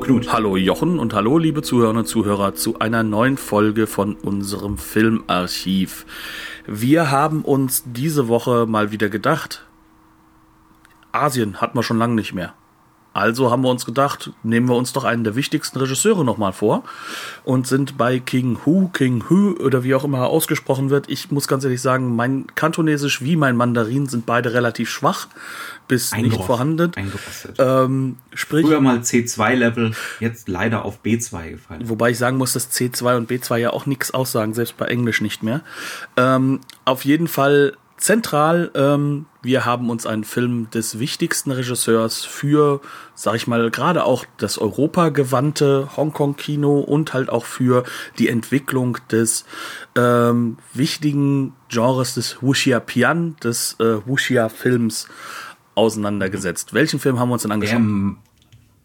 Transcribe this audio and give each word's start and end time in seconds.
Knut. 0.00 0.32
Hallo 0.32 0.56
Jochen 0.56 0.98
und 0.98 1.14
hallo 1.14 1.36
liebe 1.36 1.62
Zuhörerinnen 1.62 2.02
und 2.02 2.06
Zuhörer 2.06 2.54
zu 2.54 2.78
einer 2.78 3.02
neuen 3.02 3.36
Folge 3.36 3.86
von 3.86 4.14
unserem 4.14 4.78
Filmarchiv. 4.78 6.06
Wir 6.66 7.10
haben 7.10 7.42
uns 7.42 7.84
diese 7.86 8.26
Woche 8.26 8.66
mal 8.66 8.92
wieder 8.92 9.08
gedacht, 9.08 9.66
Asien 11.12 11.60
hat 11.60 11.74
man 11.74 11.84
schon 11.84 11.98
lange 11.98 12.14
nicht 12.14 12.32
mehr. 12.32 12.54
Also 13.12 13.50
haben 13.50 13.62
wir 13.62 13.70
uns 13.70 13.86
gedacht, 13.86 14.30
nehmen 14.42 14.68
wir 14.68 14.76
uns 14.76 14.92
doch 14.92 15.04
einen 15.04 15.24
der 15.24 15.34
wichtigsten 15.34 15.78
Regisseure 15.78 16.24
nochmal 16.24 16.52
vor 16.52 16.84
und 17.44 17.66
sind 17.66 17.98
bei 17.98 18.20
King 18.20 18.58
Hu, 18.64 18.88
King 18.88 19.24
Hu 19.28 19.54
oder 19.54 19.82
wie 19.82 19.94
auch 19.94 20.04
immer 20.04 20.26
ausgesprochen 20.26 20.90
wird. 20.90 21.08
Ich 21.08 21.30
muss 21.30 21.48
ganz 21.48 21.64
ehrlich 21.64 21.82
sagen, 21.82 22.14
mein 22.14 22.46
Kantonesisch 22.54 23.22
wie 23.22 23.34
mein 23.34 23.56
Mandarin 23.56 24.06
sind 24.06 24.26
beide 24.26 24.52
relativ 24.52 24.90
schwach 24.90 25.26
bis 25.90 26.14
nicht 26.16 26.40
vorhanden. 26.40 26.92
Ähm, 27.58 28.16
sprich, 28.32 28.64
Früher 28.64 28.80
mal 28.80 28.98
C2-Level, 28.98 29.90
jetzt 30.20 30.48
leider 30.48 30.84
auf 30.84 31.00
B2 31.04 31.50
gefallen. 31.50 31.88
Wobei 31.88 32.10
ich 32.10 32.18
sagen 32.18 32.36
muss, 32.36 32.52
dass 32.52 32.70
C2 32.70 33.16
und 33.16 33.28
B2 33.28 33.56
ja 33.56 33.70
auch 33.70 33.86
nichts 33.86 34.12
aussagen, 34.12 34.54
selbst 34.54 34.76
bei 34.76 34.86
Englisch 34.86 35.20
nicht 35.20 35.42
mehr. 35.42 35.62
Ähm, 36.16 36.60
auf 36.84 37.04
jeden 37.04 37.26
Fall 37.26 37.76
zentral. 38.00 38.70
Ähm, 38.74 39.26
wir 39.42 39.64
haben 39.64 39.90
uns 39.90 40.06
einen 40.06 40.24
Film 40.24 40.68
des 40.70 40.98
wichtigsten 40.98 41.50
Regisseurs 41.50 42.24
für, 42.24 42.80
sag 43.14 43.34
ich 43.36 43.46
mal, 43.46 43.70
gerade 43.70 44.04
auch 44.04 44.24
das 44.38 44.58
europagewandte 44.58 45.90
Hongkong-Kino 45.96 46.80
und 46.80 47.14
halt 47.14 47.30
auch 47.30 47.44
für 47.44 47.84
die 48.18 48.28
Entwicklung 48.28 48.98
des 49.10 49.44
ähm, 49.96 50.56
wichtigen 50.74 51.54
Genres 51.68 52.14
des 52.14 52.42
Wuxia 52.42 52.80
Pian, 52.80 53.36
des 53.42 53.76
äh, 53.80 54.06
Wuxia-Films 54.06 55.08
auseinandergesetzt. 55.74 56.74
Welchen 56.74 56.98
Film 57.00 57.18
haben 57.18 57.28
wir 57.28 57.34
uns 57.34 57.42
denn 57.42 57.52
angeschaut? 57.52 57.80
Der, 57.80 58.16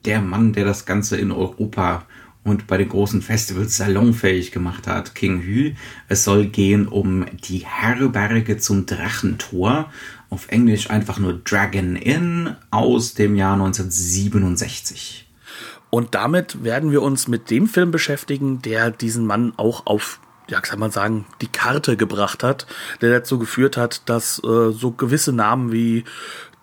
der 0.06 0.22
Mann, 0.22 0.54
der 0.54 0.66
das 0.66 0.86
Ganze 0.86 1.18
in 1.18 1.32
Europa 1.32 2.06
und 2.46 2.68
bei 2.68 2.78
den 2.78 2.90
großen 2.90 3.24
Festivals 3.24 3.76
salonfähig 3.76 4.52
gemacht 4.52 4.88
hat, 4.88 5.16
King 5.16 5.42
Hü. 5.42 5.74
Es 6.08 6.24
soll 6.24 6.46
gehen 6.46 6.88
um 6.88 7.26
die 7.44 7.66
Herberge 7.66 8.58
zum 8.58 8.86
Drachentor, 8.86 9.92
auf 10.30 10.48
Englisch 10.50 10.92
einfach 10.92 11.18
nur 11.18 11.34
Dragon 11.34 11.96
Inn 11.96 12.56
aus 12.70 13.16
dem 13.16 13.36
Jahr 13.36 13.54
1967. 13.54 15.28
Und 15.90 16.14
damit 16.14 16.64
werden 16.64 16.92
wir 16.92 17.02
uns 17.02 17.28
mit 17.28 17.50
dem 17.50 17.68
Film 17.68 17.90
beschäftigen, 17.90 18.62
der 18.62 18.92
diesen 18.92 19.26
Mann 19.26 19.54
auch 19.58 19.88
auf 19.88 20.20
ja, 20.48 20.62
kann 20.62 20.78
man 20.78 20.92
sagen, 20.92 21.26
die 21.42 21.48
Karte 21.48 21.98
gebracht 21.98 22.44
hat, 22.44 22.68
der 23.02 23.10
dazu 23.10 23.40
geführt 23.40 23.78
hat, 23.78 24.08
dass 24.08 24.38
äh, 24.44 24.72
so 24.72 24.92
gewisse 24.92 25.34
Namen 25.34 25.72
wie 25.72 26.04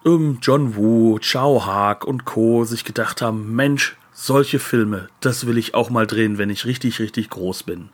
ähm, 0.06 0.38
John 0.40 0.76
Woo, 0.76 1.18
Chow 1.18 1.66
Haag 1.66 2.04
und 2.04 2.24
Co. 2.24 2.64
sich 2.64 2.84
gedacht 2.84 3.20
haben, 3.22 3.56
Mensch, 3.56 3.96
solche 4.22 4.60
Filme, 4.60 5.08
das 5.18 5.48
will 5.48 5.58
ich 5.58 5.74
auch 5.74 5.90
mal 5.90 6.06
drehen, 6.06 6.38
wenn 6.38 6.48
ich 6.48 6.64
richtig, 6.64 7.00
richtig 7.00 7.28
groß 7.28 7.64
bin. 7.64 7.88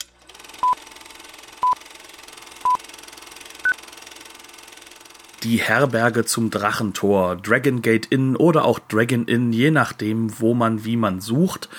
Die 5.43 5.57
Herberge 5.57 6.27
zum 6.27 6.51
Drachentor, 6.51 7.37
Dragon 7.37 7.81
Gate 7.81 8.07
Inn 8.07 8.37
oder 8.37 8.67
auch 8.67 8.79
Dragon 8.79 9.25
Inn, 9.25 9.55
je 9.55 9.71
nachdem, 9.71 10.39
wo 10.39 10.53
man 10.53 10.85
wie 10.85 10.99
man 10.99 11.23
sucht. 11.23 11.71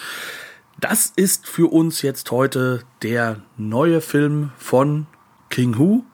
Das 0.79 1.13
ist 1.15 1.45
für 1.45 1.71
uns 1.71 2.01
jetzt 2.01 2.31
heute 2.31 2.83
der 3.03 3.43
neue 3.55 4.01
Film 4.01 4.51
von 4.57 5.05
King 5.51 5.77
Hu, 5.77 6.05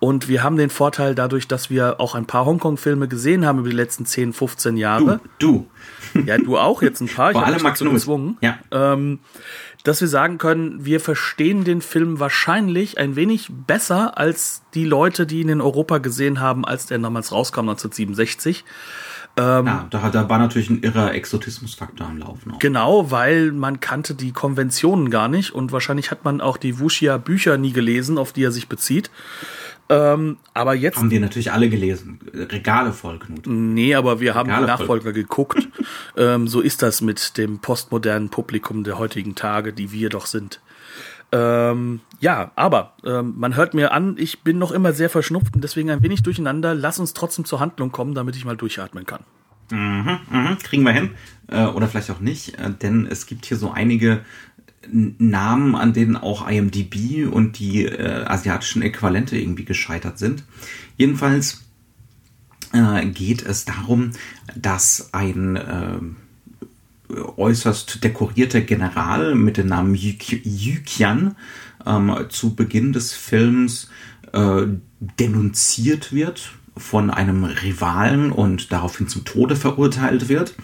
und 0.00 0.28
wir 0.28 0.42
haben 0.42 0.56
den 0.56 0.70
Vorteil 0.70 1.14
dadurch, 1.14 1.48
dass 1.48 1.70
wir 1.70 2.00
auch 2.00 2.14
ein 2.14 2.26
paar 2.26 2.44
Hongkong-Filme 2.44 3.08
gesehen 3.08 3.46
haben 3.46 3.60
über 3.60 3.70
die 3.70 3.76
letzten 3.76 4.06
10, 4.06 4.32
15 4.32 4.76
Jahre. 4.76 5.20
Du, 5.38 5.46
du. 5.46 5.66
Ja, 6.26 6.38
du 6.38 6.58
auch 6.58 6.82
jetzt 6.82 7.00
ein 7.00 7.08
paar. 7.08 7.30
Ich 7.30 7.36
habe 7.36 7.62
Max 7.62 7.80
gezwungen. 7.80 8.36
Ja. 8.40 8.58
Ähm, 8.70 9.20
dass 9.84 10.00
wir 10.00 10.08
sagen 10.08 10.38
können, 10.38 10.84
wir 10.84 11.00
verstehen 11.00 11.64
den 11.64 11.80
Film 11.80 12.20
wahrscheinlich 12.20 12.98
ein 12.98 13.16
wenig 13.16 13.50
besser 13.50 14.16
als 14.16 14.62
die 14.74 14.84
Leute, 14.84 15.26
die 15.26 15.40
ihn 15.40 15.48
in 15.48 15.60
Europa 15.60 15.98
gesehen 15.98 16.40
haben, 16.40 16.64
als 16.64 16.86
der 16.86 16.98
damals 16.98 17.32
rauskam, 17.32 17.68
1967. 17.68 18.64
Ähm, 19.34 19.66
ja, 19.66 19.86
da, 19.88 20.10
da 20.10 20.28
war 20.28 20.38
natürlich 20.38 20.68
ein 20.68 20.82
irrer 20.82 21.14
Exotismusfaktor 21.14 22.06
am 22.06 22.18
Laufen. 22.18 22.52
Auch. 22.52 22.58
Genau, 22.58 23.10
weil 23.10 23.50
man 23.50 23.80
kannte 23.80 24.14
die 24.14 24.32
Konventionen 24.32 25.10
gar 25.10 25.28
nicht 25.28 25.52
und 25.52 25.72
wahrscheinlich 25.72 26.10
hat 26.10 26.24
man 26.24 26.40
auch 26.40 26.58
die 26.58 26.78
Wuxia-Bücher 26.78 27.56
nie 27.56 27.72
gelesen, 27.72 28.18
auf 28.18 28.32
die 28.32 28.44
er 28.44 28.52
sich 28.52 28.68
bezieht. 28.68 29.10
Ähm, 29.92 30.38
aber 30.54 30.74
jetzt. 30.74 30.96
Haben 30.96 31.10
die 31.10 31.18
natürlich 31.18 31.52
alle 31.52 31.68
gelesen. 31.68 32.18
Regale 32.32 32.92
voll, 32.92 33.18
Knut. 33.18 33.46
Nee, 33.46 33.94
aber 33.94 34.20
wir 34.20 34.34
haben 34.34 34.48
Nachfolger 34.48 35.04
voll. 35.04 35.12
geguckt. 35.12 35.68
ähm, 36.16 36.48
so 36.48 36.60
ist 36.60 36.82
das 36.82 37.02
mit 37.02 37.36
dem 37.36 37.58
postmodernen 37.58 38.30
Publikum 38.30 38.84
der 38.84 38.98
heutigen 38.98 39.34
Tage, 39.34 39.72
die 39.72 39.92
wir 39.92 40.08
doch 40.08 40.26
sind. 40.26 40.60
Ähm, 41.30 42.00
ja, 42.20 42.52
aber 42.56 42.94
ähm, 43.04 43.34
man 43.36 43.56
hört 43.56 43.74
mir 43.74 43.92
an, 43.92 44.16
ich 44.18 44.42
bin 44.42 44.58
noch 44.58 44.70
immer 44.70 44.92
sehr 44.92 45.10
verschnupft 45.10 45.54
und 45.54 45.64
deswegen 45.64 45.90
ein 45.90 46.02
wenig 46.02 46.22
durcheinander. 46.22 46.74
Lass 46.74 46.98
uns 46.98 47.12
trotzdem 47.12 47.44
zur 47.44 47.60
Handlung 47.60 47.92
kommen, 47.92 48.14
damit 48.14 48.36
ich 48.36 48.44
mal 48.44 48.56
durchatmen 48.56 49.06
kann. 49.06 49.24
Mhm, 49.70 50.18
mh, 50.30 50.56
kriegen 50.62 50.84
wir 50.84 50.92
hin. 50.92 51.10
Äh, 51.48 51.64
oder 51.64 51.88
vielleicht 51.88 52.10
auch 52.10 52.20
nicht, 52.20 52.58
äh, 52.58 52.70
denn 52.70 53.06
es 53.06 53.26
gibt 53.26 53.46
hier 53.46 53.56
so 53.56 53.70
einige 53.70 54.20
Namen, 54.90 55.74
an 55.74 55.92
denen 55.92 56.16
auch 56.16 56.48
IMDB 56.48 57.26
und 57.26 57.58
die 57.58 57.84
äh, 57.84 58.24
asiatischen 58.24 58.82
Äquivalente 58.82 59.38
irgendwie 59.38 59.64
gescheitert 59.64 60.18
sind. 60.18 60.44
Jedenfalls 60.96 61.62
äh, 62.72 63.06
geht 63.06 63.42
es 63.42 63.64
darum, 63.64 64.10
dass 64.56 65.10
ein 65.12 65.56
äh, 65.56 65.98
äußerst 67.36 68.02
dekorierter 68.02 68.62
General 68.62 69.34
mit 69.34 69.56
dem 69.56 69.68
Namen 69.68 69.94
Yu 69.94 70.74
Qian 70.84 71.36
ähm, 71.86 72.16
zu 72.28 72.54
Beginn 72.54 72.92
des 72.92 73.12
Films 73.12 73.88
äh, 74.32 74.62
denunziert 75.18 76.12
wird 76.12 76.52
von 76.76 77.10
einem 77.10 77.44
Rivalen 77.44 78.32
und 78.32 78.72
daraufhin 78.72 79.08
zum 79.08 79.24
Tode 79.24 79.56
verurteilt 79.56 80.28
wird. 80.28 80.54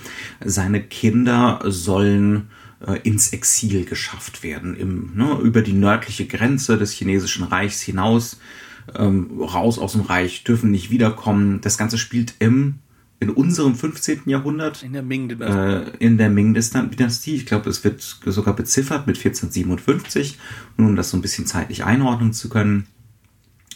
Seine 0.43 0.83
Kinder 0.83 1.61
sollen 1.65 2.49
ins 3.03 3.33
Exil 3.33 3.85
geschafft 3.85 4.43
werden, 4.43 4.77
im, 4.77 5.13
ne, 5.15 5.39
über 5.43 5.63
die 5.63 5.73
nördliche 5.73 6.27
Grenze 6.27 6.79
des 6.79 6.93
chinesischen 6.93 7.45
Reichs 7.45 7.81
hinaus, 7.81 8.39
ähm, 8.97 9.41
raus 9.41 9.79
aus 9.79 9.93
dem 9.93 10.03
Reich, 10.03 10.45
dürfen 10.45 10.71
nicht 10.71 10.91
wiederkommen. 10.91 11.61
Das 11.61 11.77
Ganze 11.77 11.99
spielt 11.99 12.35
im 12.39 12.77
in 13.21 13.31
unserem 13.31 13.75
15. 13.75 14.23
Jahrhundert. 14.27 14.83
In 14.83 14.93
der 14.93 15.03
Ming-Dynastie. 15.03 15.91
Äh, 15.91 16.05
in 16.05 16.19
der 16.19 16.31
Ming-Dynastie. 16.31 17.35
Ich 17.35 17.47
glaube, 17.47 17.69
es 17.69 17.83
wird 17.83 18.01
sogar 18.01 18.55
beziffert 18.55 19.07
mit 19.07 19.17
1457, 19.17 20.39
nur 20.77 20.89
um 20.89 20.97
das 20.97 21.11
so 21.11 21.17
ein 21.17 21.23
bisschen 21.23 21.47
zeitlich 21.47 21.85
einordnen 21.85 22.33
zu 22.33 22.49
können. 22.49 22.87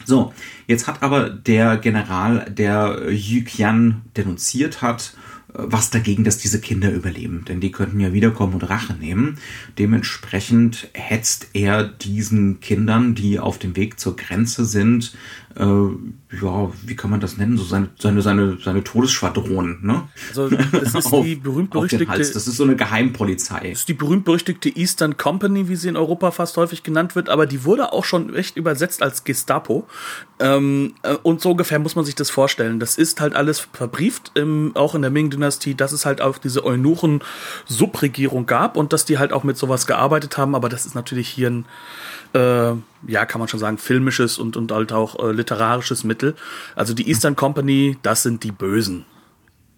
So, 0.05 0.33
jetzt 0.67 0.87
hat 0.87 1.03
aber 1.03 1.31
der 1.31 1.77
General, 1.77 2.51
der 2.51 3.11
Yu 3.11 3.45
Qian 3.45 4.03
denunziert 4.17 4.83
hat, 4.83 5.15
was 5.55 5.91
dagegen, 5.91 6.25
dass 6.25 6.39
diese 6.39 6.61
Kinder 6.61 6.91
überleben, 6.91 7.45
denn 7.47 7.61
die 7.61 7.73
könnten 7.73 8.01
ja 8.01 8.13
wiederkommen 8.13 8.55
und 8.55 8.69
Rache 8.71 8.95
nehmen. 8.95 9.39
Dementsprechend 9.79 10.89
hetzt 10.95 11.49
er 11.53 11.85
diesen 11.85 12.61
Kindern, 12.61 13.15
die 13.15 13.39
auf 13.39 13.59
dem 13.59 13.77
Weg 13.77 14.01
zur 14.01 14.17
Grenze 14.17 14.65
sind, 14.65 15.15
äh, 15.57 16.37
ja, 16.41 16.73
wie 16.87 16.97
kann 16.97 17.11
man 17.11 17.21
das 17.21 17.37
nennen? 17.37 17.59
So 17.59 17.65
seine, 17.65 17.91
seine, 17.99 18.23
seine, 18.23 18.59
seine 18.63 18.83
Todesschwadron, 18.83 19.79
ne? 19.83 20.09
Also, 20.29 20.49
das 20.49 20.95
ist 20.95 21.07
auf, 21.13 21.25
die 21.25 21.37
berühmt-berüchtigte. 21.37 22.19
Das 22.19 22.31
ist 22.31 22.57
so 22.57 22.65
eine 22.65 22.77
Geheimpolizei. 22.77 23.71
Das 23.71 23.81
ist 23.81 23.89
die 23.89 23.95
berühmt-berüchtigte 23.95 24.71
Eastern 24.71 25.17
Company, 25.17 25.69
wie 25.69 25.77
sie 25.77 25.89
in 25.89 25.97
Europa 25.97 26.31
fast 26.31 26.57
häufig 26.57 26.83
genannt 26.83 27.15
wird, 27.15 27.29
aber 27.29 27.47
die 27.47 27.65
wurde 27.65 27.93
auch 27.93 28.05
schon 28.05 28.31
recht 28.31 28.57
übersetzt 28.57 29.03
als 29.03 29.25
Gestapo. 29.25 29.87
Ähm, 30.41 30.95
äh, 31.03 31.17
und 31.23 31.41
so 31.41 31.51
ungefähr 31.51 31.79
muss 31.79 31.97
man 31.97 32.05
sich 32.05 32.15
das 32.15 32.31
vorstellen. 32.31 32.81
Das 32.81 32.97
ist 32.97 33.21
halt 33.21 33.35
alles 33.35 33.61
verbrieft, 33.61 34.33
im, 34.35 34.73
auch 34.75 34.95
in 34.95 35.03
der 35.03 35.11
Ming-Dynastie, 35.11 35.75
dass 35.75 35.93
es 35.93 36.07
halt 36.07 36.21
auch 36.23 36.39
diese 36.39 36.65
Eunuchen-Subregierung 36.65 38.47
gab 38.47 38.77
und 38.77 38.93
dass 38.93 39.05
die 39.05 39.19
halt 39.19 39.33
auch 39.33 39.45
mit 39.45 39.59
sowas 39.59 39.87
gearbeitet 39.87 40.39
haben, 40.39 40.55
aber 40.55 40.69
das 40.69 40.87
ist 40.87 40.95
natürlich 40.95 41.29
hier 41.29 41.51
ein 41.51 41.67
äh, 42.35 42.73
ja, 43.07 43.27
kann 43.27 43.39
man 43.39 43.49
schon 43.49 43.61
sagen, 43.61 43.79
filmisches 43.79 44.39
und, 44.39 44.57
und 44.57 44.73
halt 44.73 44.93
auch 44.93 45.19
äh, 45.19 45.33
literarisches 45.33 46.05
Mittel. 46.05 46.35
Also 46.75 46.95
die 46.95 47.09
Eastern 47.09 47.37
Company, 47.37 47.99
das 48.03 48.23
sind 48.23 48.45
die 48.45 48.53
Bösen. 48.53 49.05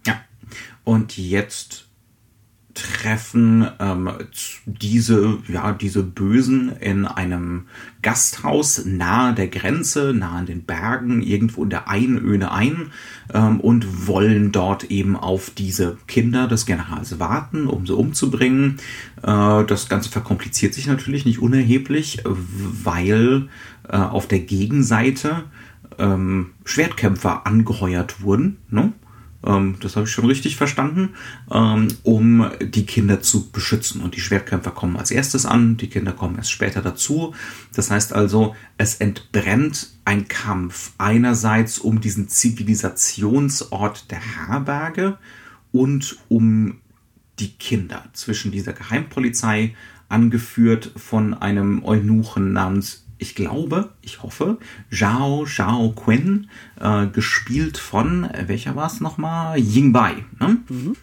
Ja. 0.06 0.20
Und 0.84 1.16
jetzt 1.16 1.86
treffen 2.74 3.66
ähm, 3.78 4.10
diese, 4.66 5.38
ja, 5.48 5.72
diese 5.72 6.02
Bösen 6.02 6.72
in 6.80 7.06
einem 7.06 7.66
Gasthaus 8.02 8.84
nahe 8.84 9.32
der 9.34 9.48
Grenze, 9.48 10.12
nahe 10.12 10.38
an 10.38 10.46
den 10.46 10.64
Bergen, 10.64 11.22
irgendwo 11.22 11.64
in 11.64 11.70
der 11.70 11.88
Einöde 11.88 12.52
ein 12.52 12.90
ähm, 13.32 13.60
und 13.60 14.06
wollen 14.06 14.52
dort 14.52 14.84
eben 14.84 15.16
auf 15.16 15.50
diese 15.50 15.96
Kinder 16.06 16.48
des 16.48 16.66
Generals 16.66 17.18
warten, 17.18 17.66
um 17.66 17.86
sie 17.86 17.94
umzubringen. 17.94 18.78
Äh, 19.22 19.64
das 19.64 19.88
Ganze 19.88 20.10
verkompliziert 20.10 20.74
sich 20.74 20.86
natürlich 20.86 21.24
nicht 21.24 21.38
unerheblich, 21.38 22.22
weil 22.24 23.48
äh, 23.88 23.96
auf 23.96 24.26
der 24.26 24.40
Gegenseite 24.40 25.44
ähm, 25.98 26.50
Schwertkämpfer 26.64 27.46
angeheuert 27.46 28.22
wurden. 28.22 28.58
Ne? 28.68 28.92
Ähm, 29.44 29.76
das 29.80 29.96
habe 29.96 30.06
ich 30.06 30.12
schon 30.12 30.26
richtig 30.26 30.56
verstanden, 30.56 31.10
ähm, 31.50 31.88
um 32.02 32.50
die 32.60 32.86
Kinder 32.86 33.20
zu 33.20 33.50
beschützen. 33.50 34.00
Und 34.00 34.14
die 34.14 34.20
Schwertkämpfer 34.20 34.70
kommen 34.70 34.96
als 34.96 35.10
erstes 35.10 35.46
an, 35.46 35.76
die 35.76 35.88
Kinder 35.88 36.12
kommen 36.12 36.36
erst 36.36 36.52
später 36.52 36.82
dazu. 36.82 37.34
Das 37.74 37.90
heißt 37.90 38.12
also, 38.12 38.54
es 38.78 38.96
entbrennt 38.96 39.90
ein 40.04 40.28
Kampf 40.28 40.92
einerseits 40.98 41.78
um 41.78 42.00
diesen 42.00 42.28
Zivilisationsort 42.28 44.10
der 44.10 44.20
Herberge 44.20 45.18
und 45.72 46.18
um 46.28 46.78
die 47.38 47.52
Kinder 47.52 48.04
zwischen 48.12 48.52
dieser 48.52 48.72
Geheimpolizei, 48.72 49.74
angeführt 50.08 50.92
von 50.96 51.34
einem 51.34 51.84
Eunuchen 51.84 52.52
namens 52.52 53.03
ich 53.24 53.34
glaube, 53.34 53.88
ich 54.02 54.22
hoffe, 54.22 54.58
Zhao 54.90 55.46
Zhao 55.46 55.92
Qin, 55.92 56.50
äh, 56.78 57.06
gespielt 57.06 57.78
von, 57.78 58.24
äh, 58.24 58.44
welcher 58.48 58.76
war 58.76 58.86
es 58.86 59.00
nochmal? 59.00 59.58
Ying 59.58 59.92
Bai. 59.94 60.26
Ne? 60.38 60.58
Mhm. 60.68 60.96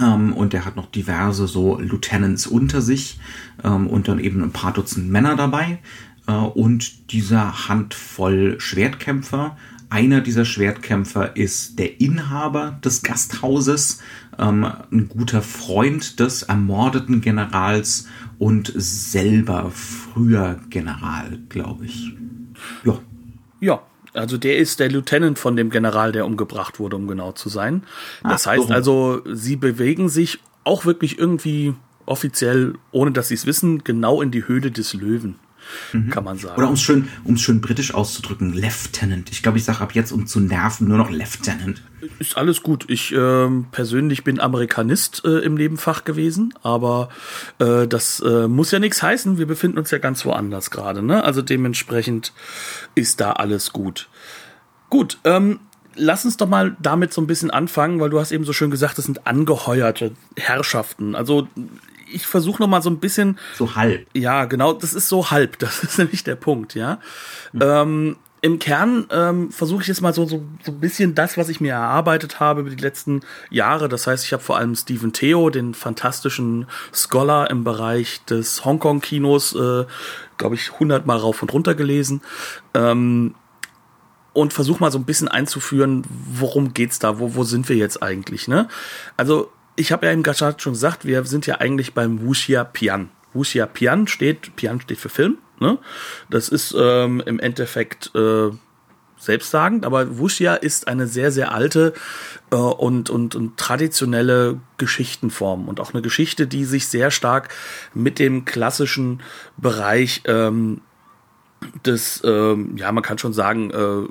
Ähm, 0.00 0.32
und 0.32 0.52
der 0.54 0.64
hat 0.64 0.74
noch 0.74 0.90
diverse 0.90 1.46
so 1.46 1.78
Lieutenants 1.78 2.48
unter 2.48 2.80
sich 2.82 3.20
ähm, 3.62 3.86
und 3.86 4.08
dann 4.08 4.18
eben 4.18 4.42
ein 4.42 4.50
paar 4.50 4.72
Dutzend 4.72 5.08
Männer 5.08 5.36
dabei. 5.36 5.78
Äh, 6.26 6.32
und 6.32 7.12
dieser 7.12 7.68
Handvoll 7.68 8.58
Schwertkämpfer. 8.58 9.56
Einer 9.88 10.20
dieser 10.20 10.44
Schwertkämpfer 10.44 11.36
ist 11.36 11.78
der 11.78 12.00
Inhaber 12.00 12.80
des 12.84 13.02
Gasthauses, 13.02 14.00
ähm, 14.38 14.66
ein 14.90 15.08
guter 15.08 15.42
Freund 15.42 16.20
des 16.20 16.42
ermordeten 16.42 17.20
Generals 17.20 18.08
und 18.38 18.72
selber 18.74 19.70
früher 19.70 20.60
General, 20.70 21.38
glaube 21.48 21.86
ich. 21.86 22.14
Ja. 22.84 22.98
Ja, 23.60 23.82
also 24.14 24.38
der 24.38 24.58
ist 24.58 24.80
der 24.80 24.90
Lieutenant 24.90 25.38
von 25.38 25.56
dem 25.56 25.70
General, 25.70 26.12
der 26.12 26.26
umgebracht 26.26 26.80
wurde, 26.80 26.96
um 26.96 27.06
genau 27.06 27.32
zu 27.32 27.48
sein. 27.48 27.84
Das 28.22 28.46
Ach, 28.46 28.52
heißt 28.52 28.68
so. 28.68 28.74
also, 28.74 29.22
sie 29.32 29.56
bewegen 29.56 30.08
sich 30.08 30.40
auch 30.64 30.84
wirklich 30.84 31.18
irgendwie 31.18 31.74
offiziell, 32.04 32.74
ohne 32.90 33.12
dass 33.12 33.28
sie 33.28 33.34
es 33.34 33.46
wissen, 33.46 33.84
genau 33.84 34.20
in 34.20 34.30
die 34.30 34.46
Höhle 34.48 34.70
des 34.70 34.94
Löwen 34.94 35.36
mhm. 35.92 36.10
kann 36.10 36.24
man 36.24 36.38
sagen. 36.38 36.56
Oder 36.56 36.68
um 36.68 36.74
es 36.74 36.82
schön, 36.82 37.08
um's 37.24 37.42
schön 37.42 37.60
britisch 37.60 37.94
auszudrücken, 37.94 38.52
Lieutenant. 38.52 39.30
Ich 39.30 39.42
glaube, 39.42 39.58
ich 39.58 39.64
sage 39.64 39.80
ab 39.80 39.94
jetzt, 39.94 40.12
um 40.12 40.26
zu 40.26 40.40
nerven, 40.40 40.88
nur 40.88 40.98
noch 40.98 41.10
Lieutenant. 41.10 41.82
Ist 42.18 42.36
alles 42.36 42.62
gut. 42.62 42.86
Ich 42.88 43.12
äh, 43.12 43.48
persönlich 43.70 44.24
bin 44.24 44.40
Amerikanist 44.40 45.22
äh, 45.24 45.38
im 45.38 45.54
Nebenfach 45.54 46.04
gewesen, 46.04 46.52
aber 46.62 47.08
äh, 47.58 47.86
das 47.86 48.20
äh, 48.20 48.48
muss 48.48 48.70
ja 48.72 48.78
nichts 48.78 49.02
heißen. 49.02 49.38
Wir 49.38 49.46
befinden 49.46 49.78
uns 49.78 49.90
ja 49.90 49.98
ganz 49.98 50.24
woanders 50.24 50.70
gerade. 50.70 51.02
Ne? 51.02 51.22
Also 51.22 51.42
dementsprechend 51.42 52.32
ist 52.94 53.20
da 53.20 53.32
alles 53.32 53.72
gut. 53.72 54.08
Gut, 54.90 55.18
ähm, 55.24 55.60
lass 55.94 56.24
uns 56.24 56.36
doch 56.36 56.48
mal 56.48 56.76
damit 56.80 57.12
so 57.12 57.20
ein 57.20 57.26
bisschen 57.26 57.50
anfangen, 57.50 58.00
weil 58.00 58.10
du 58.10 58.20
hast 58.20 58.32
eben 58.32 58.44
so 58.44 58.52
schön 58.52 58.70
gesagt, 58.70 58.98
das 58.98 59.04
sind 59.04 59.26
angeheuerte 59.26 60.12
Herrschaften. 60.36 61.14
Also 61.14 61.48
ich 62.14 62.26
versuche 62.26 62.62
noch 62.62 62.68
mal 62.68 62.82
so 62.82 62.90
ein 62.90 62.98
bisschen. 62.98 63.38
So 63.56 63.74
halb. 63.74 64.06
Ja, 64.14 64.44
genau, 64.44 64.72
das 64.72 64.94
ist 64.94 65.08
so 65.08 65.30
halb. 65.30 65.58
Das 65.62 65.82
ist 65.82 65.98
nämlich 65.98 66.24
der 66.24 66.34
Punkt, 66.34 66.74
ja. 66.74 66.98
Mhm. 67.52 67.60
Ähm, 67.62 68.16
Im 68.40 68.58
Kern 68.58 69.06
ähm, 69.10 69.52
versuche 69.52 69.82
ich 69.82 69.88
jetzt 69.88 70.00
mal 70.00 70.12
so, 70.12 70.26
so, 70.26 70.42
so 70.64 70.72
ein 70.72 70.80
bisschen 70.80 71.14
das, 71.14 71.36
was 71.36 71.48
ich 71.48 71.60
mir 71.60 71.72
erarbeitet 71.72 72.40
habe 72.40 72.62
über 72.62 72.70
die 72.70 72.82
letzten 72.82 73.20
Jahre. 73.48 73.88
Das 73.88 74.06
heißt, 74.06 74.24
ich 74.24 74.32
habe 74.32 74.42
vor 74.42 74.56
allem 74.56 74.74
Stephen 74.74 75.12
Theo, 75.12 75.50
den 75.50 75.74
fantastischen 75.74 76.66
Scholar 76.92 77.48
im 77.50 77.62
Bereich 77.64 78.24
des 78.24 78.64
Hongkong-Kinos, 78.64 79.54
äh, 79.54 79.84
glaube 80.36 80.56
ich, 80.56 80.78
hundertmal 80.78 81.18
rauf 81.18 81.42
und 81.42 81.52
runter 81.52 81.74
gelesen. 81.74 82.22
Ähm, 82.74 83.34
und 84.32 84.52
versuche 84.52 84.80
mal 84.80 84.90
so 84.90 84.98
ein 84.98 85.04
bisschen 85.04 85.28
einzuführen, 85.28 86.04
worum 86.08 86.74
geht's 86.74 86.98
da, 86.98 87.18
wo, 87.18 87.34
wo 87.34 87.44
sind 87.44 87.68
wir 87.68 87.76
jetzt 87.76 88.02
eigentlich, 88.02 88.48
ne? 88.48 88.68
Also 89.16 89.50
ich 89.76 89.92
habe 89.92 90.06
ja 90.06 90.12
im 90.12 90.22
Gachat 90.22 90.62
schon 90.62 90.74
gesagt, 90.74 91.04
wir 91.04 91.24
sind 91.24 91.46
ja 91.46 91.56
eigentlich 91.60 91.94
beim 91.94 92.26
Wuxia 92.26 92.64
Pian. 92.64 93.10
Wuxia 93.32 93.66
Pian 93.66 94.06
steht, 94.06 94.54
Pian 94.56 94.80
steht 94.80 94.98
für 94.98 95.08
Film. 95.08 95.38
Ne? 95.60 95.78
Das 96.28 96.48
ist 96.48 96.74
ähm, 96.78 97.22
im 97.24 97.38
Endeffekt 97.38 98.10
äh, 98.14 98.50
selbstsagend, 99.18 99.86
aber 99.86 100.18
Wuxia 100.18 100.54
ist 100.54 100.88
eine 100.88 101.06
sehr, 101.06 101.30
sehr 101.30 101.52
alte 101.52 101.94
äh, 102.50 102.56
und, 102.56 103.08
und, 103.08 103.34
und 103.34 103.56
traditionelle 103.56 104.60
Geschichtenform 104.76 105.68
und 105.68 105.80
auch 105.80 105.94
eine 105.94 106.02
Geschichte, 106.02 106.46
die 106.46 106.64
sich 106.64 106.88
sehr 106.88 107.10
stark 107.10 107.48
mit 107.94 108.18
dem 108.18 108.44
klassischen 108.44 109.22
Bereich 109.56 110.22
ähm, 110.26 110.80
des, 111.84 112.22
ähm, 112.24 112.76
ja, 112.76 112.90
man 112.92 113.02
kann 113.02 113.18
schon 113.18 113.32
sagen, 113.32 113.70
äh, 113.70 114.08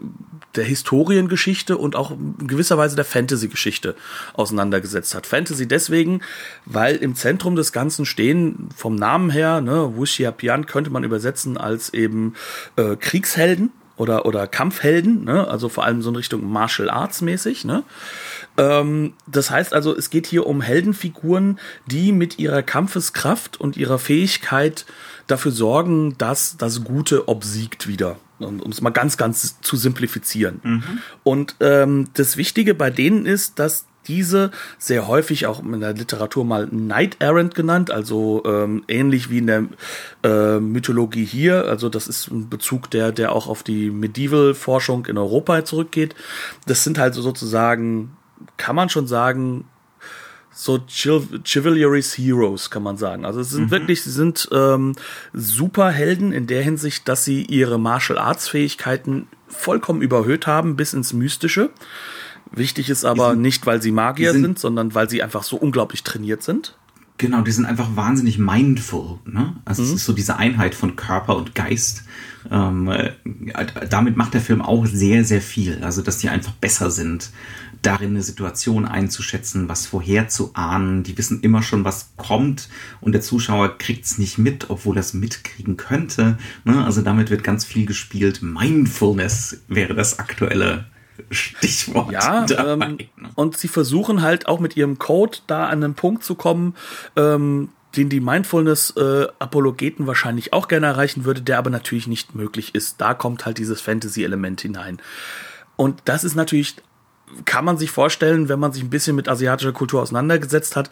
der 0.55 0.63
Historiengeschichte 0.65 1.77
und 1.77 1.95
auch 1.95 2.11
in 2.11 2.47
gewisser 2.47 2.77
Weise 2.77 2.95
der 2.95 3.05
Fantasy-Geschichte 3.05 3.95
auseinandergesetzt 4.33 5.15
hat. 5.15 5.25
Fantasy 5.25 5.67
deswegen, 5.67 6.21
weil 6.65 6.97
im 6.97 7.15
Zentrum 7.15 7.55
des 7.55 7.71
Ganzen 7.71 8.05
stehen, 8.05 8.69
vom 8.75 8.95
Namen 8.95 9.29
her, 9.29 9.61
ne, 9.61 9.95
Wuxia 9.95 10.31
Pian 10.31 10.65
könnte 10.65 10.89
man 10.89 11.03
übersetzen 11.03 11.57
als 11.57 11.93
eben 11.93 12.33
äh, 12.75 12.95
Kriegshelden 12.95 13.71
oder, 14.01 14.25
oder 14.25 14.47
Kampfhelden, 14.47 15.25
ne? 15.25 15.47
also 15.47 15.69
vor 15.69 15.85
allem 15.85 16.01
so 16.01 16.09
in 16.09 16.15
Richtung 16.15 16.51
Martial 16.51 16.89
Arts 16.89 17.21
mäßig. 17.21 17.65
Ne? 17.65 17.83
Ähm, 18.57 19.13
das 19.27 19.51
heißt 19.51 19.73
also, 19.73 19.95
es 19.95 20.09
geht 20.09 20.25
hier 20.25 20.47
um 20.47 20.61
Heldenfiguren, 20.61 21.59
die 21.85 22.11
mit 22.11 22.39
ihrer 22.39 22.63
Kampfeskraft 22.63 23.61
und 23.61 23.77
ihrer 23.77 23.99
Fähigkeit 23.99 24.85
dafür 25.31 25.51
sorgen, 25.51 26.17
dass 26.17 26.57
das 26.57 26.83
Gute 26.83 27.27
obsiegt 27.27 27.87
wieder. 27.87 28.17
Um 28.39 28.71
es 28.71 28.81
mal 28.81 28.89
ganz, 28.89 29.17
ganz 29.17 29.61
zu 29.61 29.75
simplifizieren. 29.75 30.61
Mhm. 30.63 30.83
Und 31.23 31.55
ähm, 31.59 32.07
das 32.13 32.37
Wichtige 32.37 32.73
bei 32.73 32.89
denen 32.89 33.27
ist, 33.27 33.59
dass 33.59 33.85
diese 34.07 34.51
sehr 34.77 35.07
häufig 35.07 35.45
auch 35.45 35.63
in 35.63 35.79
der 35.79 35.93
Literatur 35.93 36.43
mal 36.43 36.67
Knight 36.67 37.17
Errant 37.19 37.55
genannt, 37.55 37.91
also 37.91 38.41
ähm, 38.45 38.83
ähnlich 38.87 39.29
wie 39.29 39.37
in 39.39 39.47
der 39.47 39.65
äh, 40.23 40.59
Mythologie 40.59 41.25
hier. 41.25 41.65
Also 41.67 41.89
das 41.89 42.07
ist 42.07 42.29
ein 42.29 42.49
Bezug, 42.49 42.89
der, 42.89 43.11
der 43.11 43.31
auch 43.31 43.47
auf 43.47 43.63
die 43.63 43.91
Medieval-Forschung 43.91 45.05
in 45.05 45.17
Europa 45.17 45.63
zurückgeht. 45.65 46.15
Das 46.65 46.83
sind 46.83 46.97
halt 46.97 47.13
sozusagen, 47.13 48.17
kann 48.57 48.75
man 48.75 48.89
schon 48.89 49.07
sagen, 49.07 49.65
so 50.53 50.79
Chivalry's 50.87 52.17
Heroes, 52.17 52.69
kann 52.69 52.83
man 52.83 52.97
sagen. 52.97 53.25
Also 53.25 53.39
es 53.39 53.51
sind 53.51 53.65
mhm. 53.65 53.71
wirklich, 53.71 54.03
sie 54.03 54.11
sind 54.11 54.49
ähm, 54.51 54.93
Superhelden 55.33 56.33
in 56.33 56.45
der 56.47 56.61
Hinsicht, 56.61 57.07
dass 57.07 57.23
sie 57.25 57.43
ihre 57.43 57.79
Martial 57.79 58.19
Arts 58.19 58.49
Fähigkeiten 58.49 59.27
vollkommen 59.47 60.01
überhöht 60.01 60.47
haben 60.47 60.75
bis 60.75 60.93
ins 60.93 61.13
Mystische. 61.13 61.69
Wichtig 62.51 62.89
ist 62.89 63.05
aber 63.05 63.31
sind, 63.31 63.41
nicht, 63.41 63.65
weil 63.65 63.81
sie 63.81 63.91
Magier 63.91 64.33
sind, 64.33 64.41
sind, 64.41 64.59
sondern 64.59 64.93
weil 64.93 65.09
sie 65.09 65.23
einfach 65.23 65.43
so 65.43 65.55
unglaublich 65.55 66.03
trainiert 66.03 66.43
sind. 66.43 66.77
Genau, 67.17 67.41
die 67.41 67.51
sind 67.51 67.65
einfach 67.65 67.95
wahnsinnig 67.95 68.37
mindful. 68.39 69.19
Ne? 69.25 69.55
Also 69.63 69.83
mhm. 69.83 69.89
es 69.89 69.93
ist 69.95 70.05
so 70.05 70.13
diese 70.13 70.37
Einheit 70.37 70.75
von 70.75 70.95
Körper 70.95 71.37
und 71.37 71.55
Geist. 71.55 72.03
Ähm, 72.49 72.89
äh, 72.89 73.11
damit 73.89 74.17
macht 74.17 74.33
der 74.33 74.41
Film 74.41 74.61
auch 74.61 74.85
sehr, 74.85 75.23
sehr 75.23 75.41
viel. 75.41 75.83
Also 75.83 76.01
dass 76.01 76.17
die 76.17 76.29
einfach 76.29 76.53
besser 76.53 76.91
sind 76.91 77.29
darin 77.81 78.11
eine 78.11 78.23
Situation 78.23 78.85
einzuschätzen, 78.85 79.67
was 79.67 79.87
vorher 79.87 80.27
zu 80.27 80.51
ahnen. 80.53 81.03
Die 81.03 81.17
wissen 81.17 81.41
immer 81.41 81.63
schon, 81.63 81.83
was 81.83 82.13
kommt 82.17 82.69
und 82.99 83.13
der 83.13 83.21
Zuschauer 83.21 83.77
kriegt 83.77 84.05
es 84.05 84.17
nicht 84.17 84.37
mit, 84.37 84.69
obwohl 84.69 84.97
er 84.97 85.01
es 85.01 85.13
mitkriegen 85.13 85.77
könnte. 85.77 86.37
Ne? 86.63 86.83
Also 86.83 87.01
damit 87.01 87.29
wird 87.29 87.43
ganz 87.43 87.65
viel 87.65 87.85
gespielt. 87.85 88.41
Mindfulness 88.41 89.61
wäre 89.67 89.95
das 89.95 90.19
aktuelle 90.19 90.85
Stichwort. 91.29 92.11
Ja, 92.11 92.45
ähm, 92.49 92.79
ne? 92.79 93.29
und 93.35 93.57
sie 93.57 93.67
versuchen 93.67 94.21
halt 94.21 94.47
auch 94.47 94.59
mit 94.59 94.77
ihrem 94.77 94.99
Code 94.99 95.39
da 95.47 95.67
an 95.67 95.83
einen 95.83 95.95
Punkt 95.95 96.23
zu 96.23 96.35
kommen, 96.35 96.75
ähm, 97.15 97.69
den 97.95 98.09
die 98.09 98.21
Mindfulness-Apologeten 98.21 100.05
äh, 100.05 100.07
wahrscheinlich 100.07 100.53
auch 100.53 100.67
gerne 100.67 100.87
erreichen 100.87 101.25
würde, 101.25 101.41
der 101.41 101.57
aber 101.57 101.69
natürlich 101.69 102.07
nicht 102.07 102.35
möglich 102.35 102.73
ist. 102.73 103.01
Da 103.01 103.13
kommt 103.13 103.45
halt 103.45 103.57
dieses 103.57 103.81
Fantasy-Element 103.81 104.61
hinein. 104.61 105.01
Und 105.75 106.01
das 106.05 106.23
ist 106.23 106.35
natürlich 106.35 106.75
kann 107.45 107.65
man 107.65 107.77
sich 107.77 107.91
vorstellen, 107.91 108.49
wenn 108.49 108.59
man 108.59 108.73
sich 108.73 108.83
ein 108.83 108.89
bisschen 108.89 109.15
mit 109.15 109.29
asiatischer 109.29 109.71
Kultur 109.71 110.01
auseinandergesetzt 110.01 110.75
hat, 110.75 110.89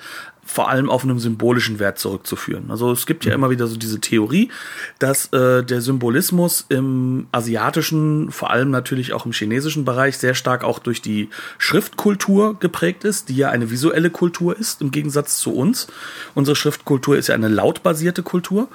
vor 0.50 0.67
allem 0.67 0.89
auf 0.89 1.03
einem 1.03 1.19
symbolischen 1.19 1.77
Wert 1.77 2.00
zurückzuführen. 2.00 2.72
Also 2.72 2.91
es 2.91 3.05
gibt 3.05 3.24
ja 3.24 3.36
immer 3.36 3.51
wieder 3.51 3.67
so 3.67 3.77
diese 3.77 4.00
Theorie, 4.00 4.50
dass 4.98 5.31
äh, 5.31 5.63
der 5.63 5.79
Symbolismus 5.81 6.65
im 6.69 7.27
asiatischen, 7.31 8.31
vor 8.31 8.50
allem 8.50 8.72
natürlich 8.72 9.13
auch 9.13 9.27
im 9.27 9.31
chinesischen 9.31 9.86
Bereich 9.86 10.17
sehr 10.17 10.34
stark 10.34 10.63
auch 10.63 10.79
durch 10.79 11.03
die 11.03 11.29
Schriftkultur 11.60 12.60
geprägt 12.60 13.03
ist, 13.03 13.29
die 13.29 13.36
ja 13.36 13.51
eine 13.51 13.69
visuelle 13.69 14.10
Kultur 14.10 14.58
ist 14.58 14.81
im 14.81 14.89
Gegensatz 14.89 15.38
zu 15.38 15.53
uns. 15.53 15.88
Unsere 16.34 16.55
Schriftkultur 16.55 17.15
ist 17.15 17.27
ja 17.27 17.36
eine 17.36 17.48
lautbasierte 17.48 18.24
Kultur. 18.24 18.69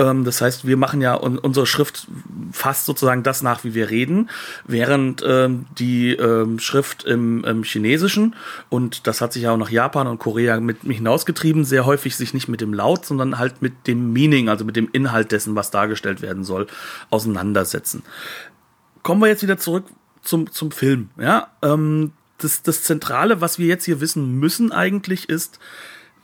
Ähm, 0.00 0.24
das 0.24 0.40
heißt, 0.40 0.66
wir 0.66 0.76
machen 0.76 1.00
ja 1.00 1.14
un 1.14 1.38
unsere 1.38 1.66
Schrift 1.66 2.08
fast 2.50 2.84
sozusagen 2.84 3.22
das 3.22 3.42
nach, 3.42 3.62
wie 3.62 3.74
wir 3.74 3.90
reden, 3.90 4.28
während 4.66 5.22
ähm, 5.24 5.66
die 5.78 6.14
ähm, 6.14 6.58
Schrift 6.58 7.01
im, 7.04 7.44
im 7.44 7.62
Chinesischen 7.62 8.34
und 8.68 9.06
das 9.06 9.20
hat 9.20 9.32
sich 9.32 9.42
ja 9.42 9.52
auch 9.52 9.56
nach 9.56 9.70
Japan 9.70 10.06
und 10.06 10.18
Korea 10.18 10.60
mit 10.60 10.82
hinaus 10.82 11.22
hinausgetrieben, 11.22 11.64
sehr 11.64 11.86
häufig 11.86 12.16
sich 12.16 12.34
nicht 12.34 12.48
mit 12.48 12.60
dem 12.60 12.74
Laut, 12.74 13.04
sondern 13.04 13.38
halt 13.38 13.62
mit 13.62 13.86
dem 13.86 14.12
Meaning, 14.12 14.48
also 14.48 14.64
mit 14.64 14.76
dem 14.76 14.88
Inhalt 14.92 15.32
dessen, 15.32 15.54
was 15.54 15.70
dargestellt 15.70 16.22
werden 16.22 16.44
soll, 16.44 16.66
auseinandersetzen. 17.10 18.02
Kommen 19.02 19.20
wir 19.20 19.28
jetzt 19.28 19.42
wieder 19.42 19.58
zurück 19.58 19.84
zum, 20.22 20.50
zum 20.50 20.70
Film. 20.70 21.10
Ja, 21.18 21.48
ähm, 21.62 22.12
das, 22.38 22.62
das 22.62 22.82
Zentrale, 22.82 23.40
was 23.40 23.58
wir 23.58 23.66
jetzt 23.66 23.84
hier 23.84 24.00
wissen 24.00 24.38
müssen 24.38 24.72
eigentlich 24.72 25.28
ist, 25.28 25.58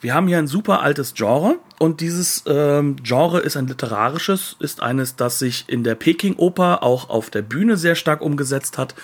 wir 0.01 0.15
haben 0.15 0.29
hier 0.29 0.39
ein 0.39 0.47
super 0.47 0.81
altes 0.83 1.15
Genre 1.15 1.59
und 1.79 2.01
dieses 2.01 2.45
ähm, 2.47 2.97
Genre 3.03 3.41
ist 3.41 3.57
ein 3.57 3.67
literarisches, 3.67 4.57
ist 4.61 4.83
eines, 4.83 5.17
das 5.17 5.39
sich 5.39 5.65
in 5.69 5.85
der 5.85 5.95
Peking-Oper 5.97 6.83
auch 6.83 7.11
auf 7.11 7.31
der 7.31 7.43
Bühne 7.43 7.77
sehr 7.77 7.95
stark 7.95 8.21
umgesetzt 8.21 8.79
hat. 8.79 8.95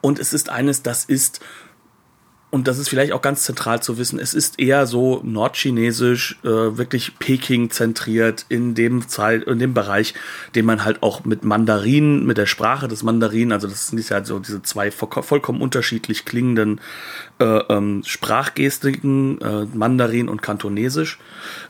Und 0.00 0.18
es 0.18 0.32
ist 0.32 0.50
eines, 0.50 0.82
das 0.82 1.04
ist 1.04 1.40
und 2.50 2.68
das 2.68 2.78
ist 2.78 2.88
vielleicht 2.88 3.12
auch 3.12 3.22
ganz 3.22 3.42
zentral 3.42 3.82
zu 3.82 3.98
wissen, 3.98 4.18
es 4.20 4.32
ist 4.32 4.58
eher 4.58 4.86
so 4.86 5.20
nordchinesisch, 5.24 6.38
äh, 6.44 6.48
wirklich 6.48 7.18
Peking 7.18 7.70
zentriert 7.70 8.46
in 8.48 8.74
dem 8.74 9.08
Zeit, 9.08 9.42
in 9.42 9.58
dem 9.58 9.74
Bereich, 9.74 10.14
den 10.54 10.64
man 10.64 10.84
halt 10.84 11.02
auch 11.02 11.24
mit 11.24 11.44
Mandarin, 11.44 12.24
mit 12.24 12.38
der 12.38 12.46
Sprache 12.46 12.86
des 12.86 13.02
Mandarin, 13.02 13.52
also 13.52 13.66
das 13.66 13.88
sind 13.88 14.08
ja 14.08 14.24
so 14.24 14.38
diese 14.38 14.62
zwei 14.62 14.90
vollkommen 14.90 15.60
unterschiedlich 15.60 16.24
klingenden 16.24 16.80
ähm, 17.40 18.02
Sprachgestiken, 18.04 19.40
äh, 19.40 19.66
Mandarin 19.74 20.28
und 20.28 20.42
Kantonesisch, 20.42 21.18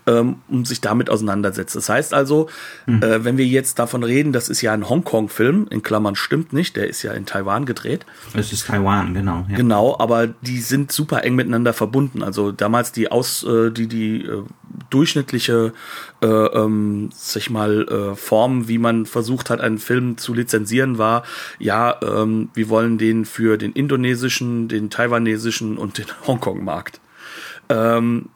ähm, 0.06 0.36
um 0.48 0.64
sich 0.64 0.80
damit 0.80 1.10
auseinandersetzt. 1.10 1.74
Das 1.74 1.88
heißt 1.88 2.14
also, 2.14 2.48
mhm. 2.86 3.02
äh, 3.02 3.24
wenn 3.24 3.36
wir 3.36 3.46
jetzt 3.46 3.78
davon 3.78 4.04
reden, 4.04 4.32
das 4.32 4.48
ist 4.48 4.62
ja 4.62 4.72
ein 4.72 4.88
Hongkong-Film, 4.88 5.66
in 5.70 5.82
Klammern 5.82 6.14
stimmt 6.14 6.52
nicht, 6.52 6.76
der 6.76 6.88
ist 6.88 7.02
ja 7.02 7.12
in 7.12 7.26
Taiwan 7.26 7.66
gedreht. 7.66 8.06
Es 8.34 8.52
ist 8.52 8.66
Taiwan, 8.66 9.14
genau. 9.14 9.44
Ja. 9.48 9.56
Genau, 9.56 9.96
aber 9.98 10.28
die 10.28 10.60
sind 10.60 10.92
super 10.92 11.24
eng 11.24 11.34
miteinander 11.34 11.72
verbunden. 11.72 12.22
Also 12.22 12.52
damals 12.52 12.92
die 12.92 13.10
aus, 13.10 13.42
äh, 13.44 13.70
die 13.70 13.88
die 13.88 14.22
äh, 14.22 14.42
durchschnittliche, 14.90 15.72
äh, 16.22 16.26
ähm, 16.26 17.10
sag 17.12 17.42
ich 17.42 17.50
mal, 17.50 17.86
äh, 17.88 18.16
Form, 18.16 18.68
wie 18.68 18.78
man 18.78 19.06
versucht 19.06 19.50
hat, 19.50 19.60
einen 19.60 19.78
Film 19.78 20.18
zu 20.18 20.34
lizenzieren, 20.34 20.98
war, 20.98 21.24
ja, 21.58 21.98
ähm, 22.02 22.50
wir 22.54 22.68
wollen 22.68 22.98
den 22.98 23.24
für 23.24 23.56
den 23.56 23.72
indonesischen, 23.72 24.68
den 24.68 24.90
taiwanesischen 24.90 25.78
und 25.78 25.98
den 25.98 26.06
Hongkong-Markt. 26.26 27.00
Ähm, 27.68 28.28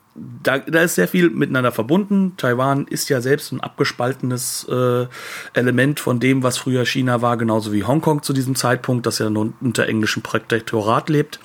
da, 0.43 0.59
da 0.59 0.83
ist 0.83 0.97
sehr 0.97 1.09
viel 1.09 1.31
miteinander 1.31 1.73
verbunden. 1.73 2.35
Taiwan 2.37 2.87
ist 2.87 3.09
ja 3.09 3.21
selbst 3.21 3.53
ein 3.53 3.61
abgespaltenes 3.61 4.67
äh, 4.69 5.07
Element 5.55 6.01
von 6.01 6.19
dem, 6.19 6.43
was 6.43 6.59
früher 6.59 6.85
China 6.85 7.23
war, 7.23 7.37
genauso 7.37 7.73
wie 7.73 7.85
Hongkong 7.85 8.23
zu 8.23 8.33
diesem 8.33 8.57
Zeitpunkt, 8.57 9.07
das 9.07 9.19
ja 9.19 9.31
nun 9.31 9.55
unter 9.61 9.87
englischem 9.87 10.23
Protektorat 10.23 11.09
lebt. 11.09 11.39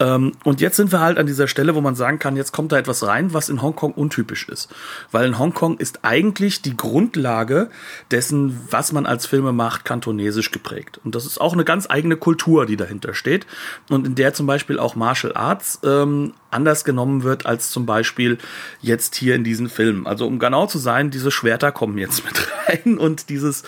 Ähm, 0.00 0.32
und 0.42 0.60
jetzt 0.60 0.76
sind 0.76 0.92
wir 0.92 1.00
halt 1.00 1.18
an 1.18 1.26
dieser 1.26 1.46
Stelle, 1.46 1.74
wo 1.74 1.80
man 1.80 1.94
sagen 1.94 2.18
kann, 2.18 2.36
jetzt 2.36 2.52
kommt 2.52 2.72
da 2.72 2.78
etwas 2.78 3.06
rein, 3.06 3.32
was 3.32 3.48
in 3.48 3.62
Hongkong 3.62 3.92
untypisch 3.92 4.48
ist. 4.48 4.74
Weil 5.12 5.26
in 5.26 5.38
Hongkong 5.38 5.78
ist 5.78 6.00
eigentlich 6.02 6.62
die 6.62 6.76
Grundlage 6.76 7.70
dessen, 8.10 8.60
was 8.70 8.92
man 8.92 9.06
als 9.06 9.26
Filme 9.26 9.52
macht, 9.52 9.84
kantonesisch 9.84 10.50
geprägt. 10.50 11.00
Und 11.04 11.14
das 11.14 11.26
ist 11.26 11.40
auch 11.40 11.52
eine 11.52 11.64
ganz 11.64 11.88
eigene 11.88 12.16
Kultur, 12.16 12.66
die 12.66 12.76
dahinter 12.76 13.14
steht. 13.14 13.46
Und 13.88 14.06
in 14.06 14.14
der 14.14 14.34
zum 14.34 14.46
Beispiel 14.46 14.78
auch 14.78 14.96
Martial 14.96 15.34
Arts 15.36 15.80
ähm, 15.84 16.32
anders 16.50 16.84
genommen 16.84 17.22
wird 17.22 17.46
als 17.46 17.70
zum 17.70 17.86
Beispiel 17.86 18.38
jetzt 18.80 19.14
hier 19.14 19.34
in 19.34 19.44
diesen 19.44 19.68
Filmen. 19.68 20.06
Also 20.06 20.26
um 20.26 20.38
genau 20.38 20.66
zu 20.66 20.78
sein, 20.78 21.10
diese 21.10 21.30
Schwerter 21.30 21.72
kommen 21.72 21.98
jetzt 21.98 22.24
mit 22.24 22.48
rein 22.68 22.98
und 22.98 23.28
dieses 23.28 23.62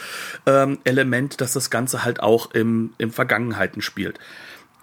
ähm, 0.46 0.78
Element, 0.84 1.40
dass 1.40 1.52
das 1.52 1.70
Ganze 1.70 2.04
halt 2.04 2.20
auch 2.20 2.52
im, 2.52 2.92
im 2.98 3.12
Vergangenheiten 3.12 3.82
spielt. 3.82 4.18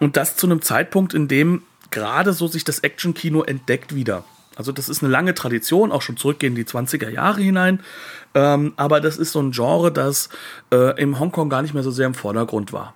Und 0.03 0.17
das 0.17 0.35
zu 0.35 0.47
einem 0.47 0.61
Zeitpunkt, 0.61 1.13
in 1.13 1.29
dem 1.29 1.61
gerade 1.89 2.33
so 2.33 2.47
sich 2.47 2.65
das 2.65 2.79
Action-Kino 2.79 3.41
entdeckt 3.41 3.95
wieder. 3.95 4.25
Also 4.57 4.73
das 4.73 4.89
ist 4.89 5.01
eine 5.01 5.09
lange 5.09 5.33
Tradition, 5.33 5.93
auch 5.93 6.01
schon 6.01 6.17
zurückgehen 6.17 6.57
in 6.57 6.57
die 6.57 6.65
20er 6.65 7.07
Jahre 7.07 7.39
hinein. 7.39 7.79
Ähm, 8.33 8.73
aber 8.75 8.99
das 8.99 9.15
ist 9.15 9.31
so 9.31 9.39
ein 9.39 9.51
Genre, 9.51 9.93
das 9.93 10.27
äh, 10.73 11.01
im 11.01 11.21
Hongkong 11.21 11.49
gar 11.49 11.61
nicht 11.61 11.73
mehr 11.73 11.83
so 11.83 11.91
sehr 11.91 12.05
im 12.05 12.15
Vordergrund 12.15 12.73
war. 12.73 12.93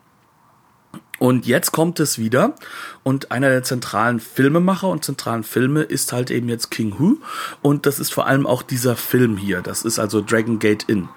Und 1.17 1.47
jetzt 1.47 1.71
kommt 1.71 2.01
es 2.01 2.19
wieder 2.19 2.55
und 3.03 3.31
einer 3.31 3.51
der 3.51 3.63
zentralen 3.63 4.19
Filmemacher 4.19 4.89
und 4.89 5.05
zentralen 5.05 5.45
Filme 5.45 5.83
ist 5.83 6.11
halt 6.11 6.29
eben 6.29 6.49
jetzt 6.49 6.71
King 6.71 6.99
Hu 6.99 7.19
und 7.61 7.85
das 7.85 7.99
ist 8.01 8.13
vor 8.13 8.27
allem 8.27 8.45
auch 8.45 8.63
dieser 8.63 8.97
Film 8.97 9.37
hier. 9.37 9.61
Das 9.61 9.85
ist 9.85 9.97
also 9.97 10.19
Dragon 10.19 10.59
Gate 10.59 10.83
Inn. 10.89 11.07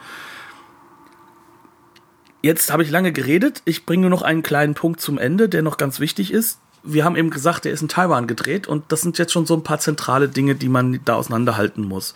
Jetzt 2.43 2.73
habe 2.73 2.83
ich 2.83 2.91
lange 2.91 3.13
geredet. 3.13 3.63
Ich 3.65 3.85
bringe 3.87 4.03
nur 4.03 4.11
noch 4.11 4.23
einen 4.23 4.43
kleinen 4.43 4.75
Punkt 4.75 5.01
zum 5.01 5.19
Ende, 5.19 5.49
der 5.49 5.63
noch 5.63 5.77
ganz 5.77 6.01
wichtig 6.01 6.33
ist. 6.33 6.59
Wir 6.83 7.05
haben 7.05 7.17
eben 7.17 7.31
gesagt, 7.31 7.67
der 7.67 7.73
ist 7.73 7.83
in 7.83 7.89
Taiwan 7.89 8.27
gedreht 8.27 8.67
und 8.67 8.85
das 8.89 9.03
sind 9.03 9.19
jetzt 9.19 9.33
schon 9.33 9.45
so 9.45 9.55
ein 9.55 9.63
paar 9.63 9.81
zentrale 9.81 10.29
Dinge, 10.29 10.55
die 10.55 10.71
man 10.71 11.01
da 11.05 11.17
auseinanderhalten 11.17 11.85
muss. 11.85 12.15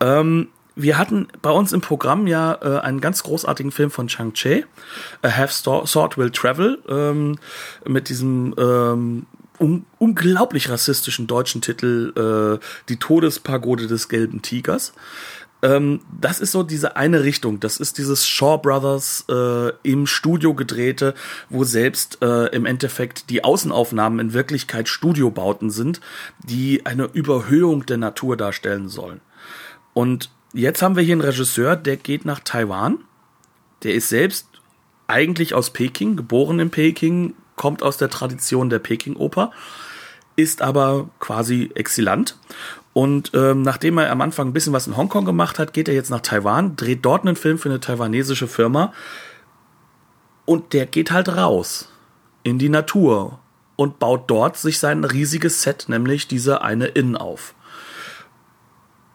Ähm, 0.00 0.48
wir 0.74 0.98
hatten 0.98 1.28
bei 1.40 1.50
uns 1.50 1.72
im 1.72 1.80
Programm 1.80 2.26
ja 2.26 2.58
äh, 2.60 2.80
einen 2.80 3.00
ganz 3.00 3.22
großartigen 3.22 3.72
Film 3.72 3.90
von 3.90 4.08
Chang 4.08 4.32
Che, 4.34 4.64
A 5.22 5.30
Half 5.30 5.52
Sword 5.52 6.18
Will 6.18 6.30
Travel, 6.30 6.78
ähm, 6.88 7.38
mit 7.86 8.08
diesem 8.10 8.54
ähm, 8.58 9.26
un 9.58 9.86
unglaublich 9.98 10.68
rassistischen 10.68 11.26
deutschen 11.26 11.60
Titel 11.60 12.12
äh, 12.16 12.64
Die 12.88 12.98
Todespagode 12.98 13.86
des 13.86 14.08
gelben 14.08 14.42
Tigers. 14.42 14.92
Ähm, 15.62 16.00
das 16.20 16.40
ist 16.40 16.52
so 16.52 16.62
diese 16.62 16.96
eine 16.96 17.22
Richtung. 17.22 17.60
Das 17.60 17.78
ist 17.78 17.98
dieses 17.98 18.26
Shaw 18.26 18.58
Brothers 18.58 19.24
äh, 19.28 19.72
im 19.84 20.06
Studio 20.06 20.54
gedrehte, 20.54 21.14
wo 21.48 21.64
selbst 21.64 22.18
äh, 22.20 22.46
im 22.48 22.66
Endeffekt 22.66 23.30
die 23.30 23.44
Außenaufnahmen 23.44 24.18
in 24.18 24.32
Wirklichkeit 24.32 24.88
Studiobauten 24.88 25.70
sind, 25.70 26.00
die 26.42 26.84
eine 26.84 27.04
Überhöhung 27.04 27.86
der 27.86 27.98
Natur 27.98 28.36
darstellen 28.36 28.88
sollen. 28.88 29.20
Und 29.94 30.30
jetzt 30.52 30.82
haben 30.82 30.96
wir 30.96 31.02
hier 31.02 31.14
einen 31.14 31.22
Regisseur, 31.22 31.76
der 31.76 31.96
geht 31.96 32.24
nach 32.24 32.40
Taiwan. 32.40 32.98
Der 33.84 33.94
ist 33.94 34.08
selbst 34.08 34.48
eigentlich 35.06 35.54
aus 35.54 35.70
Peking, 35.70 36.16
geboren 36.16 36.58
in 36.58 36.70
Peking, 36.70 37.34
kommt 37.56 37.82
aus 37.82 37.98
der 37.98 38.08
Tradition 38.08 38.70
der 38.70 38.78
Peking-Oper, 38.78 39.52
ist 40.36 40.62
aber 40.62 41.10
quasi 41.20 41.70
exilant 41.74 42.36
und 42.94 43.30
ähm, 43.34 43.62
nachdem 43.62 43.98
er 43.98 44.10
am 44.10 44.20
Anfang 44.20 44.48
ein 44.48 44.52
bisschen 44.52 44.72
was 44.72 44.86
in 44.86 44.96
Hongkong 44.96 45.24
gemacht 45.24 45.58
hat, 45.58 45.72
geht 45.72 45.88
er 45.88 45.94
jetzt 45.94 46.10
nach 46.10 46.20
Taiwan, 46.20 46.76
dreht 46.76 47.04
dort 47.04 47.26
einen 47.26 47.36
Film 47.36 47.58
für 47.58 47.70
eine 47.70 47.80
taiwanesische 47.80 48.48
Firma. 48.48 48.92
Und 50.44 50.72
der 50.72 50.86
geht 50.86 51.10
halt 51.10 51.28
raus 51.30 51.88
in 52.42 52.58
die 52.58 52.68
Natur 52.68 53.38
und 53.76 53.98
baut 53.98 54.30
dort 54.30 54.56
sich 54.58 54.78
sein 54.78 55.04
riesiges 55.04 55.62
Set, 55.62 55.86
nämlich 55.88 56.28
diese 56.28 56.62
eine 56.62 56.86
Inn 56.86 57.16
auf. 57.16 57.54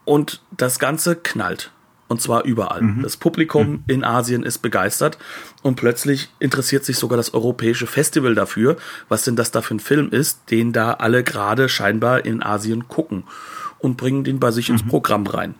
Und 0.05 0.41
das 0.55 0.79
Ganze 0.79 1.15
knallt. 1.15 1.71
Und 2.07 2.21
zwar 2.21 2.45
überall. 2.45 2.81
Mhm. 2.81 3.03
Das 3.03 3.17
Publikum 3.17 3.67
mhm. 3.67 3.83
in 3.87 4.03
Asien 4.05 4.43
ist 4.43 4.59
begeistert 4.59 5.17
und 5.61 5.75
plötzlich 5.75 6.29
interessiert 6.39 6.85
sich 6.85 6.97
sogar 6.97 7.17
das 7.17 7.33
europäische 7.33 7.85
Festival 7.85 8.33
dafür, 8.33 8.77
was 9.09 9.25
denn 9.25 9.35
das 9.35 9.51
da 9.51 9.61
für 9.61 9.75
ein 9.75 9.81
Film 9.81 10.09
ist, 10.09 10.49
den 10.49 10.71
da 10.71 10.93
alle 10.93 11.25
gerade 11.25 11.67
scheinbar 11.67 12.23
in 12.23 12.41
Asien 12.41 12.87
gucken 12.87 13.25
und 13.79 13.97
bringen 13.97 14.23
den 14.23 14.39
bei 14.39 14.51
sich 14.51 14.69
ins 14.69 14.83
mhm. 14.83 14.89
Programm 14.89 15.27
rein. 15.27 15.55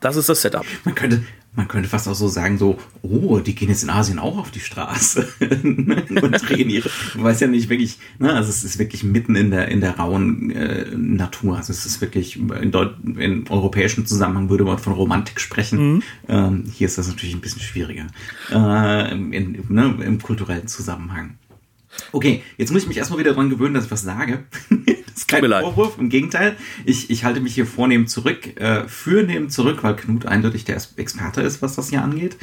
Das 0.00 0.16
ist 0.16 0.28
das 0.28 0.42
Setup. 0.42 0.64
Man 0.84 0.94
könnte, 0.94 1.24
man 1.56 1.66
könnte 1.66 1.88
fast 1.88 2.06
auch 2.06 2.14
so 2.14 2.28
sagen, 2.28 2.56
so, 2.56 2.78
oh, 3.02 3.40
die 3.40 3.56
gehen 3.56 3.68
jetzt 3.68 3.82
in 3.82 3.90
Asien 3.90 4.20
auch 4.20 4.38
auf 4.38 4.52
die 4.52 4.60
Straße 4.60 5.26
und 5.40 6.48
drehen 6.48 6.70
ihre, 6.70 6.88
man 7.16 7.24
weiß 7.24 7.40
ja 7.40 7.48
nicht 7.48 7.68
wirklich, 7.68 7.98
ne, 8.20 8.32
also 8.32 8.48
es 8.48 8.62
ist 8.62 8.78
wirklich 8.78 9.02
mitten 9.02 9.34
in 9.34 9.50
der, 9.50 9.66
in 9.66 9.80
der 9.80 9.96
rauen 9.96 10.50
äh, 10.50 10.96
Natur, 10.96 11.56
also 11.56 11.72
es 11.72 11.84
ist 11.84 12.00
wirklich, 12.00 12.36
in, 12.36 12.70
Deut 12.70 12.94
in 13.02 13.48
europäischen 13.48 14.06
Zusammenhang 14.06 14.50
würde 14.50 14.62
man 14.62 14.78
von 14.78 14.92
Romantik 14.92 15.40
sprechen, 15.40 15.94
mhm. 15.94 16.02
ähm, 16.28 16.64
hier 16.72 16.86
ist 16.86 16.96
das 16.96 17.08
natürlich 17.08 17.34
ein 17.34 17.40
bisschen 17.40 17.62
schwieriger, 17.62 18.06
äh, 18.52 19.10
in, 19.10 19.64
ne, 19.68 19.96
im 20.00 20.22
kulturellen 20.22 20.68
Zusammenhang. 20.68 21.38
Okay, 22.12 22.44
jetzt 22.56 22.72
muss 22.72 22.82
ich 22.82 22.88
mich 22.88 22.98
erstmal 22.98 23.18
wieder 23.18 23.34
dran 23.34 23.50
gewöhnen, 23.50 23.74
dass 23.74 23.86
ich 23.86 23.90
was 23.90 24.02
sage. 24.02 24.44
Das 25.18 25.22
ist 25.22 25.28
kein 25.28 25.50
Vorwurf, 25.50 25.98
im 25.98 26.10
Gegenteil. 26.10 26.56
Ich, 26.84 27.10
ich 27.10 27.24
halte 27.24 27.40
mich 27.40 27.54
hier 27.54 27.66
vornehm 27.66 28.06
zurück, 28.06 28.56
äh, 28.60 28.86
fürnehm 28.86 29.50
zurück, 29.50 29.82
weil 29.82 29.96
Knut 29.96 30.26
eindeutig 30.26 30.64
der 30.64 30.80
Experte 30.96 31.40
ist, 31.40 31.60
was 31.60 31.74
das 31.74 31.90
hier 31.90 32.02
angeht. 32.02 32.36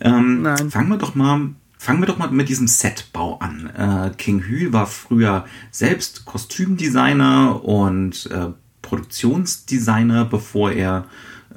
Ähm, 0.00 0.42
Nein. 0.42 0.70
Fangen 0.70 0.88
wir 0.88 0.98
doch 0.98 1.14
mal 1.14 1.50
Fangen 1.78 2.00
wir 2.00 2.06
doch 2.06 2.18
mal 2.18 2.30
mit 2.30 2.48
diesem 2.48 2.66
Setbau 2.66 3.38
an. 3.38 3.70
Äh, 3.76 4.10
King 4.16 4.42
Hü 4.42 4.72
war 4.72 4.86
früher 4.86 5.44
selbst 5.70 6.24
Kostümdesigner 6.24 7.62
und 7.62 8.28
äh, 8.32 8.48
Produktionsdesigner, 8.82 10.24
bevor 10.24 10.72
er 10.72 11.04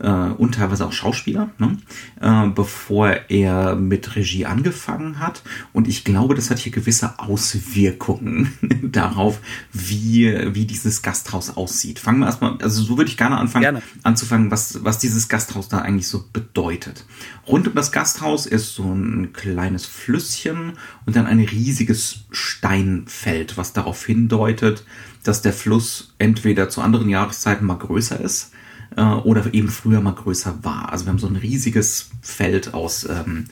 und 0.07 0.55
teilweise 0.55 0.85
auch 0.85 0.93
Schauspieler, 0.93 1.49
ne? 1.57 1.77
äh, 2.21 2.47
bevor 2.47 3.09
er 3.29 3.75
mit 3.75 4.15
Regie 4.15 4.45
angefangen 4.45 5.19
hat. 5.19 5.43
Und 5.73 5.87
ich 5.87 6.05
glaube, 6.05 6.35
das 6.35 6.49
hat 6.49 6.59
hier 6.59 6.71
gewisse 6.71 7.19
Auswirkungen 7.19 8.53
darauf, 8.83 9.39
wie, 9.73 10.53
wie 10.53 10.65
dieses 10.65 11.01
Gasthaus 11.01 11.57
aussieht. 11.57 11.99
Fangen 11.99 12.19
wir 12.19 12.27
erstmal, 12.27 12.57
also 12.61 12.81
so 12.81 12.97
würde 12.97 13.09
ich 13.09 13.17
gerne 13.17 13.37
anfangen, 13.37 13.63
gerne. 13.63 13.81
anzufangen, 14.03 14.51
was, 14.51 14.83
was 14.83 14.99
dieses 14.99 15.27
Gasthaus 15.27 15.67
da 15.67 15.79
eigentlich 15.79 16.07
so 16.07 16.23
bedeutet. 16.31 17.05
Rund 17.47 17.67
um 17.67 17.75
das 17.75 17.91
Gasthaus 17.91 18.45
ist 18.45 18.75
so 18.75 18.83
ein 18.83 19.33
kleines 19.33 19.85
Flüsschen 19.85 20.73
und 21.05 21.15
dann 21.15 21.27
ein 21.27 21.39
riesiges 21.39 22.21
Steinfeld, 22.31 23.57
was 23.57 23.73
darauf 23.73 24.05
hindeutet, 24.05 24.85
dass 25.23 25.41
der 25.41 25.53
Fluss 25.53 26.13
entweder 26.19 26.69
zu 26.69 26.81
anderen 26.81 27.09
Jahreszeiten 27.09 27.65
mal 27.65 27.77
größer 27.77 28.19
ist 28.19 28.51
äh, 28.95 29.01
oder 29.01 29.53
eben 29.53 29.69
früher 29.69 30.01
mal 30.01 30.13
größer 30.13 30.63
war. 30.63 30.91
Also 30.91 31.05
wir 31.05 31.11
haben 31.11 31.19
so 31.19 31.27
ein 31.27 31.35
riesiges 31.35 32.09
Feld 32.21 32.73
aus 32.73 33.07
ähm, 33.09 33.45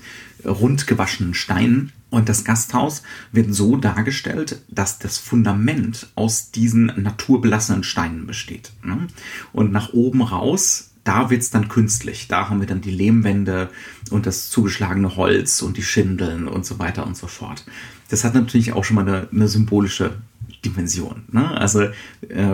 rund 0.46 0.88
gewaschenen 0.88 1.34
Steinen. 1.34 1.91
Und 2.10 2.29
das 2.29 2.46
Gasthaus 2.46 3.03
wird 3.34 3.53
so 3.53 3.75
dargestellt, 3.75 4.62
dass 4.70 4.98
das 4.98 5.17
Fundament 5.17 6.08
aus 6.15 6.51
diesen 6.51 6.86
naturbelassenen 6.96 7.84
Steinen 7.84 8.27
besteht. 8.27 8.72
Ne? 8.84 9.08
Und 9.51 9.74
nach 9.74 9.91
oben 9.91 10.22
raus, 10.22 10.91
da 11.03 11.29
wird's 11.29 11.50
dann 11.50 11.67
künstlich. 11.67 12.27
Da 12.27 12.50
haben 12.50 12.62
wir 12.62 12.67
dann 12.67 12.82
die 12.82 12.91
Lehmwände 12.91 13.70
und 14.10 14.25
das 14.25 14.50
zugeschlagene 14.50 15.17
Holz 15.17 15.62
und 15.62 15.75
die 15.77 15.84
Schindeln 15.84 16.48
und 16.48 16.65
so 16.65 16.79
weiter 16.79 17.06
und 17.06 17.17
so 17.17 17.27
fort. 17.27 17.65
Das 18.10 18.24
hat 18.24 18.36
natürlich 18.36 18.72
auch 18.72 18.86
schon 18.86 18.96
mal 18.96 19.08
eine, 19.08 19.27
eine 19.32 19.48
symbolische 19.50 20.15
Dimension. 20.66 21.24
Ne? 21.32 21.50
Also 21.58 21.82
äh, 21.82 21.92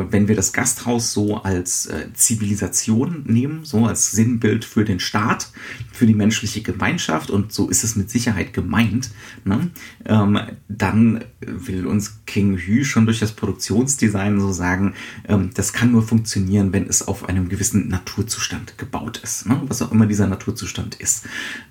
wenn 0.09 0.27
wir 0.27 0.35
das 0.35 0.53
Gasthaus 0.53 1.13
so 1.13 1.37
als 1.37 1.85
äh, 1.87 2.07
Zivilisation 2.13 3.23
nehmen, 3.25 3.65
so 3.65 3.85
als 3.85 4.11
Sinnbild 4.11 4.65
für 4.65 4.85
den 4.85 4.99
Staat, 4.99 5.51
für 5.91 6.05
die 6.05 6.13
menschliche 6.13 6.61
Gemeinschaft 6.61 7.29
und 7.29 7.53
so 7.53 7.69
ist 7.69 7.83
es 7.83 7.95
mit 7.95 8.09
Sicherheit 8.09 8.53
gemeint, 8.53 9.11
ne? 9.45 9.69
ähm, 10.05 10.39
dann 10.67 11.23
will 11.39 11.87
uns 11.87 12.25
King 12.25 12.57
Hü 12.57 12.83
schon 12.83 13.05
durch 13.05 13.19
das 13.19 13.31
Produktionsdesign 13.31 14.39
so 14.39 14.51
sagen, 14.51 14.93
ähm, 15.27 15.51
das 15.53 15.73
kann 15.73 15.91
nur 15.91 16.03
funktionieren, 16.03 16.73
wenn 16.73 16.87
es 16.87 17.07
auf 17.07 17.29
einem 17.29 17.49
gewissen 17.49 17.87
Naturzustand 17.87 18.77
gebaut 18.77 19.19
ist, 19.23 19.47
ne? 19.47 19.61
was 19.67 19.81
auch 19.81 19.91
immer 19.91 20.05
dieser 20.05 20.27
Naturzustand 20.27 20.95
ist. 20.95 21.25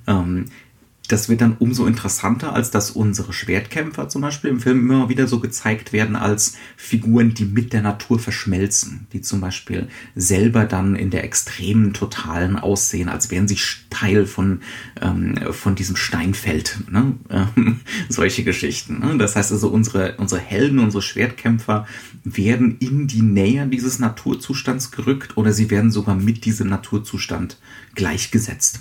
Ähm, 0.07 0.47
das 1.12 1.28
wird 1.28 1.42
dann 1.42 1.57
umso 1.59 1.85
interessanter, 1.85 2.54
als 2.54 2.71
dass 2.71 2.90
unsere 2.90 3.35
Schwertkämpfer 3.35 4.09
zum 4.09 4.23
Beispiel 4.23 4.49
im 4.49 4.61
Film 4.61 4.90
immer 4.90 5.11
wieder 5.11 5.26
so 5.26 5.40
gezeigt 5.40 5.92
werden 5.92 6.16
als 6.16 6.54
Figuren, 6.76 7.35
die 7.35 7.45
mit 7.45 7.75
der 7.75 7.83
Natur 7.83 8.19
verschmelzen, 8.19 9.07
die 9.12 9.21
zum 9.21 9.42
Beispiel 9.42 9.88
selber 10.14 10.64
dann 10.64 10.97
in 10.97 11.11
der 11.11 11.25
extremen 11.25 11.92
Totalen 11.92 12.57
aussehen, 12.57 13.11
als 13.11 13.31
wären 13.31 13.47
sie 13.47 13.59
Teil 13.90 14.25
von, 14.25 14.61
ähm, 15.02 15.35
von 15.52 15.75
diesem 15.75 15.97
Steinfeld. 15.97 16.78
Ne? 16.90 17.14
Ähm, 17.57 17.81
solche 18.09 18.45
Geschichten. 18.45 19.00
Ne? 19.00 19.16
Das 19.19 19.37
heißt 19.37 19.52
also, 19.52 19.69
unsere, 19.69 20.16
unsere 20.19 20.40
Helden, 20.40 20.78
unsere 20.78 21.02
Schwertkämpfer 21.02 21.87
werden 22.25 22.76
in 22.78 23.07
die 23.07 23.23
Nähe 23.23 23.66
dieses 23.66 23.99
Naturzustands 23.99 24.90
gerückt 24.90 25.37
oder 25.37 25.52
sie 25.52 25.71
werden 25.71 25.90
sogar 25.90 26.14
mit 26.14 26.45
diesem 26.45 26.69
Naturzustand 26.69 27.59
gleichgesetzt. 27.95 28.81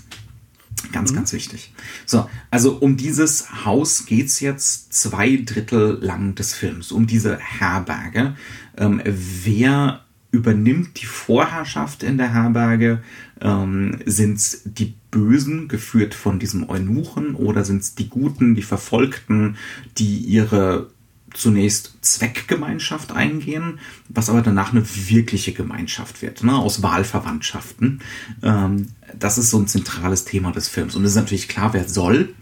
Ganz, 0.91 1.11
mhm. 1.11 1.15
ganz 1.15 1.33
wichtig. 1.33 1.73
So, 2.05 2.29
also 2.49 2.77
um 2.77 2.97
dieses 2.97 3.65
Haus 3.65 4.05
geht's 4.05 4.39
jetzt 4.39 4.93
zwei 4.93 5.37
Drittel 5.37 5.99
lang 6.01 6.35
des 6.35 6.53
Films, 6.53 6.91
um 6.91 7.07
diese 7.07 7.37
Herberge. 7.37 8.35
Ähm, 8.77 9.01
wer 9.05 10.01
übernimmt 10.31 11.01
die 11.01 11.05
Vorherrschaft 11.05 12.03
in 12.03 12.17
der 12.17 12.33
Herberge? 12.33 13.01
Ähm, 13.41 13.99
sind's 14.05 14.61
die 14.65 14.95
Bösen, 15.11 15.67
geführt 15.67 16.13
von 16.13 16.39
diesem 16.39 16.69
Eunuchen, 16.69 17.35
oder 17.35 17.65
sind's 17.65 17.95
die 17.95 18.09
Guten, 18.09 18.55
die 18.55 18.61
Verfolgten, 18.61 19.57
die 19.97 20.19
ihre 20.19 20.90
zunächst 21.33 21.93
Zweckgemeinschaft 22.01 23.11
eingehen, 23.11 23.79
was 24.09 24.29
aber 24.29 24.41
danach 24.41 24.71
eine 24.71 24.83
wirkliche 24.85 25.53
Gemeinschaft 25.53 26.21
wird, 26.21 26.43
ne, 26.43 26.55
aus 26.55 26.83
Wahlverwandtschaften. 26.83 28.01
Ähm, 28.43 28.87
das 29.17 29.37
ist 29.37 29.49
so 29.49 29.59
ein 29.59 29.67
zentrales 29.67 30.25
Thema 30.25 30.51
des 30.51 30.67
Films. 30.67 30.95
Und 30.95 31.03
es 31.03 31.11
ist 31.11 31.17
natürlich 31.17 31.47
klar, 31.47 31.73
wer 31.73 31.87
soll. 31.87 32.33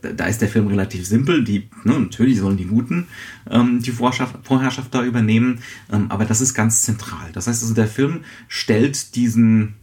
Da 0.00 0.24
ist 0.24 0.40
der 0.40 0.48
Film 0.48 0.66
relativ 0.66 1.06
simpel. 1.06 1.44
Die, 1.44 1.68
ne, 1.84 1.98
natürlich 1.98 2.38
sollen 2.38 2.56
die 2.56 2.64
Guten 2.64 3.06
ähm, 3.50 3.82
die 3.82 3.92
Vorherrschaft, 3.92 4.94
da 4.94 5.04
übernehmen, 5.04 5.60
ähm, 5.92 6.10
aber 6.10 6.24
das 6.24 6.40
ist 6.40 6.54
ganz 6.54 6.82
zentral. 6.82 7.32
Das 7.32 7.46
heißt 7.46 7.62
also, 7.62 7.74
der 7.74 7.88
Film 7.88 8.20
stellt 8.48 9.14
diesen 9.14 9.74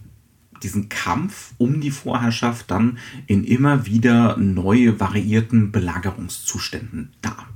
diesen 0.64 0.90
Kampf 0.90 1.54
um 1.58 1.82
die 1.82 1.92
Vorherrschaft 1.92 2.72
dann 2.72 2.98
in 3.28 3.44
immer 3.44 3.86
wieder 3.86 4.38
neu 4.38 4.98
variierten 4.98 5.72
Belagerungszuständen 5.72 7.12
dar. 7.22 7.48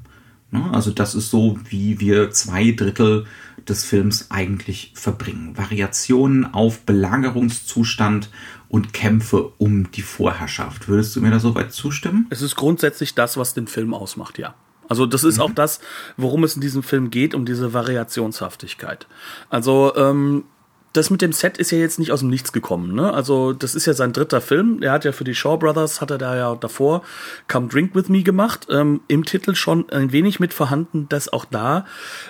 Ne? 0.52 0.70
Also 0.72 0.92
das 0.92 1.16
ist 1.16 1.30
so, 1.30 1.60
wie 1.70 2.00
wir 2.00 2.32
zwei 2.32 2.72
Drittel 2.72 3.26
des 3.68 3.84
Films 3.84 4.28
eigentlich 4.30 4.92
verbringen. 4.96 5.58
Variationen 5.58 6.54
auf 6.54 6.82
Belagerungszustand 6.82 8.30
und 8.70 8.94
Kämpfe 8.94 9.52
um 9.58 9.92
die 9.92 10.02
Vorherrschaft. 10.02 10.88
Würdest 10.88 11.16
du 11.16 11.22
mir 11.22 11.32
da 11.32 11.40
soweit 11.40 11.74
zustimmen? 11.74 12.28
Es 12.30 12.42
ist 12.42 12.56
grundsätzlich 12.56 13.16
das, 13.16 13.38
was 13.38 13.54
den 13.54 13.68
Film 13.68 13.94
ausmacht, 13.94 14.38
ja. 14.38 14.56
Also 14.90 15.06
das 15.06 15.24
ist 15.24 15.38
mhm. 15.38 15.44
auch 15.44 15.52
das, 15.52 15.80
worum 16.16 16.44
es 16.44 16.56
in 16.56 16.62
diesem 16.62 16.82
Film 16.82 17.10
geht, 17.10 17.36
um 17.36 17.46
diese 17.46 17.74
Variationshaftigkeit. 17.74 19.08
Also 19.50 19.94
ähm, 19.96 20.46
das 20.93 21.10
mit 21.10 21.21
dem 21.21 21.32
Set 21.32 21.58
ist 21.58 21.71
ja 21.71 21.78
jetzt 21.78 22.00
nicht 22.00 22.12
aus 22.12 22.21
dem 22.21 22.30
Nichts 22.30 22.52
gekommen. 22.52 22.95
Ne? 22.95 23.13
Also 23.13 23.54
das 23.54 23.76
ist 23.76 23.86
ja 23.86 23.93
sein 23.93 24.13
dritter 24.13 24.41
Film. 24.41 24.82
Er 24.82 24.91
hat 24.91 25.06
ja 25.06 25.12
für 25.12 25.23
die 25.23 25.36
Shaw 25.36 25.58
Brothers, 25.58 26.02
hat 26.02 26.12
er 26.12 26.17
da 26.17 26.36
ja 26.36 26.56
davor 26.56 27.04
Come 27.47 27.67
Drink 27.67 27.93
With 27.93 28.10
Me 28.10 28.23
gemacht. 28.23 28.67
Ähm, 28.69 29.02
Im 29.08 29.26
Titel 29.26 29.56
schon 29.56 29.89
ein 29.89 30.12
wenig 30.12 30.39
mit 30.39 30.54
vorhanden, 30.54 31.08
dass 31.10 31.32
auch 31.32 31.45
da 31.45 31.86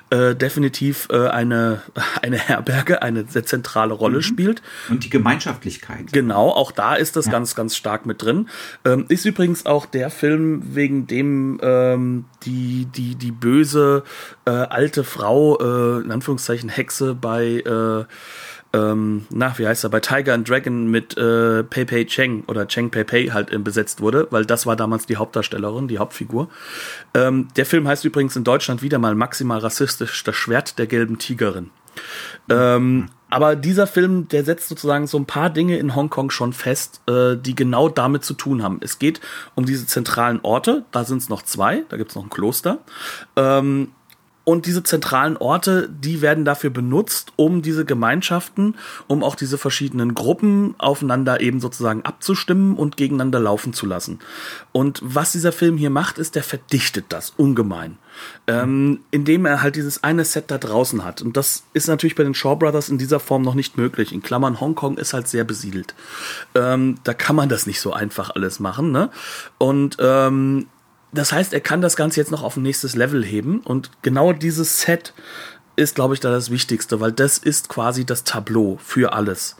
äh, 0.09 0.35
definitiv 0.35 1.07
äh, 1.11 1.27
eine, 1.27 1.81
eine 2.21 2.37
Herberge 2.37 3.01
eine 3.01 3.25
sehr 3.27 3.45
zentrale 3.45 3.93
Rolle 3.93 4.17
mhm. 4.17 4.23
spielt. 4.23 4.61
Und 4.89 5.03
die 5.03 5.09
Gemeinschaftlichkeit. 5.09 6.11
Genau, 6.11 6.49
auch 6.49 6.71
da 6.71 6.95
ist 6.95 7.15
das 7.15 7.27
ja. 7.27 7.31
ganz, 7.31 7.55
ganz 7.55 7.75
stark 7.75 8.05
mit 8.05 8.21
drin. 8.21 8.49
Ähm, 8.85 9.05
ist 9.07 9.25
übrigens 9.25 9.65
auch 9.65 9.85
der 9.85 10.09
Film, 10.09 10.75
wegen 10.75 11.07
dem 11.07 11.59
ähm, 11.61 12.25
die, 12.43 12.85
die, 12.85 13.15
die 13.15 13.31
böse 13.31 14.03
äh, 14.45 14.49
alte 14.49 15.03
Frau, 15.03 15.57
äh, 15.59 16.03
in 16.03 16.11
Anführungszeichen 16.11 16.69
Hexe 16.69 17.15
bei 17.15 17.63
äh, 17.65 18.05
ähm, 18.77 19.25
na, 19.29 19.57
wie 19.57 19.67
heißt 19.67 19.83
er, 19.83 19.89
bei 19.89 19.99
Tiger 19.99 20.33
and 20.33 20.47
Dragon 20.47 20.87
mit 20.87 21.17
äh, 21.17 21.63
Pei 21.63 21.85
Pei 21.85 22.03
Cheng 22.05 22.43
oder 22.47 22.67
Cheng 22.67 22.91
Pei 22.91 23.03
Pei 23.03 23.27
halt 23.33 23.51
äh, 23.51 23.57
besetzt 23.57 24.01
wurde, 24.01 24.27
weil 24.29 24.45
das 24.45 24.65
war 24.65 24.75
damals 24.75 25.05
die 25.05 25.17
Hauptdarstellerin, 25.17 25.87
die 25.87 25.97
Hauptfigur. 25.97 26.49
Ähm, 27.13 27.47
der 27.55 27.65
Film 27.65 27.87
heißt 27.87 28.05
übrigens 28.05 28.35
in 28.35 28.43
Deutschland 28.43 28.81
wieder 28.81 28.99
mal 28.99 29.15
maximal 29.15 29.59
rassistisch, 29.59 30.23
das 30.23 30.35
Schwert 30.35 30.77
der 30.77 30.87
gelben 30.87 31.17
Tigerin. 31.17 31.71
Ähm, 32.49 33.09
aber 33.29 33.55
dieser 33.55 33.87
Film, 33.87 34.27
der 34.29 34.43
setzt 34.43 34.69
sozusagen 34.69 35.07
so 35.07 35.17
ein 35.17 35.25
paar 35.25 35.49
Dinge 35.49 35.77
in 35.77 35.95
Hongkong 35.95 36.29
schon 36.29 36.53
fest, 36.53 37.01
äh, 37.07 37.35
die 37.35 37.55
genau 37.55 37.89
damit 37.89 38.23
zu 38.23 38.35
tun 38.35 38.63
haben. 38.63 38.79
Es 38.81 38.99
geht 38.99 39.19
um 39.55 39.65
diese 39.65 39.87
zentralen 39.87 40.39
Orte, 40.43 40.85
da 40.91 41.03
sind 41.03 41.21
es 41.21 41.29
noch 41.29 41.41
zwei, 41.41 41.83
da 41.89 41.97
gibt 41.97 42.11
es 42.11 42.15
noch 42.15 42.23
ein 42.23 42.29
Kloster. 42.29 42.79
Ähm, 43.35 43.91
und 44.47 44.65
diese 44.65 44.81
zentralen 44.81 45.35
Orte, 45.35 45.89
die 45.89 46.21
werden 46.21 46.45
dafür 46.45 46.69
benutzt, 46.69 47.33
um 47.35 47.61
diese 47.61 47.83
Gemeinschaften, 47.83 48.75
um 49.07 49.21
auch 49.21 49.35
diese 49.35 49.57
verschiedenen 49.57 50.13
Gruppen 50.13 50.73
aufeinander 50.77 51.41
eben 51.41 51.59
sozusagen 51.59 52.03
abzustimmen 52.03 52.77
und 52.77 52.95
gegeneinander 52.95 53.41
laufen 53.41 53.73
zu 53.73 53.85
lassen. 53.85 54.19
Und 54.71 55.01
was 55.03 55.33
dieser 55.33 55.51
Film 55.51 55.75
hier 55.75 55.89
macht, 55.89 56.17
ist, 56.17 56.35
der 56.35 56.43
verdichtet 56.43 57.07
das 57.09 57.33
ungemein. 57.35 57.97
Ähm, 58.47 59.01
indem 59.11 59.45
er 59.45 59.61
halt 59.61 59.75
dieses 59.75 60.03
eine 60.05 60.23
Set 60.23 60.45
da 60.47 60.57
draußen 60.57 61.03
hat. 61.03 61.21
Und 61.21 61.35
das 61.35 61.63
ist 61.73 61.89
natürlich 61.89 62.15
bei 62.15 62.23
den 62.23 62.33
Shaw 62.33 62.55
Brothers 62.55 62.87
in 62.87 62.97
dieser 62.97 63.19
Form 63.19 63.41
noch 63.41 63.53
nicht 63.53 63.77
möglich. 63.77 64.13
In 64.13 64.21
Klammern, 64.21 64.61
Hongkong 64.61 64.97
ist 64.97 65.13
halt 65.13 65.27
sehr 65.27 65.43
besiedelt. 65.43 65.93
Ähm, 66.55 66.95
da 67.03 67.13
kann 67.13 67.35
man 67.35 67.49
das 67.49 67.67
nicht 67.67 67.81
so 67.81 67.91
einfach 67.91 68.29
alles 68.33 68.61
machen. 68.61 68.91
Ne? 68.93 69.09
Und 69.57 69.97
ähm, 69.99 70.67
das 71.11 71.31
heißt, 71.31 71.53
er 71.53 71.61
kann 71.61 71.81
das 71.81 71.95
Ganze 71.95 72.19
jetzt 72.19 72.31
noch 72.31 72.43
auf 72.43 72.57
ein 72.57 72.63
nächstes 72.63 72.95
Level 72.95 73.23
heben 73.23 73.59
und 73.61 73.91
genau 74.01 74.33
dieses 74.33 74.81
Set 74.81 75.13
ist, 75.77 75.95
glaube 75.95 76.15
ich, 76.15 76.19
da 76.19 76.31
das 76.31 76.49
Wichtigste, 76.49 76.99
weil 76.99 77.11
das 77.11 77.37
ist 77.37 77.69
quasi 77.69 78.03
das 78.03 78.23
Tableau 78.23 78.79
für 78.83 79.13
alles. 79.13 79.55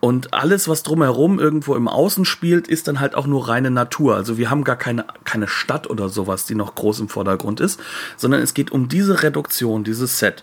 Und 0.00 0.32
alles, 0.32 0.66
was 0.66 0.82
drumherum 0.82 1.38
irgendwo 1.38 1.76
im 1.76 1.88
Außen 1.88 2.24
spielt, 2.24 2.68
ist 2.68 2.88
dann 2.88 3.00
halt 3.00 3.14
auch 3.14 3.26
nur 3.26 3.48
reine 3.48 3.70
Natur. 3.70 4.16
Also 4.16 4.38
wir 4.38 4.50
haben 4.50 4.64
gar 4.64 4.76
keine, 4.76 5.04
keine 5.24 5.46
Stadt 5.46 5.88
oder 5.88 6.08
sowas, 6.08 6.46
die 6.46 6.54
noch 6.54 6.74
groß 6.74 7.00
im 7.00 7.08
Vordergrund 7.10 7.60
ist, 7.60 7.78
sondern 8.16 8.40
es 8.40 8.54
geht 8.54 8.72
um 8.72 8.88
diese 8.88 9.22
Reduktion, 9.22 9.84
dieses 9.84 10.18
Set. 10.18 10.42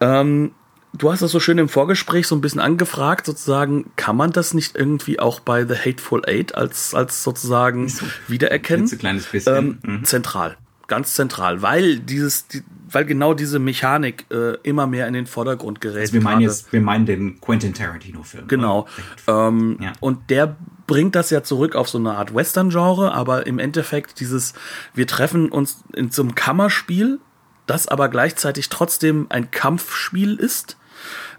Ähm, 0.00 0.50
du 0.98 1.10
hast 1.10 1.22
das 1.22 1.30
so 1.30 1.40
schön 1.40 1.58
im 1.58 1.68
Vorgespräch 1.68 2.26
so 2.26 2.34
ein 2.34 2.40
bisschen 2.40 2.60
angefragt, 2.60 3.26
sozusagen, 3.26 3.90
kann 3.96 4.16
man 4.16 4.32
das 4.32 4.54
nicht 4.54 4.76
irgendwie 4.76 5.18
auch 5.18 5.40
bei 5.40 5.64
The 5.66 5.74
Hateful 5.74 6.22
Eight 6.26 6.54
als, 6.54 6.94
als 6.94 7.22
sozusagen 7.22 7.88
so, 7.88 8.06
wiedererkennen? 8.28 8.88
Ein 8.90 8.98
kleines 8.98 9.26
bisschen. 9.26 9.56
Ähm, 9.56 9.78
mhm. 9.82 10.04
Zentral. 10.04 10.56
Ganz 10.88 11.14
zentral, 11.14 11.62
weil 11.62 11.98
dieses, 11.98 12.46
die, 12.46 12.62
weil 12.88 13.04
genau 13.04 13.34
diese 13.34 13.58
Mechanik 13.58 14.24
äh, 14.30 14.56
immer 14.62 14.86
mehr 14.86 15.08
in 15.08 15.14
den 15.14 15.26
Vordergrund 15.26 15.80
gerät. 15.80 16.02
Also 16.02 16.12
wir 16.12 16.20
meinen 16.20 16.42
jetzt, 16.42 16.72
wir 16.72 16.80
meinen 16.80 17.06
den 17.06 17.40
Quentin 17.40 17.74
Tarantino-Film. 17.74 18.46
Genau. 18.46 18.86
Ähm, 19.26 19.78
ja. 19.80 19.94
Und 19.98 20.30
der 20.30 20.56
bringt 20.86 21.16
das 21.16 21.30
ja 21.30 21.42
zurück 21.42 21.74
auf 21.74 21.88
so 21.88 21.98
eine 21.98 22.12
Art 22.12 22.32
Western-Genre, 22.32 23.12
aber 23.12 23.48
im 23.48 23.58
Endeffekt 23.58 24.20
dieses, 24.20 24.54
wir 24.94 25.08
treffen 25.08 25.50
uns 25.50 25.82
in 25.92 26.12
so 26.12 26.22
einem 26.22 26.36
Kammerspiel, 26.36 27.18
das 27.66 27.88
aber 27.88 28.08
gleichzeitig 28.08 28.68
trotzdem 28.68 29.26
ein 29.28 29.50
Kampfspiel 29.50 30.36
ist 30.36 30.76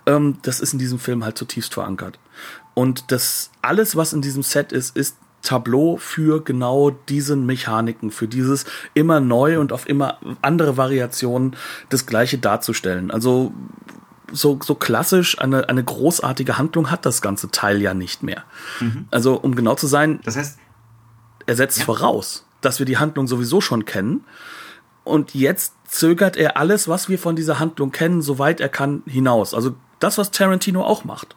ähm, 0.07 0.37
das 0.41 0.59
ist 0.59 0.73
in 0.73 0.79
diesem 0.79 0.97
Film 0.97 1.23
halt 1.23 1.37
zutiefst 1.37 1.73
verankert. 1.73 2.17
Und 2.73 3.11
das 3.11 3.51
alles, 3.61 3.95
was 3.95 4.13
in 4.13 4.21
diesem 4.21 4.43
Set 4.43 4.71
ist, 4.71 4.95
ist 4.95 5.17
Tableau 5.43 5.97
für 5.97 6.43
genau 6.43 6.89
diesen 6.89 7.45
Mechaniken, 7.45 8.11
für 8.11 8.27
dieses 8.27 8.65
immer 8.93 9.19
neu 9.19 9.59
und 9.59 9.71
auf 9.71 9.87
immer 9.87 10.17
andere 10.41 10.77
Variationen 10.77 11.55
das 11.89 12.05
Gleiche 12.05 12.37
darzustellen. 12.37 13.11
Also 13.11 13.53
so, 14.31 14.59
so 14.61 14.75
klassisch 14.75 15.39
eine, 15.39 15.69
eine 15.69 15.83
großartige 15.83 16.57
Handlung 16.57 16.91
hat 16.91 17.05
das 17.05 17.21
ganze 17.21 17.49
Teil 17.49 17.81
ja 17.81 17.93
nicht 17.93 18.23
mehr. 18.23 18.43
Mhm. 18.79 19.07
Also, 19.09 19.35
um 19.35 19.55
genau 19.55 19.75
zu 19.75 19.87
sein, 19.87 20.19
das 20.25 20.35
heißt, 20.35 20.59
er 21.45 21.55
setzt 21.55 21.79
ja. 21.79 21.85
voraus, 21.85 22.45
dass 22.61 22.79
wir 22.79 22.85
die 22.85 22.97
Handlung 22.97 23.27
sowieso 23.27 23.61
schon 23.61 23.85
kennen. 23.85 24.25
Und 25.05 25.33
jetzt 25.33 25.73
zögert 25.87 26.35
er 26.35 26.57
alles, 26.57 26.89
was 26.89 27.07
wir 27.07 27.17
von 27.17 27.37
dieser 27.37 27.59
Handlung 27.59 27.91
kennen, 27.91 28.21
soweit 28.21 28.59
er 28.59 28.67
kann, 28.67 29.03
hinaus. 29.05 29.53
Also 29.53 29.75
das, 29.99 30.17
was 30.17 30.31
Tarantino 30.31 30.83
auch 30.83 31.03
macht. 31.03 31.35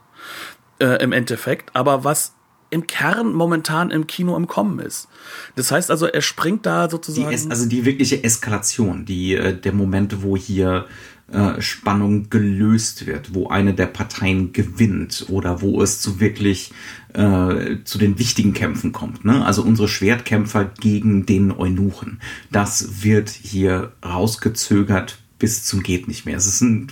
Äh, 0.78 1.02
Im 1.02 1.12
Endeffekt. 1.12 1.74
Aber 1.74 2.04
was 2.04 2.34
im 2.70 2.86
Kern 2.86 3.32
momentan 3.32 3.90
im 3.90 4.06
Kino 4.06 4.36
im 4.36 4.46
Kommen 4.46 4.78
ist. 4.78 5.08
Das 5.56 5.72
heißt 5.72 5.90
also, 5.90 6.06
er 6.06 6.22
springt 6.22 6.66
da 6.66 6.88
sozusagen. 6.88 7.36
Die 7.36 7.50
also 7.50 7.66
die 7.66 7.84
wirkliche 7.84 8.22
Eskalation, 8.22 9.04
die, 9.04 9.34
äh, 9.34 9.58
der 9.58 9.72
Momente, 9.72 10.22
wo 10.22 10.36
hier 10.36 10.86
äh, 11.32 11.60
Spannung 11.60 12.30
gelöst 12.30 13.06
wird, 13.06 13.34
wo 13.34 13.48
eine 13.48 13.74
der 13.74 13.86
Parteien 13.86 14.52
gewinnt 14.52 15.26
oder 15.28 15.62
wo 15.62 15.82
es 15.82 16.00
zu 16.00 16.20
wirklich 16.20 16.72
äh, 17.12 17.76
zu 17.84 17.98
den 17.98 18.18
wichtigen 18.18 18.52
Kämpfen 18.52 18.92
kommt. 18.92 19.24
Ne? 19.24 19.44
Also 19.44 19.62
unsere 19.62 19.88
Schwertkämpfer 19.88 20.64
gegen 20.64 21.26
den 21.26 21.52
Eunuchen. 21.52 22.20
Das 22.50 23.02
wird 23.02 23.30
hier 23.30 23.92
rausgezögert 24.04 25.18
bis 25.38 25.64
zum 25.64 25.82
geht 25.82 26.06
nicht 26.06 26.26
mehr. 26.26 26.36
Es 26.36 26.46
ist 26.46 26.60
ein 26.60 26.88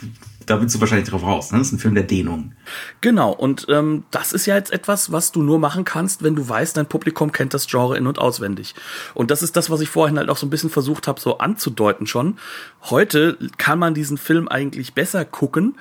da 0.48 0.60
willst 0.60 0.74
du 0.74 0.80
wahrscheinlich 0.80 1.08
drauf 1.08 1.22
raus. 1.22 1.52
Ne? 1.52 1.58
Das 1.58 1.68
ist 1.68 1.74
ein 1.74 1.78
Film 1.78 1.94
der 1.94 2.04
Dehnung. 2.04 2.52
Genau, 3.00 3.32
und 3.32 3.66
ähm, 3.68 4.04
das 4.10 4.32
ist 4.32 4.46
ja 4.46 4.56
jetzt 4.56 4.72
etwas, 4.72 5.12
was 5.12 5.32
du 5.32 5.42
nur 5.42 5.58
machen 5.58 5.84
kannst, 5.84 6.22
wenn 6.22 6.34
du 6.34 6.48
weißt, 6.48 6.76
dein 6.76 6.86
Publikum 6.86 7.32
kennt 7.32 7.54
das 7.54 7.66
Genre 7.66 7.96
in- 7.96 8.06
und 8.06 8.18
auswendig. 8.18 8.74
Und 9.14 9.30
das 9.30 9.42
ist 9.42 9.56
das, 9.56 9.70
was 9.70 9.80
ich 9.80 9.88
vorhin 9.88 10.18
halt 10.18 10.30
auch 10.30 10.36
so 10.36 10.46
ein 10.46 10.50
bisschen 10.50 10.70
versucht 10.70 11.06
habe, 11.06 11.20
so 11.20 11.38
anzudeuten 11.38 12.06
schon. 12.06 12.38
Heute 12.82 13.36
kann 13.58 13.78
man 13.78 13.92
diesen 13.92 14.18
Film 14.18 14.48
eigentlich 14.48 14.94
besser 14.94 15.24
gucken, 15.24 15.76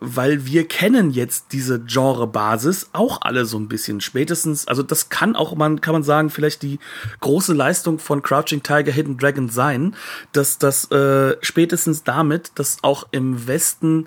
weil 0.00 0.46
wir 0.46 0.68
kennen 0.68 1.10
jetzt 1.10 1.46
diese 1.52 1.80
Genre-Basis 1.80 2.90
auch 2.92 3.22
alle 3.22 3.46
so 3.46 3.58
ein 3.58 3.68
bisschen. 3.68 4.00
Spätestens, 4.00 4.68
also 4.68 4.82
das 4.82 5.08
kann 5.08 5.34
auch 5.34 5.54
man, 5.56 5.80
kann 5.80 5.94
man 5.94 6.02
sagen, 6.02 6.28
vielleicht 6.28 6.62
die 6.62 6.78
große 7.20 7.54
Leistung 7.54 7.98
von 7.98 8.22
Crouching 8.22 8.62
Tiger, 8.62 8.92
Hidden 8.92 9.16
Dragon 9.16 9.48
sein, 9.48 9.96
dass 10.32 10.58
das 10.58 10.90
äh, 10.90 11.36
spätestens 11.40 12.04
damit, 12.04 12.52
dass 12.56 12.78
auch 12.82 13.06
im 13.12 13.46
Westen 13.46 14.06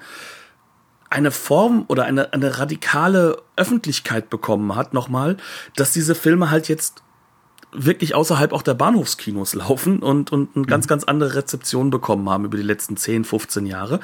eine 1.09 1.31
Form 1.31 1.85
oder 1.87 2.05
eine, 2.05 2.33
eine 2.33 2.59
radikale 2.59 3.41
Öffentlichkeit 3.55 4.29
bekommen 4.29 4.75
hat, 4.75 4.93
nochmal, 4.93 5.37
dass 5.75 5.93
diese 5.93 6.13
Filme 6.13 6.51
halt 6.51 6.67
jetzt 6.67 7.04
wirklich 7.71 8.15
außerhalb 8.15 8.53
auch 8.53 8.61
der 8.61 8.73
Bahnhofskinos 8.73 9.53
laufen 9.53 9.99
und, 9.99 10.31
und 10.31 10.55
eine 10.55 10.65
ganz, 10.65 10.85
mhm. 10.85 10.89
ganz 10.89 11.03
andere 11.03 11.35
Rezeption 11.35 11.89
bekommen 11.89 12.29
haben 12.29 12.45
über 12.45 12.57
die 12.57 12.63
letzten 12.63 12.97
10, 12.97 13.25
15 13.25 13.65
Jahre. 13.65 13.99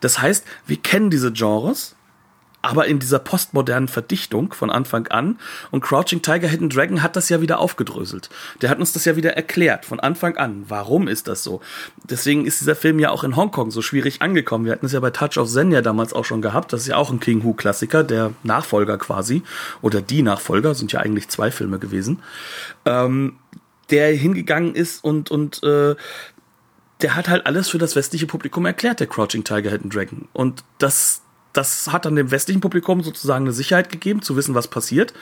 Das 0.00 0.20
heißt, 0.20 0.44
wir 0.66 0.76
kennen 0.76 1.10
diese 1.10 1.32
Genres, 1.32 1.96
aber 2.68 2.86
in 2.86 2.98
dieser 2.98 3.18
postmodernen 3.18 3.88
Verdichtung 3.88 4.52
von 4.52 4.68
Anfang 4.68 5.06
an. 5.06 5.38
Und 5.70 5.80
Crouching 5.80 6.20
Tiger, 6.20 6.48
Hidden 6.48 6.68
Dragon 6.68 7.02
hat 7.02 7.16
das 7.16 7.30
ja 7.30 7.40
wieder 7.40 7.60
aufgedröselt. 7.60 8.28
Der 8.60 8.68
hat 8.68 8.78
uns 8.78 8.92
das 8.92 9.06
ja 9.06 9.16
wieder 9.16 9.32
erklärt 9.36 9.86
von 9.86 10.00
Anfang 10.00 10.36
an. 10.36 10.66
Warum 10.68 11.08
ist 11.08 11.28
das 11.28 11.42
so? 11.42 11.62
Deswegen 12.10 12.44
ist 12.44 12.60
dieser 12.60 12.76
Film 12.76 12.98
ja 12.98 13.10
auch 13.10 13.24
in 13.24 13.36
Hongkong 13.36 13.70
so 13.70 13.80
schwierig 13.80 14.20
angekommen. 14.20 14.66
Wir 14.66 14.72
hatten 14.72 14.84
es 14.84 14.92
ja 14.92 15.00
bei 15.00 15.10
Touch 15.10 15.38
of 15.38 15.48
Zen 15.48 15.72
ja 15.72 15.80
damals 15.80 16.12
auch 16.12 16.26
schon 16.26 16.42
gehabt. 16.42 16.74
Das 16.74 16.82
ist 16.82 16.88
ja 16.88 16.96
auch 16.96 17.10
ein 17.10 17.20
King 17.20 17.42
Hu-Klassiker, 17.42 18.04
der 18.04 18.32
Nachfolger 18.42 18.98
quasi. 18.98 19.42
Oder 19.80 20.02
die 20.02 20.20
Nachfolger, 20.20 20.74
sind 20.74 20.92
ja 20.92 21.00
eigentlich 21.00 21.28
zwei 21.28 21.50
Filme 21.50 21.78
gewesen. 21.78 22.22
Ähm, 22.84 23.36
der 23.88 24.14
hingegangen 24.14 24.74
ist 24.74 25.02
und, 25.02 25.30
und 25.30 25.62
äh, 25.62 25.96
der 27.00 27.14
hat 27.16 27.28
halt 27.28 27.46
alles 27.46 27.70
für 27.70 27.78
das 27.78 27.96
westliche 27.96 28.26
Publikum 28.26 28.66
erklärt, 28.66 29.00
der 29.00 29.06
Crouching 29.06 29.44
Tiger, 29.44 29.70
Hidden 29.70 29.88
Dragon. 29.88 30.28
Und 30.34 30.64
das 30.76 31.22
das 31.58 31.92
hat 31.92 32.04
dann 32.04 32.14
dem 32.14 32.30
westlichen 32.30 32.60
Publikum 32.60 33.02
sozusagen 33.02 33.44
eine 33.44 33.52
Sicherheit 33.52 33.90
gegeben, 33.90 34.22
zu 34.22 34.36
wissen, 34.36 34.54
was 34.54 34.68
passiert. 34.68 35.12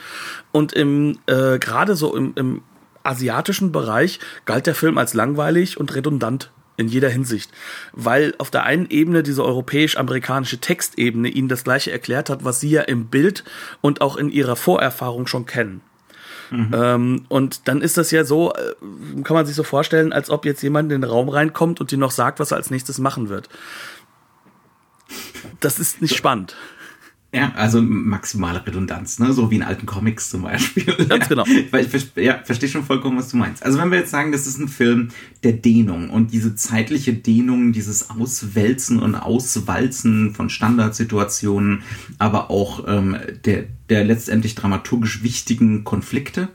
Und 0.51 0.71
im 0.71 1.17
äh, 1.25 1.57
gerade 1.57 1.95
so 1.95 2.15
im, 2.15 2.33
im 2.35 2.61
asiatischen 3.01 3.71
Bereich 3.71 4.19
galt 4.45 4.67
der 4.67 4.75
Film 4.75 4.99
als 4.99 5.15
langweilig 5.15 5.79
und 5.79 5.95
redundant 5.95 6.51
in 6.79 6.89
jeder 6.89 7.09
Hinsicht, 7.09 7.49
weil 7.93 8.35
auf 8.37 8.51
der 8.51 8.63
einen 8.63 8.87
Ebene 8.87 9.23
diese 9.23 9.43
europäisch-amerikanische 9.43 10.59
Textebene 10.59 11.27
ihnen 11.27 11.47
das 11.47 11.63
gleiche 11.63 11.91
erklärt 11.91 12.29
hat, 12.29 12.45
was 12.45 12.59
sie 12.59 12.69
ja 12.69 12.83
im 12.83 13.07
Bild 13.07 13.43
und 13.81 14.01
auch 14.01 14.15
in 14.15 14.29
ihrer 14.29 14.55
Vorerfahrung 14.55 15.25
schon 15.25 15.47
kennen. 15.47 15.81
Mhm. 16.51 16.71
Ähm, 16.73 17.25
und 17.29 17.67
dann 17.67 17.81
ist 17.81 17.97
das 17.97 18.11
ja 18.11 18.23
so, 18.23 18.53
äh, 18.53 19.23
kann 19.23 19.33
man 19.33 19.47
sich 19.47 19.55
so 19.55 19.63
vorstellen, 19.63 20.13
als 20.13 20.29
ob 20.29 20.45
jetzt 20.45 20.61
jemand 20.61 20.91
in 20.91 21.01
den 21.01 21.09
Raum 21.09 21.29
reinkommt 21.29 21.81
und 21.81 21.89
dir 21.89 21.97
noch 21.97 22.11
sagt, 22.11 22.39
was 22.39 22.51
er 22.51 22.57
als 22.57 22.69
nächstes 22.69 22.99
machen 22.99 23.27
wird 23.27 23.49
das 25.59 25.79
ist 25.79 26.01
nicht 26.01 26.15
spannend. 26.15 26.55
Ja, 27.33 27.51
also 27.55 27.81
maximale 27.81 28.65
Redundanz, 28.65 29.19
ne? 29.19 29.33
so 29.33 29.51
wie 29.51 29.57
in 29.57 29.63
alten 29.63 29.85
Comics 29.85 30.29
zum 30.29 30.43
Beispiel. 30.43 30.85
Ganz 31.09 31.27
genau. 31.27 31.43
Weil 31.71 31.85
ich 31.85 32.11
ja, 32.15 32.39
verstehe 32.41 32.69
schon 32.69 32.85
vollkommen, 32.85 33.17
was 33.17 33.29
du 33.29 33.37
meinst. 33.37 33.63
Also 33.63 33.77
wenn 33.79 33.91
wir 33.91 33.99
jetzt 33.99 34.11
sagen, 34.11 34.31
das 34.31 34.47
ist 34.47 34.57
ein 34.57 34.69
Film 34.69 35.09
der 35.43 35.51
Dehnung 35.51 36.09
und 36.09 36.31
diese 36.31 36.55
zeitliche 36.55 37.13
Dehnung, 37.13 37.73
dieses 37.73 38.09
Auswälzen 38.09 38.99
und 38.99 39.15
Auswalzen 39.15 40.33
von 40.33 40.49
Standardsituationen, 40.49 41.83
aber 42.17 42.49
auch 42.49 42.85
ähm, 42.87 43.17
der, 43.43 43.65
der 43.89 44.05
letztendlich 44.05 44.55
dramaturgisch 44.55 45.21
wichtigen 45.21 45.83
Konflikte, 45.83 46.47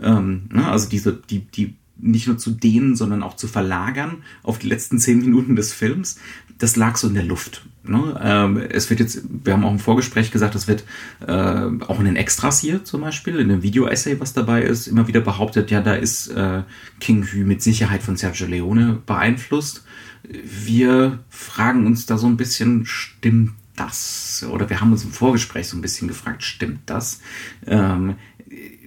ähm, 0.00 0.48
ne? 0.52 0.68
also 0.68 0.88
diese, 0.88 1.12
die, 1.12 1.40
die 1.40 1.74
nicht 1.98 2.28
nur 2.28 2.38
zu 2.38 2.52
dehnen, 2.52 2.94
sondern 2.94 3.24
auch 3.24 3.34
zu 3.34 3.48
verlagern 3.48 4.22
auf 4.44 4.58
die 4.58 4.68
letzten 4.68 4.98
zehn 5.00 5.18
Minuten 5.18 5.56
des 5.56 5.72
Films, 5.72 6.20
das 6.56 6.76
lag 6.76 6.96
so 6.96 7.08
in 7.08 7.14
der 7.14 7.24
Luft. 7.24 7.62
Ne? 7.82 8.20
Ähm, 8.22 8.56
es 8.58 8.90
wird 8.90 9.00
jetzt, 9.00 9.22
wir 9.28 9.54
haben 9.54 9.64
auch 9.64 9.72
im 9.72 9.78
Vorgespräch 9.78 10.30
gesagt, 10.30 10.54
es 10.54 10.68
wird 10.68 10.84
äh, 11.26 11.32
auch 11.32 11.98
in 11.98 12.04
den 12.04 12.16
Extras 12.16 12.60
hier 12.60 12.84
zum 12.84 13.00
Beispiel, 13.00 13.38
in 13.38 13.48
dem 13.48 13.62
Video-Essay, 13.62 14.20
was 14.20 14.32
dabei 14.32 14.62
ist, 14.62 14.86
immer 14.86 15.08
wieder 15.08 15.20
behauptet, 15.20 15.70
ja, 15.70 15.80
da 15.80 15.94
ist 15.94 16.28
äh, 16.28 16.62
King 17.00 17.26
Hu 17.32 17.38
mit 17.38 17.62
Sicherheit 17.62 18.02
von 18.02 18.16
Sergio 18.16 18.46
Leone 18.46 19.00
beeinflusst. 19.06 19.84
Wir 20.22 21.20
fragen 21.30 21.86
uns 21.86 22.04
da 22.06 22.18
so 22.18 22.26
ein 22.26 22.36
bisschen, 22.36 22.84
stimmt 22.84 23.52
das? 23.76 24.44
Oder 24.50 24.68
wir 24.68 24.80
haben 24.80 24.92
uns 24.92 25.04
im 25.04 25.12
Vorgespräch 25.12 25.68
so 25.68 25.76
ein 25.76 25.80
bisschen 25.80 26.06
gefragt, 26.06 26.42
stimmt 26.42 26.80
das? 26.86 27.20
Ähm, 27.66 28.16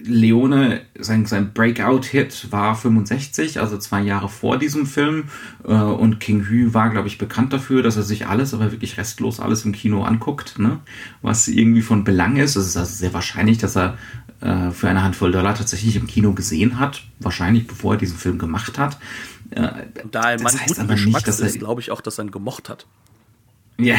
Leone, 0.06 0.82
sein, 0.98 1.24
sein 1.24 1.52
Breakout-Hit 1.54 2.52
war 2.52 2.74
65, 2.74 3.60
also 3.60 3.78
zwei 3.78 4.02
Jahre 4.02 4.28
vor 4.28 4.58
diesem 4.58 4.86
Film. 4.86 5.24
Äh, 5.64 5.72
und 5.72 6.20
King 6.20 6.46
Hu 6.48 6.74
war, 6.74 6.90
glaube 6.90 7.08
ich, 7.08 7.18
bekannt 7.18 7.52
dafür, 7.52 7.82
dass 7.82 7.96
er 7.96 8.02
sich 8.02 8.26
alles, 8.26 8.52
aber 8.52 8.70
wirklich 8.70 8.98
restlos 8.98 9.40
alles 9.40 9.64
im 9.64 9.72
Kino 9.72 10.04
anguckt, 10.04 10.58
ne? 10.58 10.80
was 11.22 11.48
irgendwie 11.48 11.82
von 11.82 12.04
Belang 12.04 12.36
ist. 12.36 12.56
Es 12.56 12.66
ist 12.66 12.76
also 12.76 12.94
sehr 12.94 13.14
wahrscheinlich, 13.14 13.58
dass 13.58 13.76
er 13.76 13.96
äh, 14.40 14.70
für 14.70 14.88
eine 14.88 15.02
Handvoll 15.02 15.32
Dollar 15.32 15.54
tatsächlich 15.54 15.96
im 15.96 16.06
Kino 16.06 16.32
gesehen 16.32 16.78
hat. 16.78 17.02
Wahrscheinlich, 17.20 17.66
bevor 17.66 17.94
er 17.94 17.98
diesen 17.98 18.18
Film 18.18 18.38
gemacht 18.38 18.78
hat. 18.78 18.98
Äh, 19.50 19.70
da 20.10 20.32
er 20.32 20.42
Mann 20.42 20.54
guten 20.66 20.88
Geschmacks 20.88 21.40
ist, 21.40 21.58
glaube 21.58 21.80
ich 21.80 21.90
auch, 21.90 22.02
dass 22.02 22.18
er 22.18 22.24
ihn 22.24 22.30
gemocht 22.30 22.68
hat. 22.68 22.86
Ja, 23.76 23.96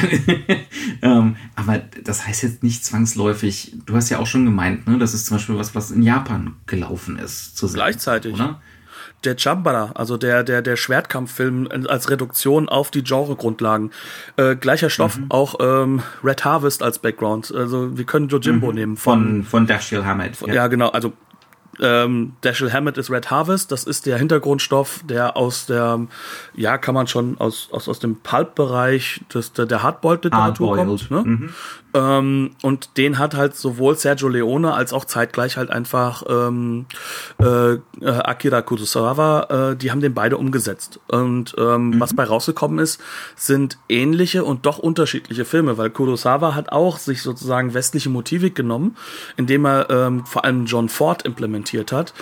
ähm, 1.02 1.36
aber 1.56 1.82
das 2.04 2.26
heißt 2.26 2.44
jetzt 2.44 2.64
nicht 2.64 2.86
zwangsläufig, 2.86 3.74
du 3.86 3.96
hast 3.96 4.10
ja 4.10 4.20
auch 4.20 4.28
schon 4.28 4.46
gemeint, 4.46 4.88
ne, 4.88 4.98
das 4.98 5.14
ist 5.14 5.26
zum 5.26 5.38
Beispiel 5.38 5.58
was, 5.58 5.76
was 5.76 5.92
in 5.92 6.02
Japan 6.02 6.56
gelaufen 6.66 7.20
ist. 7.20 7.58
Zu 7.58 7.68
Gleichzeitig. 7.72 8.36
Oder? 8.36 8.62
Der 9.26 9.38
Chambara, 9.38 9.92
also 9.96 10.18
der, 10.18 10.44
der, 10.44 10.62
der 10.62 10.76
Schwertkampffilm 10.78 11.68
als 11.88 12.10
Reduktion 12.10 12.70
auf 12.70 12.92
die 12.92 13.04
Genregrundlagen. 13.04 13.92
Äh, 14.38 14.56
gleicher 14.56 14.90
Stoff, 14.90 15.18
mhm. 15.18 15.26
auch 15.30 15.56
ähm, 15.60 16.04
Red 16.24 16.46
Harvest 16.46 16.84
als 16.84 17.00
Background. 17.00 17.52
Also 17.54 17.98
wir 17.98 18.06
können 18.06 18.28
Jojimbo 18.28 18.70
mhm. 18.70 18.76
nehmen. 18.76 18.98
Von, 18.98 19.24
von, 19.24 19.44
von 19.44 19.68
Dashiell 19.68 20.06
Hammett. 20.06 20.40
Ja. 20.42 20.54
ja, 20.54 20.68
genau. 20.68 20.90
Also 20.90 21.14
ähm, 21.82 22.34
Dashiell 22.42 22.72
Hammett 22.72 22.98
ist 22.98 23.10
Red 23.10 23.32
Harvest, 23.32 23.72
das 23.72 23.84
ist 23.84 24.06
der 24.06 24.18
Hintergrundstoff, 24.18 25.02
der 25.04 25.38
aus 25.38 25.66
der, 25.66 26.08
ja, 26.54 26.78
kann 26.78 26.96
man 26.96 27.08
schon 27.08 27.38
aus, 27.40 27.70
aus, 27.72 27.90
aus 27.90 28.00
dem 28.00 28.18
Pulp-Bereich 28.18 29.22
der, 29.58 29.66
der 29.66 29.84
Hardboiled-Literatur 29.84 30.76
kommt. 30.76 31.12
Ne? 31.12 31.24
Mhm. 31.24 31.50
Ähm, 31.96 32.52
und 32.62 32.98
den 32.98 33.18
hat 33.18 33.36
halt 33.36 33.56
sowohl 33.56 33.96
Sergio 33.96 34.28
Leone 34.28 34.74
als 34.74 34.92
auch 34.92 35.06
zeitgleich 35.06 35.56
halt 35.56 35.70
einfach 35.70 36.24
ähm, 36.28 36.88
äh, 37.42 37.76
äh 37.76 37.80
Akira 38.02 38.62
Kurosawa, 38.62 39.72
äh, 39.72 39.76
die 39.78 39.92
haben 39.92 40.02
den 40.02 40.14
beide 40.14 40.38
umgesetzt. 40.38 41.00
Und 41.08 41.56
ähm, 41.58 41.92
mhm. 41.92 42.00
was 42.02 42.14
bei 42.14 42.26
rausgekommen 42.26 42.80
ist, 42.80 43.02
sind 43.36 43.78
ähnliche 43.88 44.44
und 44.44 44.66
doch 44.66 44.78
unterschiedliche 44.78 45.46
Filme, 45.46 45.78
weil 45.78 45.90
Kurosawa 45.90 46.54
hat 46.54 46.70
auch 46.70 46.98
sich 46.98 47.22
sozusagen 47.22 47.74
westliche 47.74 48.10
Motivik 48.10 48.56
genommen, 48.56 48.98
indem 49.38 49.66
er 49.66 49.90
ähm, 49.90 50.26
vor 50.26 50.44
allem 50.44 50.66
John 50.66 50.90
Ford 50.90 51.24
implementiert 51.24 51.94
hat 51.94 52.14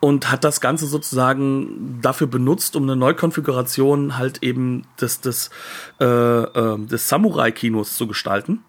und 0.00 0.32
hat 0.32 0.42
das 0.42 0.60
Ganze 0.60 0.86
sozusagen 0.86 2.00
dafür 2.02 2.26
benutzt, 2.26 2.74
um 2.74 2.82
eine 2.82 2.96
Neukonfiguration 2.96 4.18
halt 4.18 4.42
eben 4.42 4.86
des, 5.00 5.20
des, 5.20 5.50
äh, 6.00 6.04
äh, 6.04 6.78
des 6.78 7.08
Samurai-Kinos 7.08 7.96
zu 7.96 8.08
gestalten. 8.08 8.64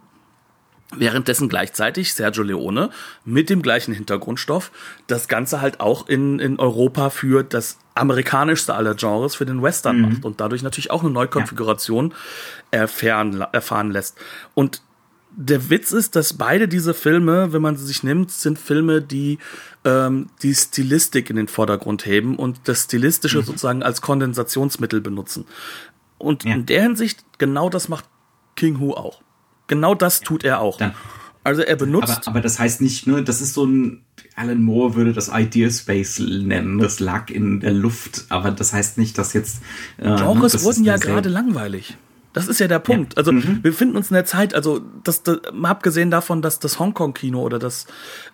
Währenddessen 0.93 1.47
gleichzeitig 1.47 2.13
Sergio 2.13 2.43
Leone 2.43 2.89
mit 3.23 3.49
dem 3.49 3.61
gleichen 3.61 3.93
Hintergrundstoff 3.93 4.71
das 5.07 5.29
Ganze 5.29 5.61
halt 5.61 5.79
auch 5.79 6.09
in, 6.09 6.39
in 6.39 6.59
Europa 6.59 7.09
für 7.09 7.43
das 7.43 7.77
amerikanischste 7.95 8.73
aller 8.73 8.95
Genres, 8.95 9.35
für 9.35 9.45
den 9.45 9.61
Western 9.61 9.97
mhm. 9.97 10.01
macht 10.01 10.25
und 10.25 10.41
dadurch 10.41 10.63
natürlich 10.63 10.91
auch 10.91 11.01
eine 11.01 11.11
Neukonfiguration 11.11 12.09
ja. 12.73 12.79
erfahren, 12.81 13.45
erfahren 13.53 13.91
lässt. 13.91 14.17
Und 14.53 14.81
der 15.33 15.69
Witz 15.69 15.91
ist, 15.93 16.15
dass 16.15 16.33
beide 16.33 16.67
diese 16.67 16.93
Filme, 16.93 17.53
wenn 17.53 17.61
man 17.61 17.77
sie 17.77 17.85
sich 17.85 18.03
nimmt, 18.03 18.31
sind 18.31 18.59
Filme, 18.59 19.01
die 19.01 19.39
ähm, 19.85 20.27
die 20.43 20.53
Stilistik 20.53 21.29
in 21.29 21.37
den 21.37 21.47
Vordergrund 21.47 22.05
heben 22.05 22.35
und 22.35 22.59
das 22.65 22.83
Stilistische 22.83 23.39
mhm. 23.39 23.43
sozusagen 23.43 23.83
als 23.83 24.01
Kondensationsmittel 24.01 25.01
benutzen. 25.01 25.45
Und 26.17 26.43
ja. 26.43 26.53
in 26.53 26.65
der 26.65 26.83
Hinsicht, 26.83 27.23
genau 27.37 27.69
das 27.69 27.87
macht 27.87 28.05
King 28.55 28.79
Hu 28.79 28.93
auch. 28.93 29.21
Genau 29.71 29.95
das 29.95 30.19
tut 30.19 30.43
er 30.43 30.59
auch. 30.59 30.77
Dann, 30.79 30.93
also 31.45 31.61
er 31.61 31.77
benutzt. 31.77 32.09
Aber, 32.09 32.27
aber, 32.27 32.41
das 32.41 32.59
heißt 32.59 32.81
nicht, 32.81 33.07
ne, 33.07 33.23
das 33.23 33.39
ist 33.39 33.53
so 33.53 33.65
ein, 33.65 34.03
Alan 34.35 34.61
Moore 34.61 34.95
würde 34.95 35.13
das 35.13 35.31
Idea 35.33 35.69
Space 35.71 36.19
nennen. 36.19 36.77
Das 36.77 36.99
lag 36.99 37.29
in 37.29 37.61
der 37.61 37.71
Luft, 37.71 38.25
aber 38.27 38.51
das 38.51 38.73
heißt 38.73 38.97
nicht, 38.97 39.17
dass 39.17 39.31
jetzt. 39.31 39.61
Äh, 39.97 40.13
Genres 40.17 40.55
ne, 40.55 40.63
wurden 40.63 40.83
ja 40.83 40.97
gerade 40.97 41.29
langweilig. 41.29 41.95
Das 42.33 42.47
ist 42.47 42.59
ja 42.59 42.67
der 42.67 42.79
Punkt. 42.79 43.13
Ja. 43.13 43.17
Also 43.17 43.31
mhm. 43.31 43.59
wir 43.61 43.71
befinden 43.71 43.97
uns 43.97 44.09
in 44.09 44.13
der 44.13 44.25
Zeit, 44.25 44.53
also 44.53 44.81
das, 45.03 45.23
das 45.23 45.41
abgesehen 45.63 46.11
davon, 46.11 46.41
dass 46.41 46.59
das 46.59 46.79
Hongkong-Kino 46.79 47.41
oder 47.41 47.59
das, 47.59 47.87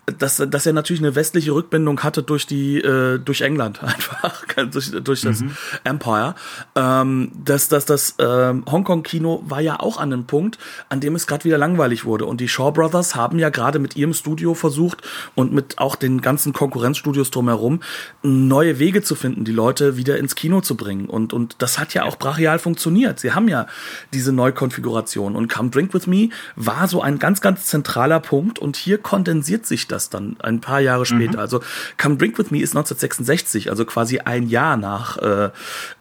dass, 0.05 0.37
dass 0.37 0.65
er 0.65 0.73
natürlich 0.73 1.01
eine 1.01 1.15
westliche 1.15 1.51
Rückbindung 1.51 2.03
hatte 2.03 2.21
durch 2.21 2.45
die, 2.45 2.77
äh, 2.77 3.17
durch 3.17 3.41
England 3.41 3.83
einfach, 3.83 4.43
durch, 4.71 4.91
durch 4.91 5.21
das 5.21 5.41
mhm. 5.41 5.51
Empire. 5.83 6.35
Ähm, 6.75 7.31
dass, 7.43 7.69
dass 7.69 7.85
das 7.85 8.15
ähm, 8.19 8.65
Hongkong-Kino 8.69 9.43
war 9.47 9.61
ja 9.61 9.79
auch 9.79 9.97
an 9.97 10.13
einem 10.13 10.25
Punkt, 10.25 10.59
an 10.89 10.99
dem 10.99 11.15
es 11.15 11.25
gerade 11.25 11.43
wieder 11.45 11.57
langweilig 11.57 12.05
wurde. 12.05 12.25
Und 12.25 12.39
die 12.39 12.47
Shaw 12.47 12.71
Brothers 12.71 13.15
haben 13.15 13.39
ja 13.39 13.49
gerade 13.49 13.79
mit 13.79 13.95
ihrem 13.95 14.13
Studio 14.13 14.53
versucht 14.53 15.01
und 15.33 15.53
mit 15.53 15.79
auch 15.79 15.95
den 15.95 16.21
ganzen 16.21 16.53
Konkurrenzstudios 16.53 17.31
drumherum 17.31 17.81
neue 18.21 18.77
Wege 18.77 19.01
zu 19.01 19.15
finden, 19.15 19.43
die 19.43 19.51
Leute 19.51 19.97
wieder 19.97 20.17
ins 20.17 20.35
Kino 20.35 20.61
zu 20.61 20.77
bringen. 20.77 21.07
Und, 21.07 21.33
und 21.33 21.55
das 21.59 21.79
hat 21.79 21.93
ja 21.95 22.03
auch 22.03 22.17
brachial 22.17 22.59
funktioniert. 22.59 23.19
Sie 23.19 23.31
haben 23.31 23.47
ja 23.47 23.65
diese 24.13 24.31
Neukonfiguration. 24.31 25.35
Und 25.35 25.51
Come 25.51 25.69
Drink 25.69 25.93
With 25.93 26.07
Me 26.07 26.29
war 26.55 26.87
so 26.87 27.01
ein 27.01 27.19
ganz, 27.19 27.41
ganz 27.41 27.65
zentraler 27.65 28.19
Punkt 28.19 28.59
und 28.59 28.75
hier 28.75 28.97
kondensiert 28.97 29.65
sich 29.65 29.87
das 29.87 30.09
dann 30.09 30.37
ein 30.39 30.61
paar 30.61 30.79
Jahre 30.79 31.01
mhm. 31.01 31.05
später. 31.05 31.33
Mhm. 31.33 31.39
Also 31.39 31.61
Come 31.97 32.17
Drink 32.17 32.37
With 32.37 32.51
Me 32.51 32.59
ist 32.59 32.75
1966, 32.75 33.69
also 33.69 33.85
quasi 33.85 34.19
ein 34.19 34.47
Jahr 34.47 34.77
nach 34.77 35.17
äh, 35.17 35.49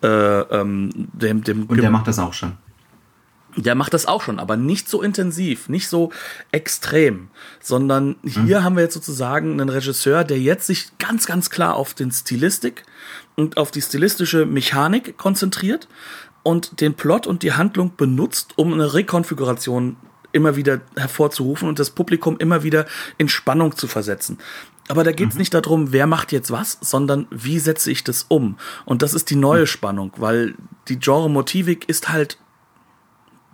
äh, 0.03 0.09
ähm, 0.09 0.91
dem, 1.13 1.43
dem 1.45 1.65
Und 1.67 1.81
der 1.81 1.91
macht 1.91 2.09
das 2.09 2.19
auch 2.19 2.33
schon. 2.33 2.53
Der 3.57 3.75
macht 3.75 3.95
das 3.95 4.05
auch 4.05 4.21
schon, 4.21 4.39
aber 4.39 4.59
nicht 4.59 4.87
so 4.87 5.01
intensiv, 5.01 5.71
nicht 5.71 5.89
so 5.89 6.13
extrem, 6.53 7.29
sondern 7.59 8.17
hier 8.23 8.61
mhm. 8.61 8.65
haben 8.65 8.77
wir 8.77 8.83
jetzt 8.83 8.93
sozusagen 8.93 9.53
einen 9.53 9.71
Regisseur, 9.71 10.25
der 10.25 10.39
jetzt 10.39 10.67
sich 10.67 10.91
ganz, 10.99 11.27
ganz 11.27 11.49
klar 11.49 11.75
auf 11.75 11.95
den 11.95 12.11
Stilistik 12.11 12.83
und 13.35 13.57
auf 13.57 13.71
die 13.71 13.81
stilistische 13.81 14.45
Mechanik 14.45 15.17
konzentriert, 15.17 15.89
und 16.47 16.81
den 16.81 16.95
Plot 16.95 17.27
und 17.27 17.43
die 17.43 17.55
Handlung 17.55 17.97
benutzt, 17.97 18.53
um 18.55 18.73
eine 18.73 18.95
Rekonfiguration 18.95 19.97
immer 20.31 20.55
wieder 20.55 20.81
hervorzurufen 20.97 21.69
und 21.69 21.81
das 21.81 21.91
Publikum 21.91 22.37
immer 22.39 22.63
wieder 22.63 22.87
in 23.19 23.29
Spannung 23.29 23.77
zu 23.77 23.89
versetzen. 23.89 24.39
Aber 24.87 25.03
da 25.03 25.11
geht 25.11 25.31
es 25.31 25.35
mhm. 25.35 25.41
nicht 25.41 25.55
darum, 25.55 25.93
wer 25.93 26.07
macht 26.07 26.31
jetzt 26.31 26.53
was, 26.53 26.79
sondern 26.81 27.27
wie 27.31 27.59
setze 27.59 27.91
ich 27.91 28.05
das 28.05 28.27
um. 28.29 28.59
Und 28.85 29.03
das 29.03 29.13
ist 29.13 29.31
die 29.31 29.35
neue 29.35 29.63
mhm. 29.63 29.67
Spannung, 29.67 30.13
weil 30.19 30.55
die 30.87 31.01
Genre-Motivik 31.01 31.89
ist 31.89 32.11
halt 32.11 32.39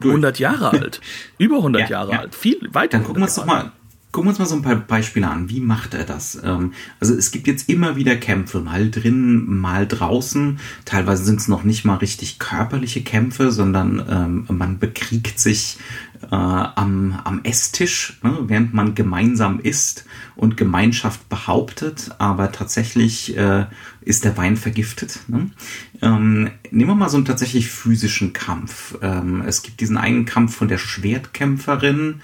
100 0.02 0.38
Jahre 0.38 0.72
alt. 0.72 1.00
Über 1.38 1.57
100 1.57 1.83
ja, 1.83 1.88
Jahre 1.88 2.12
ja. 2.12 2.18
alt. 2.18 2.35
Viel 2.35 2.68
weiter. 2.74 2.98
Dann 2.98 3.07
gucken 3.07 3.22
wir 3.22 3.26
uns 3.26 3.37
doch 3.37 3.46
mal 3.46 3.72
Gucken 4.12 4.27
wir 4.27 4.31
uns 4.33 4.38
mal 4.38 4.46
so 4.46 4.57
ein 4.57 4.62
paar 4.62 4.77
Beispiele 4.77 5.27
an. 5.27 5.48
Wie 5.48 5.61
macht 5.61 5.94
er 5.94 6.05
das? 6.05 6.38
Ähm, 6.44 6.75
also 7.01 7.14
es 7.14 7.31
gibt 7.31 7.46
jetzt 7.46 7.70
immer 7.70 7.96
wieder 7.96 8.14
Kämpfe, 8.14 8.61
mal 8.61 8.90
drin, 8.90 9.46
mal 9.59 9.87
draußen. 9.87 10.59
Teilweise 10.85 11.25
sind 11.25 11.40
es 11.40 11.48
noch 11.48 11.64
nicht 11.64 11.87
mal 11.87 11.96
richtig 11.96 12.38
körperliche 12.38 13.03
Kämpfe, 13.03 13.51
sondern 13.51 14.05
ähm, 14.07 14.44
man 14.55 14.79
bekriegt 14.79 15.40
sich 15.40 15.79
äh, 16.25 16.27
am, 16.35 17.18
am 17.25 17.40
Esstisch, 17.42 18.18
ne, 18.22 18.37
während 18.42 18.75
man 18.75 18.94
gemeinsam 18.94 19.61
isst 19.61 20.05
und 20.37 20.59
Gemeinschaft 20.59 21.31
behauptet, 21.31 22.11
aber 22.18 22.53
tatsächlich 22.53 23.35
äh, 23.38 23.64
ist 24.03 24.27
der 24.27 24.37
Wein 24.37 24.59
vergiftet. 24.59 25.20
Ne? 25.29 25.51
Ähm, 26.03 26.51
nehmen 26.70 26.90
wir 26.90 26.94
mal 26.94 27.09
so 27.09 27.16
einen 27.16 27.25
tatsächlich 27.25 27.70
physischen 27.70 28.33
Kampf. 28.33 28.98
Es 29.46 29.62
gibt 29.62 29.81
diesen 29.81 29.96
einen 29.96 30.25
Kampf 30.25 30.57
von 30.57 30.68
der 30.68 30.79
Schwertkämpferin, 30.79 32.20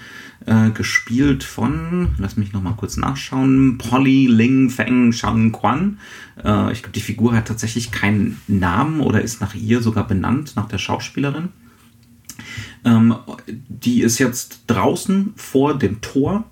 äh, 0.46 0.70
gespielt 0.70 1.44
von, 1.44 2.08
lass 2.18 2.36
mich 2.36 2.52
noch 2.52 2.62
mal 2.62 2.74
kurz 2.74 2.96
nachschauen, 2.96 3.78
Polly 3.78 4.26
Ling 4.26 4.70
Feng 4.70 5.12
Shang 5.12 5.52
Quan. 5.52 5.98
Äh, 6.42 6.72
ich 6.72 6.82
glaube, 6.82 6.94
die 6.94 7.00
Figur 7.00 7.34
hat 7.34 7.48
tatsächlich 7.48 7.90
keinen 7.90 8.40
Namen 8.46 9.00
oder 9.00 9.22
ist 9.22 9.40
nach 9.40 9.54
ihr 9.54 9.82
sogar 9.82 10.06
benannt, 10.06 10.54
nach 10.56 10.68
der 10.68 10.78
Schauspielerin. 10.78 11.48
Ähm, 12.84 13.14
die 13.46 14.02
ist 14.02 14.18
jetzt 14.18 14.62
draußen 14.68 15.32
vor 15.36 15.76
dem 15.78 16.00
Tor 16.00 16.44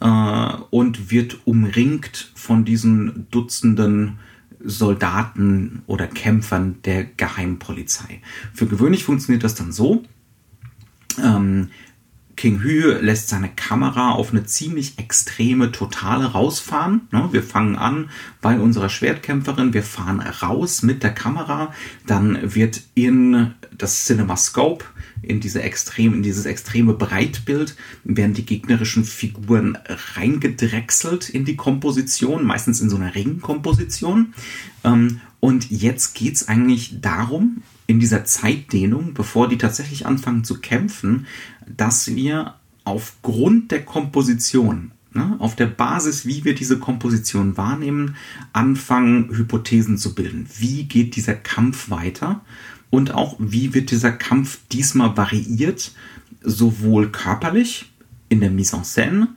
äh, 0.00 0.52
und 0.70 1.10
wird 1.10 1.38
umringt 1.44 2.32
von 2.34 2.64
diesen 2.64 3.26
Dutzenden 3.30 4.18
Soldaten 4.64 5.82
oder 5.86 6.06
Kämpfern 6.06 6.76
der 6.84 7.04
Geheimpolizei. 7.04 8.20
Für 8.54 8.66
gewöhnlich 8.66 9.04
funktioniert 9.04 9.42
das 9.42 9.54
dann 9.56 9.72
so. 9.72 10.04
Ähm, 11.22 11.68
King 12.36 12.60
Hü 12.60 12.98
lässt 13.00 13.28
seine 13.28 13.48
Kamera 13.48 14.12
auf 14.12 14.30
eine 14.30 14.44
ziemlich 14.44 14.98
extreme 14.98 15.70
Totale 15.72 16.32
rausfahren. 16.32 17.02
Ne, 17.10 17.28
wir 17.32 17.42
fangen 17.42 17.76
an 17.76 18.10
bei 18.40 18.58
unserer 18.58 18.88
Schwertkämpferin, 18.88 19.74
wir 19.74 19.82
fahren 19.82 20.20
raus 20.20 20.82
mit 20.82 21.02
der 21.02 21.12
Kamera, 21.12 21.72
dann 22.06 22.54
wird 22.54 22.82
in 22.94 23.54
das 23.76 24.06
CinemaScope, 24.06 24.84
in 25.22 25.40
diese 25.40 25.62
extrem, 25.62 26.14
in 26.14 26.22
dieses 26.22 26.46
extreme 26.46 26.94
Breitbild, 26.94 27.76
werden 28.04 28.34
die 28.34 28.46
gegnerischen 28.46 29.04
Figuren 29.04 29.78
reingedrechselt 30.14 31.28
in 31.28 31.44
die 31.44 31.56
Komposition, 31.56 32.44
meistens 32.44 32.80
in 32.80 32.90
so 32.90 32.96
einer 32.96 33.14
Ringkomposition. 33.14 34.34
Ähm, 34.84 35.20
und 35.40 35.70
jetzt 35.70 36.14
geht's 36.14 36.48
eigentlich 36.48 37.00
darum, 37.00 37.62
in 37.86 38.00
dieser 38.00 38.24
Zeitdehnung, 38.24 39.14
bevor 39.14 39.48
die 39.48 39.58
tatsächlich 39.58 40.06
anfangen 40.06 40.44
zu 40.44 40.60
kämpfen, 40.60 41.26
dass 41.66 42.14
wir 42.14 42.54
aufgrund 42.84 43.70
der 43.70 43.84
Komposition, 43.84 44.92
ne, 45.12 45.36
auf 45.38 45.56
der 45.56 45.66
Basis, 45.66 46.26
wie 46.26 46.44
wir 46.44 46.54
diese 46.54 46.78
Komposition 46.78 47.56
wahrnehmen, 47.56 48.16
anfangen, 48.52 49.30
Hypothesen 49.36 49.98
zu 49.98 50.14
bilden. 50.14 50.46
Wie 50.58 50.84
geht 50.84 51.16
dieser 51.16 51.34
Kampf 51.34 51.90
weiter? 51.90 52.42
Und 52.90 53.12
auch, 53.12 53.36
wie 53.38 53.74
wird 53.74 53.90
dieser 53.90 54.12
Kampf 54.12 54.58
diesmal 54.70 55.16
variiert, 55.16 55.92
sowohl 56.42 57.10
körperlich 57.10 57.92
in 58.28 58.40
der 58.40 58.50
Mise 58.50 58.76
en 58.76 58.84
scène, 58.84 59.28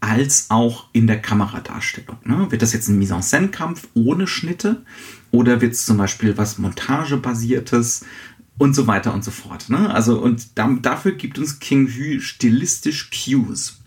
als 0.00 0.46
auch 0.48 0.86
in 0.92 1.06
der 1.06 1.20
Kameradarstellung. 1.20 2.16
Ne? 2.24 2.50
Wird 2.50 2.62
das 2.62 2.72
jetzt 2.72 2.88
ein 2.88 2.98
Mise-en-Scène-Kampf 2.98 3.88
ohne 3.94 4.26
Schnitte 4.26 4.82
oder 5.30 5.60
wird 5.60 5.72
es 5.72 5.86
zum 5.86 5.96
Beispiel 5.96 6.36
was 6.36 6.58
Montagebasiertes 6.58 8.04
und 8.58 8.74
so 8.74 8.86
weiter 8.86 9.14
und 9.14 9.24
so 9.24 9.30
fort. 9.30 9.70
Ne? 9.70 9.92
Also 9.92 10.20
und 10.20 10.58
da, 10.58 10.68
dafür 10.82 11.12
gibt 11.12 11.38
uns 11.38 11.60
King 11.60 11.88
Hu 11.88 12.20
stilistisch 12.20 13.10
Cues. 13.10 13.80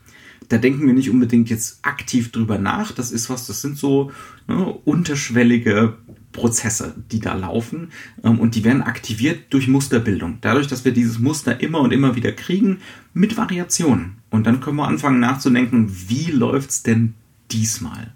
Da 0.50 0.58
denken 0.58 0.86
wir 0.86 0.94
nicht 0.94 1.10
unbedingt 1.10 1.50
jetzt 1.50 1.80
aktiv 1.84 2.32
drüber 2.32 2.58
nach. 2.58 2.92
Das 2.92 3.12
ist 3.12 3.30
was, 3.30 3.48
das 3.48 3.62
sind 3.62 3.78
so 3.78 4.12
ne, 4.48 4.66
unterschwellige 4.66 5.98
Prozesse, 6.32 6.96
die 7.12 7.20
da 7.20 7.34
laufen 7.34 7.92
ähm, 8.24 8.40
und 8.40 8.56
die 8.56 8.64
werden 8.64 8.82
aktiviert 8.82 9.54
durch 9.54 9.68
Musterbildung. 9.68 10.40
Dadurch, 10.42 10.68
dass 10.68 10.84
wir 10.84 10.92
dieses 10.92 11.20
Muster 11.20 11.62
immer 11.62 11.80
und 11.80 11.94
immer 11.94 12.16
wieder 12.16 12.32
kriegen 12.32 12.80
mit 13.14 13.38
Variationen. 13.38 14.18
Und 14.30 14.48
dann 14.48 14.60
können 14.60 14.78
wir 14.78 14.88
anfangen 14.88 15.20
nachzudenken, 15.20 15.96
wie 16.08 16.32
läuft's 16.32 16.84
denn 16.84 17.14
diesmal? 17.52 18.14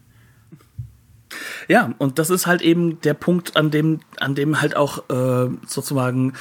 Ja, 1.67 1.93
und 1.97 2.19
das 2.19 2.29
ist 2.29 2.47
halt 2.47 2.61
eben 2.61 3.01
der 3.01 3.13
Punkt, 3.13 3.55
an 3.55 3.71
dem, 3.71 3.99
an 4.19 4.35
dem 4.35 4.61
halt 4.61 4.75
auch 4.75 5.09
äh, 5.09 5.49
sozusagen 5.65 6.33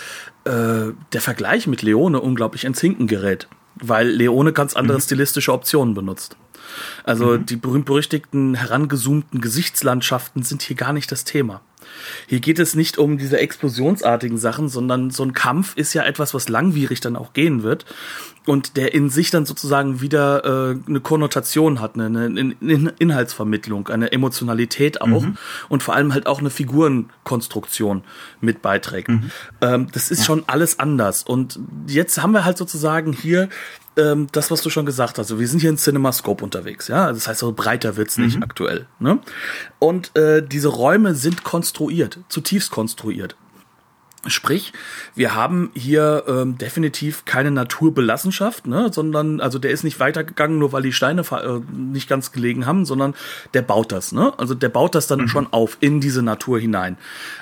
äh, 0.45 0.93
der 1.13 1.21
Vergleich 1.21 1.67
mit 1.67 1.83
Leone 1.83 2.21
unglaublich 2.21 2.65
ins 2.65 2.81
Hinken 2.81 3.07
gerät, 3.07 3.49
weil 3.77 4.09
Leone 4.09 4.53
ganz 4.53 4.75
andere 4.75 4.99
mhm. 4.99 5.03
stilistische 5.03 5.53
Optionen 5.53 5.95
benutzt. 5.95 6.37
Also 7.05 7.39
mhm. 7.39 7.47
die 7.47 7.57
berühmt-berüchtigten 7.57 8.55
herangezoomten 8.55 9.41
Gesichtslandschaften 9.41 10.43
sind 10.43 10.63
hier 10.63 10.77
gar 10.77 10.93
nicht 10.93 11.11
das 11.13 11.25
Thema. 11.25 11.63
Hier 12.27 12.41
geht 12.41 12.59
es 12.59 12.75
nicht 12.75 12.99
um 12.99 13.19
diese 13.19 13.39
explosionsartigen 13.39 14.39
Sachen, 14.39 14.69
sondern 14.69 15.11
so 15.11 15.23
ein 15.23 15.33
Kampf 15.33 15.77
ist 15.77 15.95
ja 15.95 16.05
etwas, 16.05 16.35
was 16.35 16.49
langwierig 16.49 17.01
dann 17.01 17.17
auch 17.17 17.33
gehen 17.33 17.63
wird 17.63 17.85
und 18.47 18.77
der 18.77 18.95
in 18.95 19.11
sich 19.11 19.31
dann 19.31 19.45
sozusagen 19.45 20.01
wieder 20.01 20.45
äh, 20.45 20.79
eine 20.89 21.01
Konnotation 21.01 21.81
hat, 21.81 21.99
eine, 21.99 22.27
eine 22.27 22.95
Inhaltsvermittlung, 22.99 23.89
eine 23.89 24.13
Emotionalität 24.13 25.01
auch 25.01 25.23
mhm. 25.23 25.37
und 25.69 25.83
vor 25.83 25.95
allem 25.95 26.15
halt 26.15 26.27
auch 26.27 26.39
eine 26.39 26.51
Figurenkonstruktion 26.51 28.05
mit 28.41 28.63
beiträgt. 28.63 29.09
Mhm. 29.09 29.31
Ähm, 29.61 29.89
das 29.93 30.11
ist 30.11 30.21
ja. 30.21 30.25
schon 30.27 30.45
alles 30.47 30.79
anders. 30.79 31.25
Und 31.25 31.59
jetzt 31.89 32.23
haben 32.23 32.33
wir 32.33 32.45
halt 32.45 32.57
sozusagen 32.57 33.13
hier 33.13 33.49
ähm, 33.97 34.27
das, 34.33 34.51
was 34.51 34.63
du 34.63 34.71
schon 34.71 34.87
gesagt 34.87 35.19
hast. 35.19 35.31
Also 35.31 35.41
wir 35.41 35.49
sind 35.49 35.61
hier 35.61 35.71
in 35.71 35.79
CinemaScope 35.79 36.43
unterwegs, 36.43 36.89
ja. 36.89 37.13
Das 37.13 37.29
heißt, 37.29 37.41
so 37.41 37.53
breiter 37.53 37.97
wird's 37.97 38.19
nicht 38.19 38.37
mhm. 38.37 38.43
aktuell. 38.43 38.87
Ne? 38.99 39.19
Und 39.79 40.17
äh, 40.17 40.47
diese 40.47 40.69
Räume 40.69 41.15
sind 41.15 41.45
konstruiert, 41.45 42.19
zutiefst 42.29 42.71
konstruiert. 42.71 43.37
Sprich, 44.29 44.73
wir 45.15 45.35
haben 45.35 45.71
hier 45.75 46.25
ähm, 46.27 46.59
definitiv 46.59 47.25
keine 47.25 47.51
Naturbelassenschaft, 47.51 48.67
ne, 48.67 48.91
sondern 48.93 49.41
also 49.41 49.59
der 49.59 49.71
ist 49.71 49.85
nicht 49.85 50.01
weitergegangen, 50.01 50.59
nur 50.59 50.73
weil 50.73 50.83
die 50.83 50.93
Steine 50.93 51.23
äh, 51.23 51.61
nicht 51.73 52.09
ganz 52.09 52.33
gelegen 52.33 52.67
haben, 52.67 52.85
sondern 52.85 53.15
der 53.55 53.63
baut 53.63 53.93
das, 53.93 54.13
ne? 54.13 54.33
Also 54.37 54.55
der 54.55 54.69
baut 54.69 54.95
das 54.95 55.07
dann 55.07 55.21
mhm. 55.23 55.29
schon 55.29 55.53
auf 55.53 55.77
in 55.81 56.01
diese 56.01 56.23
Natur 56.23 56.59
hinein. 56.59 56.97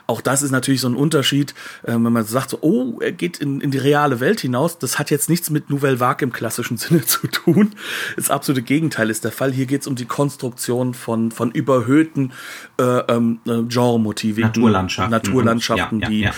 Auch 0.07 0.21
das 0.21 0.43
ist 0.43 0.51
natürlich 0.51 0.83
so 0.83 0.89
ein 0.89 0.95
Unterschied, 0.95 1.55
äh, 1.85 1.93
wenn 1.93 2.03
man 2.03 2.25
sagt 2.25 2.51
so, 2.51 2.59
oh, 2.61 2.99
er 3.01 3.13
geht 3.13 3.39
in, 3.39 3.61
in 3.61 3.71
die 3.71 3.79
reale 3.79 4.21
Welt 4.21 4.41
hinaus. 4.41 4.79
Das 4.79 4.99
hat 4.99 5.11
jetzt 5.11 5.31
nichts 5.31 5.49
mit 5.49 5.71
Nouvelle 5.71 6.01
Vague 6.01 6.27
im 6.27 6.33
klassischen 6.33 6.77
Sinne 6.77 7.05
zu 7.07 7.27
tun. 7.29 7.71
Das 8.17 8.31
absolute 8.31 8.63
Gegenteil 8.63 9.09
ist 9.09 9.25
der 9.25 9.33
Fall. 9.33 9.53
Hier 9.53 9.67
geht 9.67 9.83
es 9.83 9.87
um 9.87 9.95
die 9.95 10.07
Konstruktion 10.07 10.93
von 10.93 11.31
von 11.31 11.51
überhöhten 11.51 12.33
äh, 12.79 12.83
ähm, 12.83 13.41
äh, 13.47 13.63
Genremotiven, 13.63 14.43
Naturlandschaften, 14.43 15.11
Naturlandschaften, 15.11 16.01
ja, 16.01 16.07
ja, 16.07 16.11
die 16.11 16.21
ja 16.21 16.33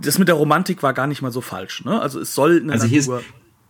das 0.00 0.18
mit 0.18 0.28
der 0.28 0.34
Romantik 0.36 0.82
war 0.82 0.92
gar 0.92 1.06
nicht 1.06 1.22
mal 1.22 1.32
so 1.32 1.40
falsch. 1.40 1.84
Ne? 1.84 2.00
Also 2.00 2.20
es 2.20 2.34
soll 2.34 2.60
eine 2.62 2.72
also 2.72 2.86
hier 2.86 3.00
ist 3.00 3.10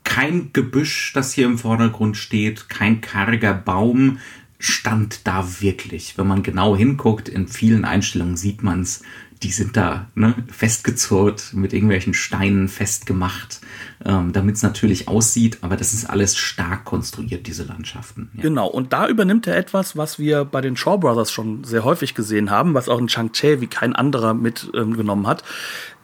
kein 0.04 0.52
Gebüsch, 0.52 1.12
das 1.14 1.32
hier 1.32 1.46
im 1.46 1.58
Vordergrund 1.58 2.16
steht, 2.16 2.68
kein 2.68 3.00
karger 3.00 3.54
Baum 3.54 4.18
stand 4.58 5.26
da 5.26 5.60
wirklich. 5.60 6.16
Wenn 6.16 6.26
man 6.26 6.42
genau 6.42 6.76
hinguckt, 6.76 7.28
in 7.28 7.48
vielen 7.48 7.84
Einstellungen 7.84 8.36
sieht 8.36 8.62
man 8.62 8.82
es, 8.82 9.02
die 9.42 9.50
sind 9.50 9.76
da 9.76 10.10
ne, 10.14 10.34
festgezurrt, 10.48 11.52
mit 11.54 11.72
irgendwelchen 11.72 12.14
Steinen 12.14 12.68
festgemacht, 12.68 13.60
ähm, 14.04 14.32
damit 14.32 14.56
es 14.56 14.62
natürlich 14.62 15.08
aussieht, 15.08 15.58
aber 15.62 15.76
das 15.76 15.92
ist 15.92 16.08
alles 16.08 16.36
stark 16.36 16.84
konstruiert, 16.84 17.46
diese 17.46 17.64
Landschaften. 17.64 18.30
Ja. 18.34 18.42
Genau, 18.42 18.66
und 18.66 18.92
da 18.92 19.08
übernimmt 19.08 19.46
er 19.46 19.56
etwas, 19.56 19.96
was 19.96 20.18
wir 20.18 20.44
bei 20.44 20.60
den 20.60 20.76
Shaw 20.76 20.98
Brothers 20.98 21.30
schon 21.30 21.64
sehr 21.64 21.84
häufig 21.84 22.14
gesehen 22.14 22.50
haben, 22.50 22.74
was 22.74 22.88
auch 22.88 22.98
in 22.98 23.06
Chang-Che 23.06 23.60
wie 23.60 23.66
kein 23.66 23.94
anderer 23.94 24.34
mitgenommen 24.34 25.24
ähm, 25.24 25.26
hat. 25.26 25.42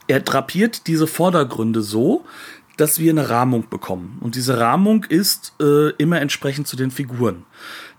Er 0.07 0.20
drapiert 0.20 0.87
diese 0.87 1.07
Vordergründe 1.07 1.83
so, 1.83 2.24
dass 2.76 2.98
wir 2.98 3.11
eine 3.12 3.29
Rahmung 3.29 3.68
bekommen. 3.68 4.18
Und 4.20 4.35
diese 4.35 4.59
Rahmung 4.59 5.05
ist 5.05 5.55
äh, 5.61 5.90
immer 5.98 6.20
entsprechend 6.20 6.66
zu 6.66 6.76
den 6.76 6.90
Figuren. 6.90 7.44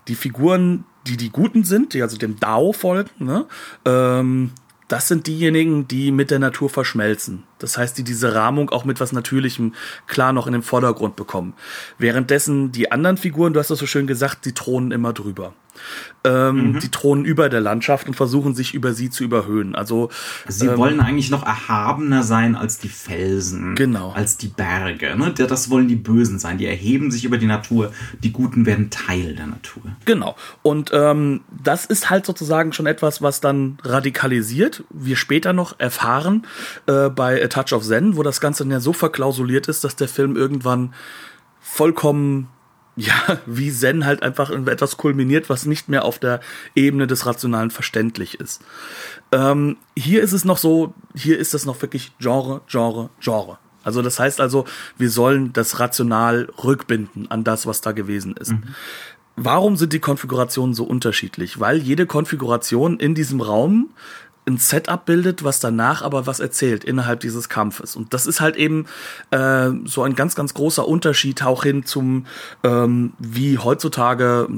Die 0.08 0.16
Figuren, 0.16 0.84
die 1.06 1.16
die 1.16 1.30
Guten 1.30 1.64
sind, 1.64 1.94
die 1.94 2.02
also 2.02 2.16
dem 2.16 2.40
Dao 2.40 2.72
folgen, 2.72 3.10
ne, 3.18 3.46
ähm, 3.84 4.50
das 4.92 5.08
sind 5.08 5.26
diejenigen, 5.26 5.88
die 5.88 6.12
mit 6.12 6.30
der 6.30 6.38
Natur 6.38 6.68
verschmelzen. 6.68 7.44
Das 7.58 7.78
heißt, 7.78 7.96
die 7.96 8.04
diese 8.04 8.34
Rahmung 8.34 8.68
auch 8.68 8.84
mit 8.84 9.00
was 9.00 9.12
Natürlichem 9.12 9.74
klar 10.06 10.34
noch 10.34 10.46
in 10.46 10.52
den 10.52 10.62
Vordergrund 10.62 11.16
bekommen. 11.16 11.54
Währenddessen 11.96 12.72
die 12.72 12.92
anderen 12.92 13.16
Figuren, 13.16 13.54
du 13.54 13.60
hast 13.60 13.70
das 13.70 13.78
so 13.78 13.86
schön 13.86 14.06
gesagt, 14.06 14.44
die 14.44 14.52
thronen 14.52 14.92
immer 14.92 15.14
drüber 15.14 15.54
ähm, 16.24 16.72
mhm. 16.72 16.80
die 16.80 16.90
thronen 16.90 17.24
über 17.24 17.48
der 17.48 17.60
Landschaft 17.60 18.06
und 18.06 18.14
versuchen 18.14 18.54
sich 18.54 18.74
über 18.74 18.92
sie 18.92 19.10
zu 19.10 19.24
überhöhen. 19.24 19.74
Also 19.74 20.10
sie 20.48 20.66
ähm, 20.66 20.76
wollen 20.76 21.00
eigentlich 21.00 21.30
noch 21.30 21.44
erhabener 21.44 22.22
sein 22.22 22.54
als 22.54 22.78
die 22.78 22.88
Felsen, 22.88 23.74
genau, 23.74 24.12
als 24.12 24.36
die 24.36 24.48
Berge. 24.48 25.16
Ne? 25.16 25.32
Das 25.32 25.70
wollen 25.70 25.88
die 25.88 25.96
Bösen 25.96 26.38
sein. 26.38 26.58
Die 26.58 26.66
erheben 26.66 27.10
sich 27.10 27.24
über 27.24 27.38
die 27.38 27.46
Natur. 27.46 27.92
Die 28.22 28.32
Guten 28.32 28.66
werden 28.66 28.90
Teil 28.90 29.34
der 29.34 29.46
Natur. 29.46 29.82
Genau. 30.04 30.36
Und 30.62 30.90
ähm, 30.92 31.40
das 31.50 31.86
ist 31.86 32.10
halt 32.10 32.26
sozusagen 32.26 32.72
schon 32.72 32.86
etwas, 32.86 33.22
was 33.22 33.40
dann 33.40 33.78
radikalisiert. 33.82 34.84
Wir 34.90 35.16
später 35.16 35.52
noch 35.52 35.78
erfahren 35.80 36.46
äh, 36.86 37.08
bei 37.08 37.42
A 37.42 37.48
Touch 37.48 37.72
of 37.72 37.84
Zen, 37.84 38.16
wo 38.16 38.22
das 38.22 38.40
Ganze 38.40 38.64
dann 38.64 38.70
ja 38.70 38.80
so 38.80 38.92
verklausuliert 38.92 39.68
ist, 39.68 39.84
dass 39.84 39.96
der 39.96 40.08
Film 40.08 40.36
irgendwann 40.36 40.94
vollkommen 41.60 42.48
ja, 42.96 43.38
wie 43.46 43.72
Zen 43.72 44.04
halt 44.04 44.22
einfach 44.22 44.50
in 44.50 44.66
etwas 44.66 44.96
kulminiert, 44.96 45.48
was 45.48 45.66
nicht 45.66 45.88
mehr 45.88 46.04
auf 46.04 46.18
der 46.18 46.40
Ebene 46.74 47.06
des 47.06 47.26
Rationalen 47.26 47.70
verständlich 47.70 48.38
ist. 48.38 48.62
Ähm, 49.30 49.78
hier 49.96 50.22
ist 50.22 50.32
es 50.32 50.44
noch 50.44 50.58
so, 50.58 50.94
hier 51.14 51.38
ist 51.38 51.54
es 51.54 51.64
noch 51.64 51.80
wirklich 51.80 52.12
Genre, 52.18 52.60
Genre, 52.66 53.10
Genre. 53.20 53.58
Also 53.84 54.02
das 54.02 54.18
heißt 54.20 54.40
also, 54.40 54.64
wir 54.96 55.10
sollen 55.10 55.52
das 55.52 55.80
rational 55.80 56.48
rückbinden 56.62 57.30
an 57.30 57.44
das, 57.44 57.66
was 57.66 57.80
da 57.80 57.92
gewesen 57.92 58.36
ist. 58.36 58.52
Mhm. 58.52 58.62
Warum 59.36 59.76
sind 59.76 59.92
die 59.92 59.98
Konfigurationen 59.98 60.74
so 60.74 60.84
unterschiedlich? 60.84 61.58
Weil 61.58 61.78
jede 61.78 62.06
Konfiguration 62.06 63.00
in 63.00 63.14
diesem 63.14 63.40
Raum 63.40 63.90
ein 64.46 64.56
Setup 64.58 65.04
bildet, 65.04 65.44
was 65.44 65.60
danach 65.60 66.02
aber 66.02 66.26
was 66.26 66.40
erzählt 66.40 66.82
innerhalb 66.84 67.20
dieses 67.20 67.48
Kampfes. 67.48 67.94
Und 67.94 68.12
das 68.12 68.26
ist 68.26 68.40
halt 68.40 68.56
eben 68.56 68.86
äh, 69.30 69.70
so 69.84 70.02
ein 70.02 70.14
ganz, 70.14 70.34
ganz 70.34 70.52
großer 70.54 70.86
Unterschied 70.86 71.44
auch 71.44 71.62
hin 71.62 71.84
zum, 71.84 72.26
ähm, 72.64 73.12
wie 73.18 73.58
heutzutage, 73.58 74.48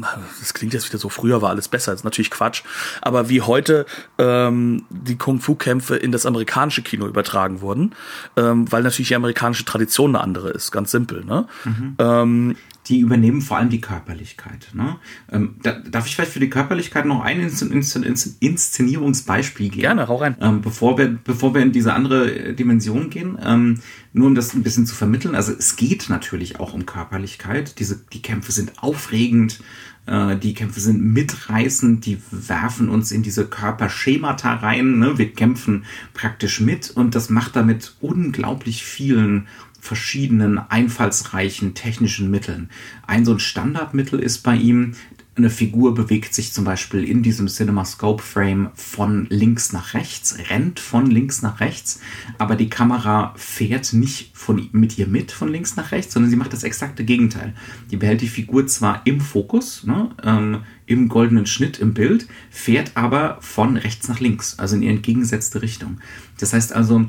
das 0.41 0.55
klingt 0.55 0.73
jetzt 0.73 0.89
wieder 0.89 0.99
so, 0.99 1.11
früher 1.11 1.43
war 1.43 1.51
alles 1.51 1.69
besser, 1.69 1.93
ist 1.93 2.05
natürlich 2.05 2.31
Quatsch, 2.31 2.63
aber 3.03 3.29
wie 3.29 3.43
heute 3.43 3.85
ähm, 4.17 4.85
die 4.89 5.17
Kung-Fu-Kämpfe 5.17 5.97
in 5.97 6.13
das 6.13 6.25
amerikanische 6.25 6.83
Kino 6.83 7.07
übertragen 7.07 7.61
wurden, 7.61 7.93
ähm, 8.37 8.71
weil 8.73 8.83
natürlich 8.83 9.09
die 9.09 9.17
amerikanische 9.17 9.67
Tradition 9.67 10.17
eine 10.17 10.25
andere 10.25 10.51
ist, 10.51 10.71
ganz 10.71 10.93
simpel. 10.93 11.25
Ne? 11.25 11.47
Mhm. 11.65 11.97
Ähm, 11.99 12.57
die 12.87 13.01
übernehmen 13.01 13.41
vor 13.41 13.57
allem 13.57 13.71
die 13.71 13.81
Körperlichkeit. 13.81 14.69
Ne? 14.75 14.97
Ähm, 15.31 15.57
da, 15.63 15.73
darf 15.73 16.07
ich 16.07 16.15
vielleicht 16.15 16.33
für 16.33 16.41
die 16.41 16.51
Körperlichkeit 16.51 17.07
noch 17.07 17.23
ein 17.23 17.41
Inszen 17.41 17.73
Inszen 17.73 18.03
Inszen 18.03 18.37
Inszenierungsbeispiel 18.41 19.71
geben? 19.71 19.81
Gerne, 19.81 20.09
hau 20.09 20.17
rein. 20.17 20.37
Ähm, 20.41 20.61
bevor, 20.61 20.99
wir, 20.99 21.09
bevor 21.09 21.55
wir 21.55 21.63
in 21.63 21.73
diese 21.73 21.95
andere 21.95 22.55
Dimension 22.55 23.11
gehen, 23.11 23.39
ähm, 23.43 23.81
nur 24.13 24.29
um 24.29 24.35
das 24.35 24.55
ein 24.55 24.63
bisschen 24.63 24.87
zu 24.87 24.95
vermitteln. 24.95 25.35
Also 25.35 25.53
es 25.53 25.77
geht 25.77 26.09
natürlich 26.09 26.61
auch 26.61 26.75
um 26.75 26.87
Körperlichkeit. 26.87 27.79
Diese, 27.79 28.05
die 28.13 28.23
Kämpfe 28.23 28.53
sind 28.53 28.83
aufregend, 28.83 29.61
äh, 30.07 30.37
die 30.37 30.55
Kämpfe 30.55 30.81
sind 30.81 31.03
mitreißend, 31.03 32.05
die 32.07 32.19
werfen 32.31 32.89
uns 32.89 33.11
in 33.13 33.23
diese 33.23 33.47
Körperschemata 33.47 34.55
rein. 34.55 34.99
Ne? 34.99 35.19
Wir 35.19 35.33
kämpfen 35.33 35.85
praktisch 36.13 36.61
mit 36.61 36.91
und 36.91 37.15
das 37.15 37.31
macht 37.31 37.57
damit 37.57 37.95
unglaublich 38.01 38.85
vielen 38.85 39.49
verschiedenen 39.81 40.59
einfallsreichen 40.59 41.75
technischen 41.75 42.31
Mitteln. 42.31 42.71
Ein 43.07 43.25
so 43.25 43.33
ein 43.33 43.39
Standardmittel 43.39 44.19
ist 44.19 44.39
bei 44.39 44.57
ihm, 44.57 44.95
eine 45.37 45.51
Figur 45.51 45.95
bewegt 45.95 46.33
sich 46.33 46.53
zum 46.53 46.65
Beispiel 46.65 47.03
in 47.03 47.23
diesem 47.23 47.49
CinemaScope 47.49 48.23
Frame 48.23 48.71
von 48.75 49.27
links 49.31 49.73
nach 49.73 49.95
rechts, 49.95 50.37
rennt 50.49 50.79
von 50.79 51.11
links 51.11 51.43
nach 51.43 51.59
rechts, 51.59 52.01
aber 52.39 52.55
die 52.55 52.69
Kamera 52.69 53.35
fährt 53.37 53.93
nicht 53.93 54.31
von, 54.37 54.69
mit 54.73 54.97
ihr 54.97 55.09
mit 55.09 55.33
von 55.33 55.49
links 55.49 55.75
nach 55.75 55.91
rechts, 55.91 56.15
sondern 56.15 56.31
sie 56.31 56.37
macht 56.37 56.53
das 56.53 56.63
exakte 56.63 57.05
Gegenteil. 57.05 57.55
Die 57.91 57.97
behält 57.97 58.21
die 58.21 58.29
Figur 58.29 58.67
zwar 58.69 59.03
im 59.07 59.21
Fokus, 59.21 59.83
ne, 59.85 60.11
ähm, 60.23 60.59
im 60.87 61.09
goldenen 61.09 61.47
Schnitt 61.47 61.81
im 61.81 61.95
Bild, 61.95 62.29
fährt 62.51 62.93
aber 62.95 63.39
von 63.41 63.77
rechts 63.77 64.07
nach 64.07 64.21
links, 64.21 64.59
also 64.59 64.77
in 64.77 64.83
die 64.83 64.89
entgegengesetzte 64.89 65.63
Richtung. 65.63 65.99
Das 66.39 66.53
heißt 66.53 66.73
also, 66.73 67.07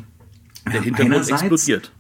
der 0.72 0.82
Hintergrund 0.82 1.30
explodiert 1.30 1.92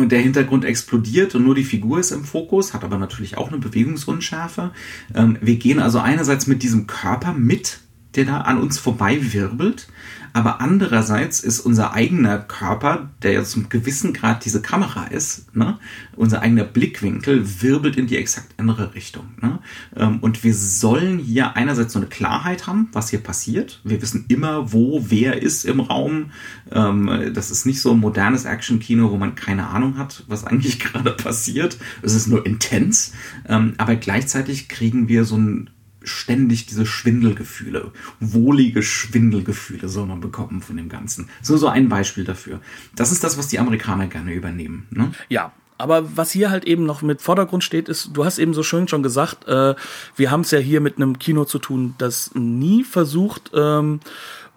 und 0.00 0.12
der 0.12 0.20
Hintergrund 0.20 0.64
explodiert 0.64 1.34
und 1.34 1.44
nur 1.44 1.54
die 1.54 1.64
Figur 1.64 2.00
ist 2.00 2.10
im 2.10 2.24
Fokus, 2.24 2.74
hat 2.74 2.84
aber 2.84 2.98
natürlich 2.98 3.36
auch 3.38 3.48
eine 3.48 3.58
Bewegungsunschärfe. 3.58 4.72
Ähm, 5.14 5.38
wir 5.40 5.56
gehen 5.56 5.78
also 5.78 5.98
einerseits 5.98 6.46
mit 6.46 6.62
diesem 6.62 6.86
Körper 6.86 7.32
mit, 7.32 7.80
der 8.16 8.24
da 8.24 8.40
an 8.42 8.58
uns 8.58 8.78
vorbei 8.78 9.32
wirbelt, 9.32 9.88
aber 10.32 10.60
andererseits 10.60 11.40
ist 11.40 11.60
unser 11.60 11.92
eigener 11.92 12.38
Körper, 12.38 13.10
der 13.22 13.32
ja 13.32 13.44
zum 13.44 13.68
gewissen 13.68 14.12
Grad 14.12 14.44
diese 14.44 14.62
Kamera 14.62 15.06
ist, 15.06 15.54
ne, 15.56 15.78
unser 16.14 16.42
eigener 16.42 16.64
Blickwinkel 16.64 17.62
wirbelt 17.62 17.96
in 17.96 18.06
die 18.06 18.16
exakt 18.16 18.54
andere 18.56 18.94
Richtung. 18.94 19.26
Ne? 19.40 19.58
Ähm, 19.96 20.18
und 20.20 20.44
wir 20.44 20.54
sollen 20.54 21.18
hier 21.18 21.56
einerseits 21.56 21.92
so 21.92 21.98
eine 21.98 22.08
Klarheit 22.08 22.66
haben, 22.66 22.88
was 22.92 23.10
hier 23.10 23.20
passiert. 23.20 23.80
Wir 23.82 24.00
wissen 24.02 24.26
immer, 24.28 24.72
wo 24.72 25.04
wer 25.08 25.42
ist 25.42 25.64
im 25.64 25.80
Raum. 25.80 26.30
Ähm, 26.70 27.32
das 27.34 27.50
ist 27.50 27.66
nicht 27.66 27.80
so 27.80 27.92
ein 27.92 27.98
modernes 27.98 28.44
Action-Kino, 28.44 29.10
wo 29.10 29.16
man 29.16 29.34
keine 29.34 29.68
Ahnung 29.68 29.98
hat, 29.98 30.24
was 30.28 30.44
eigentlich 30.44 30.78
gerade 30.80 31.10
passiert. 31.10 31.76
Es 32.02 32.14
ist 32.14 32.28
nur 32.28 32.46
intens. 32.46 33.12
Ähm, 33.48 33.74
aber 33.78 33.96
gleichzeitig 33.96 34.68
kriegen 34.68 35.08
wir 35.08 35.24
so 35.24 35.36
ein 35.36 35.70
ständig 36.02 36.66
diese 36.66 36.86
Schwindelgefühle, 36.86 37.92
wohlige 38.20 38.82
Schwindelgefühle 38.82 39.88
soll 39.88 40.06
man 40.06 40.20
bekommen 40.20 40.62
von 40.62 40.76
dem 40.76 40.88
Ganzen. 40.88 41.28
So, 41.42 41.56
so 41.56 41.68
ein 41.68 41.88
Beispiel 41.88 42.24
dafür. 42.24 42.60
Das 42.94 43.12
ist 43.12 43.22
das, 43.22 43.38
was 43.38 43.48
die 43.48 43.58
Amerikaner 43.58 44.06
gerne 44.06 44.32
übernehmen. 44.32 44.86
Ne? 44.90 45.12
Ja, 45.28 45.52
aber 45.80 46.16
was 46.16 46.30
hier 46.30 46.50
halt 46.50 46.64
eben 46.64 46.84
noch 46.84 47.02
mit 47.02 47.22
Vordergrund 47.22 47.64
steht, 47.64 47.88
ist, 47.88 48.10
du 48.12 48.24
hast 48.24 48.38
eben 48.38 48.54
so 48.54 48.62
schön 48.62 48.86
schon 48.86 49.02
gesagt, 49.02 49.48
äh, 49.48 49.74
wir 50.14 50.30
haben 50.30 50.42
es 50.42 50.50
ja 50.50 50.58
hier 50.58 50.80
mit 50.80 50.96
einem 50.96 51.18
Kino 51.18 51.44
zu 51.44 51.58
tun, 51.58 51.94
das 51.98 52.32
nie 52.34 52.84
versucht, 52.84 53.50
ähm, 53.54 54.00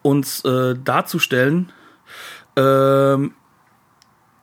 uns 0.02 0.44
äh, 0.44 0.76
darzustellen, 0.84 1.72
ähm, 2.56 3.34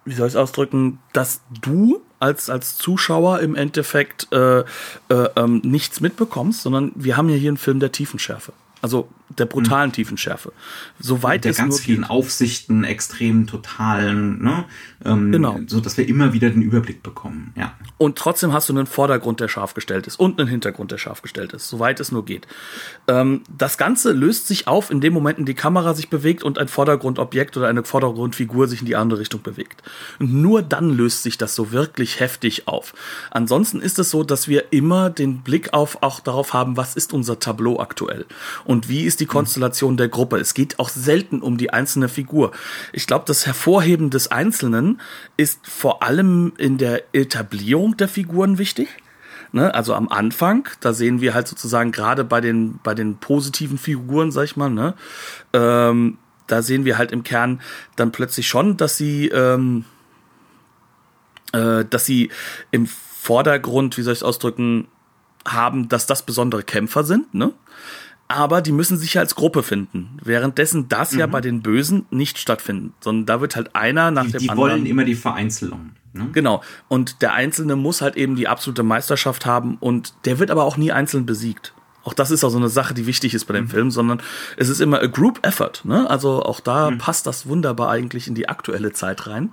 wie 0.07 0.15
soll 0.15 0.27
ich 0.27 0.33
es 0.33 0.37
ausdrücken, 0.37 0.99
dass 1.13 1.43
du 1.61 2.01
als, 2.21 2.49
als 2.49 2.77
Zuschauer 2.77 3.41
im 3.41 3.57
Endeffekt 3.57 4.29
äh, 4.33 4.61
äh, 4.61 4.65
ähm, 5.09 5.61
nichts 5.65 6.01
mitbekommst, 6.01 6.63
sondern 6.63 6.93
wir 6.95 7.17
haben 7.17 7.29
ja 7.29 7.37
hier 7.37 7.51
einen 7.51 7.57
Film 7.57 7.81
der 7.81 7.91
Tiefenschärfe. 7.91 8.53
Also 8.83 9.09
der 9.39 9.47
brutalen 9.47 9.91
mhm. 9.91 9.95
Tiefenschärfe. 9.95 10.53
Soweit 10.99 11.45
der 11.45 11.53
es 11.53 11.59
ganz 11.59 11.81
vielen 11.81 12.03
geht. 12.03 12.11
Aufsichten, 12.11 12.85
extremen, 12.85 13.47
totalen, 13.47 14.43
ne? 14.43 14.65
Ähm, 15.05 15.33
genau. 15.33 15.59
So 15.67 15.81
dass 15.81 15.97
wir 15.97 16.09
immer 16.09 16.33
wieder 16.33 16.51
den 16.51 16.63
Überblick 16.63 17.03
bekommen, 17.03 17.53
ja. 17.57 17.75
Und 17.97 18.17
trotzdem 18.17 18.53
hast 18.53 18.69
du 18.69 18.73
einen 18.73 18.87
Vordergrund, 18.87 19.41
der 19.41 19.49
scharf 19.49 19.75
gestellt 19.75 20.07
ist 20.07 20.19
und 20.19 20.41
einen 20.41 20.49
Hintergrund, 20.49 20.91
der 20.91 20.99
scharf 20.99 21.23
gestellt 21.23 21.53
ist, 21.53 21.69
soweit 21.69 22.01
es 22.01 22.11
nur 22.11 22.25
geht. 22.25 22.47
Ähm, 23.07 23.43
das 23.57 23.79
Ganze 23.79 24.13
löst 24.13 24.49
sich 24.49 24.67
auf 24.67 24.91
in 24.91 25.01
dem 25.01 25.13
Moment, 25.13 25.39
in 25.39 25.45
die 25.45 25.55
Kamera 25.55 25.95
sich 25.95 26.11
bewegt 26.11 26.43
und 26.43 26.59
ein 26.59 26.69
Vordergrundobjekt 26.69 27.57
oder 27.57 27.69
eine 27.69 27.85
Vordergrundfigur 27.85 28.67
sich 28.67 28.81
in 28.81 28.87
die 28.87 28.97
andere 28.97 29.21
Richtung 29.21 29.43
bewegt. 29.43 29.83
Und 30.19 30.33
nur 30.35 30.63
dann 30.63 30.91
löst 30.91 31.23
sich 31.23 31.39
das 31.39 31.55
so 31.55 31.73
wirklich 31.73 32.21
heftig 32.21 32.67
auf. 32.67 32.95
Ansonsten 33.31 33.81
ist 33.81 33.99
es 33.99 34.11
so, 34.11 34.25
dass 34.25 34.49
wir 34.49 34.73
immer 34.73 35.11
den 35.11 35.43
Blick 35.43 35.73
auf 35.73 36.03
auch 36.03 36.21
darauf 36.21 36.53
haben, 36.53 36.77
was 36.77 36.97
ist 36.97 37.13
unser 37.13 37.39
Tableau 37.39 37.79
aktuell 37.79 38.27
und 38.70 38.70
wie 38.89 39.03
ist 39.03 39.21
die 39.21 39.27
Konstellation 39.27 39.97
der 39.97 40.09
Gruppe. 40.09 40.39
Es 40.39 40.55
geht 40.55 40.79
auch 40.79 40.89
selten 40.89 41.41
um 41.41 41.59
die 41.59 41.73
einzelne 41.73 42.09
Figur. 42.09 42.53
Ich 42.93 43.07
glaube, 43.07 43.25
das 43.27 43.47
Hervorheben 43.47 44.11
des 44.11 44.31
Einzelnen 44.31 45.01
ist 45.37 45.67
vor 45.67 46.03
allem 46.03 46.53
in 46.57 46.79
der 46.79 47.03
Etablierung 47.13 47.97
der 47.97 48.09
Figuren 48.09 48.59
wichtig. 48.59 48.89
Ne, 49.53 49.75
also 49.75 49.95
am 49.95 50.09
Anfang, 50.09 50.69
da 50.79 50.93
sehen 50.93 51.21
wir 51.21 51.35
halt 51.35 51.49
sozusagen 51.49 51.91
gerade 51.91 52.23
bei 52.23 52.41
den, 52.41 52.79
bei 52.85 52.95
den 52.95 53.17
positiven 53.17 53.79
Figuren, 53.79 54.31
sag 54.31 54.45
ich 54.45 54.57
mal, 54.57 54.71
ne, 54.71 54.95
ähm, 55.53 56.19
da 56.47 56.63
sehen 56.63 56.85
wir 56.85 56.99
halt 56.99 57.11
im 57.11 57.25
Kern 57.25 57.61
dann 57.97 58.13
plötzlich 58.13 58.47
schon, 58.47 58.77
dass 58.77 58.97
sie, 58.97 59.27
ähm, 59.27 59.87
äh, 61.53 61.85
dass 61.85 62.07
sie 62.07 62.31
im 62.71 62.87
Vordergrund, 62.87 63.99
wie 63.99 64.03
soll 64.03 64.13
ich 64.13 64.21
es 64.21 64.23
ausdrücken, 64.23 64.87
haben, 65.47 65.89
dass 65.89 66.07
das 66.07 66.25
besondere 66.25 66.63
Kämpfer 66.63 67.05
sind, 67.05 67.35
ne? 67.35 67.53
Aber 68.31 68.63
die 68.63 68.73
müssen 68.73 68.97
sich 68.97 69.19
als 69.19 69.35
Gruppe 69.35 69.63
finden. 69.63 70.19
Währenddessen 70.23 70.89
das 70.89 71.13
mhm. 71.13 71.21
ja 71.21 71.27
bei 71.27 71.41
den 71.41 71.63
Bösen 71.63 72.07
nicht 72.11 72.39
stattfindet, 72.39 72.93
sondern 73.01 73.27
da 73.27 73.41
wird 73.41 73.57
halt 73.57 73.75
einer 73.75 74.11
nach 74.11 74.27
die, 74.27 74.33
dem 74.33 74.41
die 74.41 74.51
anderen. 74.51 74.69
Die 74.69 74.73
wollen 74.73 74.87
immer 74.87 75.05
die 75.05 75.15
Vereinzelung. 75.15 75.91
Ne? 76.13 76.29
Genau. 76.33 76.63
Und 76.89 77.23
der 77.23 77.35
Einzelne 77.35 77.77
muss 77.77 78.01
halt 78.01 78.17
eben 78.17 78.37
die 78.37 78.49
absolute 78.49 78.83
Meisterschaft 78.83 79.47
haben 79.47 79.77
und 79.81 80.15
der 80.25 80.39
wird 80.39 80.51
aber 80.51 80.65
auch 80.65 80.77
nie 80.77 80.93
einzeln 80.93 81.27
besiegt. 81.27 81.75
Auch 82.03 82.15
das 82.15 82.31
ist 82.31 82.45
auch 82.45 82.51
so 82.51 82.59
eine 82.59 82.69
Sache, 82.69 82.95
die 82.95 83.07
wichtig 83.07 83.35
ist 83.35 83.45
bei 83.45 83.55
dem 83.55 83.65
mhm. 83.65 83.71
Film, 83.71 83.91
sondern 83.91 84.23
es 84.57 84.69
ist 84.69 84.81
immer 84.81 85.01
a 85.01 85.07
group 85.07 85.45
effort. 85.47 85.85
Ne? 85.85 86.09
Also 86.09 86.43
auch 86.43 86.61
da 86.61 86.91
mhm. 86.91 86.99
passt 86.99 87.27
das 87.27 87.47
wunderbar 87.47 87.91
eigentlich 87.91 88.27
in 88.27 88.35
die 88.35 88.49
aktuelle 88.49 88.93
Zeit 88.93 89.27
rein. 89.27 89.53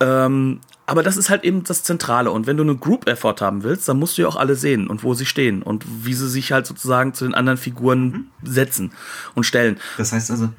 Ähm, 0.00 0.60
aber 0.86 1.02
das 1.02 1.16
ist 1.16 1.30
halt 1.30 1.44
eben 1.44 1.64
das 1.64 1.82
Zentrale. 1.82 2.30
Und 2.30 2.46
wenn 2.46 2.56
du 2.56 2.62
eine 2.62 2.76
Group 2.76 3.08
Effort 3.08 3.36
haben 3.40 3.62
willst, 3.62 3.88
dann 3.88 3.98
musst 3.98 4.18
du 4.18 4.22
ja 4.22 4.28
auch 4.28 4.36
alle 4.36 4.54
sehen 4.54 4.86
und 4.86 5.02
wo 5.02 5.14
sie 5.14 5.26
stehen 5.26 5.62
und 5.62 5.84
wie 6.04 6.14
sie 6.14 6.28
sich 6.28 6.52
halt 6.52 6.66
sozusagen 6.66 7.14
zu 7.14 7.24
den 7.24 7.34
anderen 7.34 7.58
Figuren 7.58 8.04
mhm. 8.04 8.26
setzen 8.42 8.92
und 9.34 9.44
stellen. 9.44 9.78
Das 9.96 10.12
heißt 10.12 10.30
also, 10.30 10.50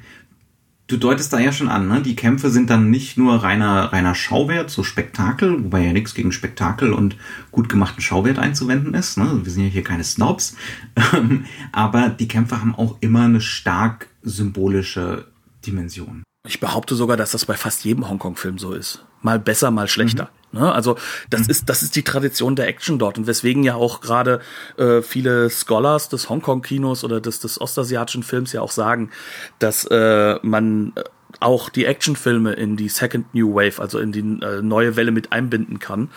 du 0.87 0.97
deutest 0.97 1.33
da 1.33 1.39
ja 1.39 1.51
schon 1.51 1.67
an, 1.67 1.87
ne? 1.87 2.01
Die 2.01 2.15
Kämpfe 2.15 2.49
sind 2.49 2.69
dann 2.69 2.89
nicht 2.89 3.17
nur 3.17 3.43
reiner, 3.43 3.91
reiner 3.91 4.15
Schauwert, 4.15 4.69
so 4.69 4.83
Spektakel, 4.83 5.63
wobei 5.63 5.85
ja 5.85 5.93
nichts 5.93 6.13
gegen 6.13 6.31
Spektakel 6.31 6.93
und 6.93 7.17
gut 7.51 7.69
gemachten 7.69 8.01
Schauwert 8.01 8.39
einzuwenden 8.39 8.93
ist. 8.93 9.17
Ne? 9.17 9.39
Wir 9.43 9.51
sind 9.51 9.63
ja 9.63 9.69
hier 9.69 9.83
keine 9.83 10.03
Snobs. 10.03 10.55
Aber 11.71 12.09
die 12.09 12.27
Kämpfe 12.27 12.59
haben 12.59 12.75
auch 12.75 12.97
immer 13.01 13.23
eine 13.23 13.41
stark 13.41 14.07
symbolische 14.21 15.27
Dimension. 15.65 16.23
Ich 16.47 16.59
behaupte 16.59 16.95
sogar, 16.95 17.17
dass 17.17 17.31
das 17.31 17.45
bei 17.45 17.55
fast 17.55 17.83
jedem 17.85 18.07
Hongkong-Film 18.07 18.59
so 18.59 18.73
ist. 18.73 19.03
Mal 19.21 19.39
besser, 19.39 19.71
mal 19.71 19.87
schlechter. 19.87 20.25
Mhm. 20.25 20.34
Ne? 20.55 20.71
Also 20.71 20.95
das 21.29 21.41
mhm. 21.41 21.49
ist 21.49 21.69
das 21.69 21.83
ist 21.83 21.95
die 21.95 22.03
Tradition 22.03 22.55
der 22.55 22.67
Action 22.67 22.97
dort 22.97 23.17
und 23.17 23.27
weswegen 23.27 23.63
ja 23.63 23.75
auch 23.75 24.01
gerade 24.01 24.39
äh, 24.77 25.01
viele 25.01 25.49
Scholars 25.49 26.09
des 26.09 26.29
Hongkong-Kinos 26.29 27.03
oder 27.03 27.19
des, 27.21 27.39
des 27.41 27.59
ostasiatischen 27.59 28.23
Films 28.23 28.53
ja 28.53 28.61
auch 28.61 28.71
sagen, 28.71 29.11
dass 29.59 29.85
äh, 29.85 30.39
man 30.41 30.93
äh, 30.95 31.03
auch 31.41 31.69
die 31.69 31.85
Actionfilme 31.85 32.53
in 32.53 32.77
die 32.77 32.87
Second 32.87 33.33
New 33.35 33.53
Wave, 33.53 33.81
also 33.81 33.99
in 33.99 34.13
die 34.13 34.21
äh, 34.21 34.61
neue 34.61 34.95
Welle 34.95 35.11
mit 35.11 35.33
einbinden 35.33 35.79
kann, 35.79 36.09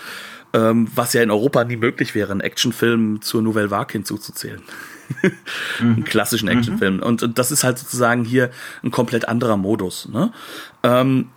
ähm, 0.53 0.89
was 0.95 1.13
ja 1.13 1.23
in 1.23 1.31
Europa 1.31 1.65
nie 1.65 1.77
möglich 1.77 2.15
wäre, 2.15 2.31
einen 2.31 2.41
Actionfilm 2.41 3.21
zur 3.21 3.43
Nouvelle 3.43 3.71
Vague 3.71 3.93
hinzuzuzählen. 3.93 4.63
einen 5.81 6.05
klassischen 6.05 6.49
Actionfilm. 6.49 6.97
Mhm. 6.97 7.03
Und, 7.03 7.23
und 7.23 7.39
das 7.39 7.51
ist 7.51 7.65
halt 7.65 7.79
sozusagen 7.79 8.25
hier 8.25 8.51
ein 8.83 8.91
komplett 8.91 9.27
anderer 9.27 9.57
Modus. 9.57 10.09
Ne? 10.09 10.33
Ähm, 10.83 11.29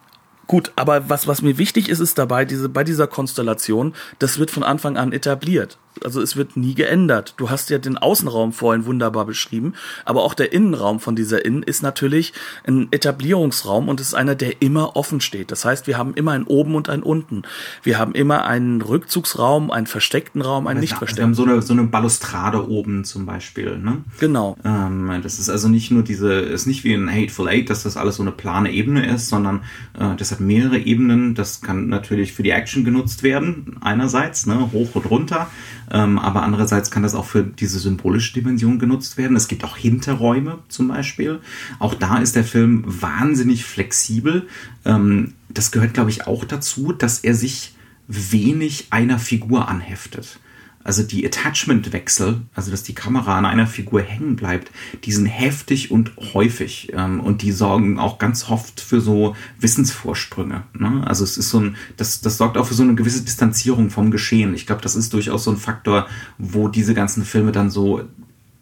Gut, 0.52 0.74
aber 0.76 1.08
was, 1.08 1.30
was 1.30 1.41
mir 1.41 1.58
wichtig 1.58 1.88
ist, 1.88 2.02
ist 2.02 2.18
dabei, 2.18 2.43
diese, 2.43 2.68
bei 2.68 2.84
dieser 2.84 3.08
Konstellation, 3.08 3.93
das 4.20 4.38
wird 4.38 4.52
von 4.52 4.64
Anfang 4.64 4.97
an 4.97 5.14
etabliert. 5.14 5.78
Also 6.03 6.21
es 6.21 6.35
wird 6.35 6.57
nie 6.57 6.73
geändert. 6.73 7.33
Du 7.37 7.49
hast 7.49 7.69
ja 7.69 7.77
den 7.77 7.97
Außenraum 7.97 8.53
vorhin 8.53 8.85
wunderbar 8.85 9.25
beschrieben, 9.25 9.73
aber 10.05 10.23
auch 10.23 10.33
der 10.33 10.53
Innenraum 10.53 10.99
von 10.99 11.15
dieser 11.15 11.43
Inn 11.45 11.63
ist 11.63 11.83
natürlich 11.83 12.33
ein 12.65 12.87
Etablierungsraum 12.91 13.89
und 13.89 13.99
ist 13.99 14.13
einer, 14.13 14.35
der 14.35 14.61
immer 14.61 14.95
offen 14.95 15.21
steht. 15.21 15.51
Das 15.51 15.65
heißt, 15.65 15.87
wir 15.87 15.97
haben 15.97 16.13
immer 16.13 16.31
ein 16.31 16.43
Oben 16.43 16.75
und 16.75 16.89
ein 16.89 17.03
Unten. 17.03 17.43
Wir 17.83 17.99
haben 17.99 18.13
immer 18.13 18.45
einen 18.45 18.81
Rückzugsraum, 18.81 19.71
einen 19.71 19.87
versteckten 19.87 20.41
Raum, 20.41 20.67
einen 20.67 20.79
nicht 20.79 20.97
versteckten. 20.97 21.17
Wir 21.17 21.23
haben 21.25 21.33
so 21.33 21.43
eine, 21.43 21.61
so 21.61 21.73
eine 21.73 21.83
Balustrade 21.83 22.69
oben 22.69 23.03
zum 23.03 23.25
Beispiel. 23.25 23.77
Ne? 23.77 24.03
Genau. 24.19 24.57
Ähm, 24.63 25.11
das 25.23 25.39
ist 25.39 25.49
also 25.49 25.67
nicht 25.67 25.91
nur 25.91 26.03
diese, 26.03 26.33
ist 26.33 26.67
nicht 26.67 26.83
wie 26.83 26.93
ein 26.93 27.09
Hateful 27.09 27.47
Eight, 27.47 27.69
dass 27.69 27.83
das 27.83 27.97
alles 27.97 28.15
so 28.15 28.23
eine 28.23 28.31
plane 28.31 28.71
Ebene 28.71 29.05
ist, 29.05 29.29
sondern 29.29 29.61
äh, 29.99 30.15
das 30.17 30.31
hat 30.31 30.39
mehrere 30.39 30.77
Ebenen. 30.77 31.35
Das 31.35 31.61
kann 31.61 31.87
natürlich 31.87 32.33
für 32.33 32.43
die 32.43 32.51
Action 32.51 32.83
genutzt 32.83 33.23
werden, 33.23 33.77
einerseits, 33.81 34.45
ne, 34.45 34.71
hoch 34.71 34.95
und 34.95 35.09
runter. 35.09 35.47
Ähm, 35.91 36.17
aber 36.17 36.43
andererseits 36.43 36.89
kann 36.89 37.03
das 37.03 37.15
auch 37.15 37.25
für 37.25 37.43
diese 37.43 37.79
symbolische 37.79 38.33
Dimension 38.33 38.79
genutzt 38.79 39.17
werden. 39.17 39.35
Es 39.35 39.47
gibt 39.47 39.63
auch 39.65 39.75
Hinterräume 39.75 40.59
zum 40.69 40.87
Beispiel. 40.87 41.41
Auch 41.79 41.93
da 41.93 42.17
ist 42.17 42.35
der 42.35 42.45
Film 42.45 42.83
wahnsinnig 42.85 43.65
flexibel. 43.65 44.47
Ähm, 44.85 45.33
das 45.49 45.71
gehört, 45.71 45.93
glaube 45.93 46.09
ich, 46.09 46.27
auch 46.27 46.45
dazu, 46.45 46.93
dass 46.93 47.19
er 47.19 47.35
sich 47.35 47.75
wenig 48.07 48.87
einer 48.89 49.19
Figur 49.19 49.67
anheftet. 49.67 50.39
Also 50.84 51.03
die 51.03 51.25
Attachment-Wechsel, 51.25 52.41
also 52.53 52.71
dass 52.71 52.84
die 52.84 52.95
Kamera 52.95 53.38
an 53.38 53.45
einer 53.45 53.67
Figur 53.67 54.01
hängen 54.01 54.36
bleibt, 54.36 54.71
die 55.03 55.11
sind 55.11 55.25
heftig 55.25 55.91
und 55.91 56.11
häufig 56.34 56.91
ähm, 56.95 57.19
und 57.19 57.41
die 57.41 57.51
sorgen 57.51 57.99
auch 57.99 58.17
ganz 58.17 58.49
oft 58.49 58.82
für 58.82 59.01
so 59.01 59.36
Wissensvorsprünge. 59.59 60.63
Ne? 60.73 61.03
Also 61.05 61.23
es 61.23 61.38
ist 61.38 61.49
so 61.49 61.59
ein, 61.59 61.75
das, 61.97 62.21
das 62.21 62.38
sorgt 62.38 62.57
auch 62.57 62.65
für 62.65 62.73
so 62.73 62.84
eine 62.84 62.95
gewisse 62.95 63.23
Distanzierung 63.23 63.89
vom 63.89 64.11
Geschehen. 64.11 64.53
Ich 64.53 64.65
glaube, 64.65 64.82
das 64.82 64.95
ist 64.95 65.13
durchaus 65.13 65.43
so 65.43 65.51
ein 65.51 65.57
Faktor, 65.57 66.07
wo 66.38 66.67
diese 66.67 66.93
ganzen 66.93 67.25
Filme 67.25 67.51
dann 67.51 67.69
so 67.69 68.07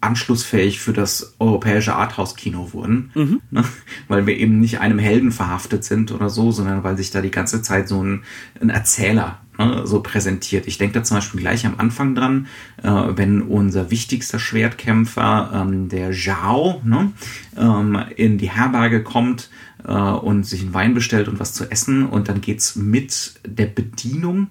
anschlussfähig 0.00 0.80
für 0.80 0.92
das 0.92 1.34
europäische 1.38 1.94
Arthouse-Kino 1.94 2.72
wurden, 2.72 3.10
mhm. 3.14 3.40
ne? 3.50 3.64
weil 4.08 4.26
wir 4.26 4.36
eben 4.36 4.58
nicht 4.58 4.80
einem 4.80 4.98
Helden 4.98 5.30
verhaftet 5.30 5.84
sind 5.84 6.10
oder 6.10 6.30
so, 6.30 6.52
sondern 6.52 6.84
weil 6.84 6.96
sich 6.96 7.10
da 7.10 7.20
die 7.20 7.30
ganze 7.30 7.60
Zeit 7.60 7.88
so 7.88 8.02
ein, 8.02 8.22
ein 8.60 8.70
Erzähler 8.70 9.40
ne, 9.60 9.86
so 9.86 10.00
präsentiert. 10.02 10.66
Ich 10.66 10.78
denke 10.78 10.94
da 10.94 11.04
zum 11.04 11.18
Beispiel 11.18 11.40
gleich 11.40 11.66
am 11.66 11.74
Anfang 11.78 12.14
dran, 12.14 12.46
äh, 12.82 12.90
wenn 12.90 13.42
unser 13.42 13.90
wichtigster 13.90 14.38
Schwertkämpfer, 14.38 15.50
ähm, 15.54 15.88
der 15.88 16.12
Zhao, 16.12 16.80
ne, 16.84 17.12
ähm, 17.56 17.98
in 18.16 18.38
die 18.38 18.50
Herberge 18.50 19.02
kommt 19.02 19.50
äh, 19.86 19.92
und 19.92 20.44
sich 20.44 20.62
einen 20.62 20.74
Wein 20.74 20.94
bestellt 20.94 21.28
und 21.28 21.40
was 21.40 21.52
zu 21.52 21.70
essen 21.70 22.06
und 22.06 22.28
dann 22.28 22.40
geht's 22.40 22.76
mit 22.76 23.34
der 23.46 23.66
Bedienung 23.66 24.48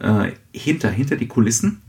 äh, 0.00 0.32
hinter, 0.52 0.90
hinter 0.90 1.16
die 1.16 1.28
Kulissen 1.28 1.82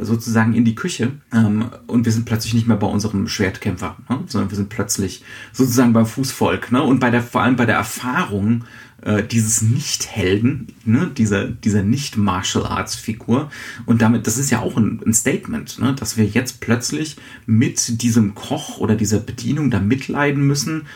sozusagen 0.00 0.54
in 0.54 0.64
die 0.64 0.74
Küche 0.74 1.12
ähm, 1.32 1.66
und 1.86 2.04
wir 2.04 2.12
sind 2.12 2.24
plötzlich 2.24 2.54
nicht 2.54 2.66
mehr 2.66 2.76
bei 2.76 2.86
unserem 2.86 3.28
Schwertkämpfer, 3.28 3.96
ne? 4.08 4.20
sondern 4.26 4.50
wir 4.50 4.56
sind 4.56 4.68
plötzlich 4.68 5.22
sozusagen 5.52 5.92
beim 5.92 6.06
Fußvolk 6.06 6.72
ne? 6.72 6.82
und 6.82 6.98
bei 7.00 7.10
der 7.10 7.22
vor 7.22 7.42
allem 7.42 7.56
bei 7.56 7.66
der 7.66 7.76
Erfahrung 7.76 8.64
äh, 9.02 9.22
dieses 9.22 9.62
Nicht-Helden, 9.62 10.68
ne, 10.84 11.10
dieser, 11.16 11.46
dieser 11.46 11.82
Nicht-Martial-Arts-Figur. 11.82 13.50
Und 13.84 14.00
damit, 14.00 14.26
das 14.26 14.38
ist 14.38 14.50
ja 14.50 14.60
auch 14.60 14.76
ein, 14.76 15.00
ein 15.04 15.12
Statement, 15.12 15.78
ne, 15.80 15.94
dass 15.94 16.16
wir 16.16 16.24
jetzt 16.24 16.60
plötzlich 16.60 17.16
mit 17.44 18.02
diesem 18.02 18.34
Koch 18.34 18.78
oder 18.78 18.94
dieser 18.94 19.18
Bedienung 19.18 19.70
da 19.70 19.80
mitleiden 19.80 20.46
müssen, 20.46 20.86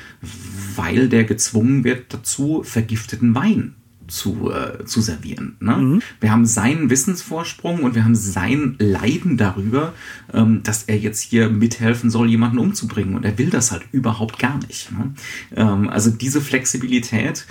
weil 0.76 1.08
der 1.08 1.24
gezwungen 1.24 1.84
wird 1.84 2.14
dazu, 2.14 2.62
vergifteten 2.64 3.34
Wein 3.34 3.74
zu, 4.08 4.50
äh, 4.50 4.84
zu 4.84 5.00
servieren. 5.00 5.56
Ne? 5.60 5.76
Mhm. 5.76 6.02
Wir 6.20 6.30
haben 6.30 6.46
seinen 6.46 6.90
Wissensvorsprung 6.90 7.82
und 7.82 7.94
wir 7.94 8.04
haben 8.04 8.14
sein 8.14 8.76
Leiden 8.78 9.36
darüber, 9.36 9.94
ähm, 10.32 10.62
dass 10.62 10.84
er 10.84 10.98
jetzt 10.98 11.20
hier 11.20 11.48
mithelfen 11.48 12.10
soll, 12.10 12.28
jemanden 12.28 12.58
umzubringen. 12.58 13.14
Und 13.14 13.24
er 13.24 13.38
will 13.38 13.50
das 13.50 13.72
halt 13.72 13.82
überhaupt 13.92 14.38
gar 14.38 14.58
nicht. 14.66 14.90
Ne? 14.92 15.14
Ähm, 15.54 15.88
also 15.88 16.10
diese 16.10 16.40
Flexibilität 16.40 17.46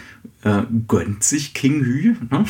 äh, 0.46 0.64
gönnt 0.88 1.24
sich 1.24 1.56
King 1.56 1.84
Hü 1.84 2.16
ne? 2.30 2.46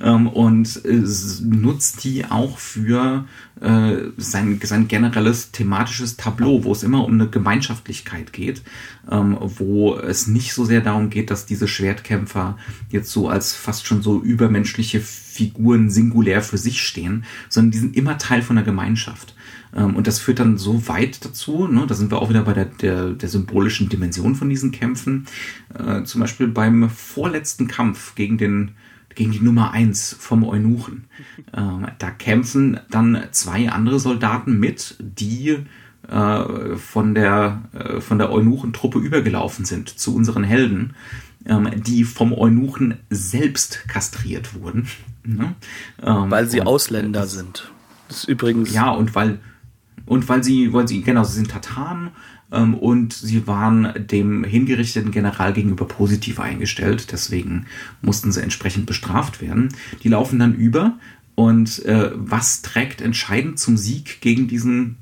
ähm, 0.00 0.28
und 0.28 0.84
äh, 0.84 1.02
nutzt 1.42 2.04
die 2.04 2.24
auch 2.24 2.56
für 2.56 3.26
äh, 3.60 3.96
sein, 4.16 4.60
sein 4.62 4.86
generelles 4.86 5.50
thematisches 5.50 6.16
Tableau, 6.16 6.62
wo 6.62 6.70
es 6.70 6.84
immer 6.84 7.04
um 7.04 7.14
eine 7.14 7.28
Gemeinschaftlichkeit 7.28 8.32
geht, 8.32 8.62
ähm, 9.10 9.36
wo 9.40 9.96
es 9.96 10.28
nicht 10.28 10.54
so 10.54 10.64
sehr 10.64 10.82
darum 10.82 11.10
geht, 11.10 11.32
dass 11.32 11.44
diese 11.44 11.66
Schwertkämpfer 11.66 12.56
jetzt 12.90 13.10
so 13.10 13.28
als 13.28 13.52
fast 13.54 13.86
schon 13.86 14.02
so 14.02 14.22
übermenschliche 14.22 15.00
Figuren 15.00 15.90
singulär 15.90 16.42
für 16.42 16.58
sich 16.58 16.80
stehen, 16.80 17.24
sondern 17.48 17.72
die 17.72 17.78
sind 17.78 17.96
immer 17.96 18.18
Teil 18.18 18.42
von 18.42 18.54
der 18.54 18.64
Gemeinschaft. 18.64 19.34
Ähm, 19.74 19.96
und 19.96 20.06
das 20.06 20.18
führt 20.18 20.38
dann 20.38 20.58
so 20.58 20.88
weit 20.88 21.24
dazu, 21.24 21.66
ne, 21.66 21.86
da 21.86 21.94
sind 21.94 22.10
wir 22.10 22.20
auch 22.20 22.28
wieder 22.28 22.42
bei 22.42 22.52
der, 22.52 22.66
der, 22.66 23.10
der 23.10 23.28
symbolischen 23.28 23.88
Dimension 23.88 24.34
von 24.34 24.48
diesen 24.48 24.72
Kämpfen. 24.72 25.26
Äh, 25.78 26.04
zum 26.04 26.20
Beispiel 26.20 26.48
beim 26.48 26.90
vorletzten 26.90 27.68
Kampf 27.68 28.14
gegen 28.14 28.38
den 28.38 28.72
gegen 29.14 29.32
die 29.32 29.40
Nummer 29.40 29.72
eins 29.72 30.16
vom 30.18 30.42
Eunuchen. 30.44 31.04
Äh, 31.52 31.90
da 31.98 32.10
kämpfen 32.10 32.80
dann 32.90 33.24
zwei 33.32 33.68
andere 33.68 34.00
Soldaten 34.00 34.58
mit, 34.58 34.96
die 35.00 35.58
äh, 36.08 36.76
von 36.76 37.14
der, 37.14 37.62
äh, 37.72 38.00
von 38.00 38.18
der 38.18 38.32
Eunuchentruppe 38.32 38.98
übergelaufen 38.98 39.64
sind 39.64 39.88
zu 39.88 40.14
unseren 40.14 40.44
Helden, 40.44 40.94
ähm, 41.46 41.70
die 41.76 42.04
vom 42.04 42.32
Eunuchen 42.32 42.98
selbst 43.10 43.84
kastriert 43.88 44.54
wurden. 44.54 44.88
Ne? 45.24 45.54
Ähm, 46.02 46.30
weil 46.30 46.48
sie 46.48 46.62
Ausländer 46.62 47.20
das, 47.20 47.32
sind. 47.32 47.70
Das 48.08 48.18
ist 48.18 48.28
übrigens. 48.28 48.72
Ja, 48.72 48.90
und 48.90 49.14
weil, 49.14 49.38
und 50.06 50.28
weil 50.28 50.42
sie, 50.42 50.72
weil 50.72 50.88
sie, 50.88 51.02
genau, 51.02 51.24
sie 51.24 51.34
sind 51.34 51.50
Tataren 51.50 52.10
ähm, 52.50 52.74
und 52.74 53.12
sie 53.12 53.46
waren 53.46 53.92
dem 53.96 54.44
hingerichteten 54.44 55.10
General 55.10 55.52
gegenüber 55.52 55.86
positiv 55.86 56.40
eingestellt. 56.40 57.12
Deswegen 57.12 57.66
mussten 58.00 58.32
sie 58.32 58.42
entsprechend 58.42 58.86
bestraft 58.86 59.40
werden. 59.40 59.68
Die 60.02 60.08
laufen 60.08 60.38
dann 60.38 60.54
über 60.54 60.98
und 61.34 61.84
äh, 61.86 62.10
was 62.14 62.62
trägt 62.62 63.00
entscheidend 63.00 63.58
zum 63.58 63.76
Sieg 63.76 64.20
gegen 64.20 64.48
diesen 64.48 64.96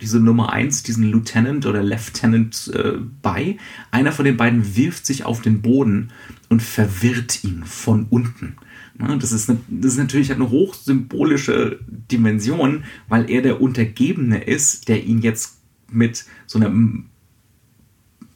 diese 0.00 0.20
Nummer 0.20 0.52
eins, 0.52 0.84
diesen 0.84 1.04
Lieutenant 1.04 1.66
oder 1.66 1.82
Lieutenant 1.82 2.70
äh, 2.72 2.98
bei. 3.20 3.56
Einer 3.90 4.12
von 4.12 4.24
den 4.24 4.36
beiden 4.36 4.76
wirft 4.76 5.04
sich 5.04 5.24
auf 5.24 5.42
den 5.42 5.60
Boden 5.60 6.10
und 6.48 6.62
verwirrt 6.62 7.42
ihn 7.44 7.64
von 7.64 8.06
unten. 8.08 8.56
Das 8.98 9.30
ist, 9.30 9.48
eine, 9.48 9.60
das 9.68 9.92
ist 9.92 9.98
natürlich 9.98 10.32
eine 10.32 10.50
hochsymbolische 10.50 11.78
Dimension, 11.86 12.84
weil 13.08 13.30
er 13.30 13.42
der 13.42 13.60
Untergebene 13.60 14.42
ist, 14.42 14.88
der 14.88 15.04
ihn 15.04 15.20
jetzt 15.20 15.58
mit 15.90 16.24
so 16.46 16.58
einer 16.58 16.72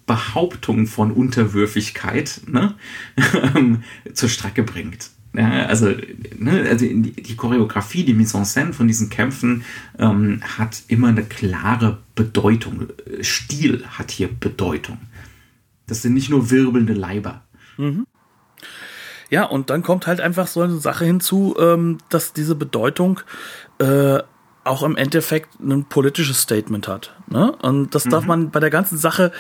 Behauptung 0.07 0.87
von 0.87 1.11
Unterwürfigkeit 1.11 2.43
ne, 2.47 2.75
zur 4.15 4.29
Strecke 4.29 4.63
bringt. 4.63 5.11
Ja, 5.35 5.65
also, 5.67 5.95
ne, 6.39 6.67
also 6.69 6.85
die, 6.85 7.13
die, 7.13 7.37
Choreografie, 7.37 8.05
die 8.05 8.13
Mise 8.13 8.37
en 8.37 8.45
scène 8.45 8.73
von 8.75 8.87
diesen 8.87 9.09
Kämpfen 9.09 9.65
ähm, 9.99 10.43
hat 10.59 10.83
immer 10.89 11.09
eine 11.09 11.25
klare 11.25 11.99
Bedeutung. 12.15 12.89
Stil 13.23 13.85
hat 13.87 14.11
hier 14.11 14.29
Bedeutung. 14.29 14.99
Das 15.87 16.03
sind 16.03 16.13
nicht 16.15 16.29
nur 16.29 16.51
wirbelnde 16.51 16.93
Leiber. 16.93 17.43
Mhm. 17.79 18.07
Ja, 19.33 19.45
und 19.45 19.71
dann 19.71 19.83
kommt 19.83 20.07
halt 20.07 20.21
einfach 20.21 20.47
so 20.47 20.61
eine 20.61 20.77
Sache 20.77 21.07
hinzu, 21.07 21.57
ähm, 21.59 21.97
dass 22.11 22.35
diese 22.35 22.55
Bedeutung 22.55 23.21
äh, 23.79 24.19
auch 24.63 24.83
im 24.83 24.95
Endeffekt 24.99 25.59
ein 25.59 25.87
politisches 25.87 26.43
Statement 26.43 26.87
hat. 26.87 27.15
Ne? 27.29 27.51
Und 27.63 27.95
das 27.95 28.05
mhm. 28.05 28.11
darf 28.11 28.27
man 28.27 28.51
bei 28.51 28.61
der 28.61 28.69
ganzen 28.69 28.99
Sache 28.99 29.33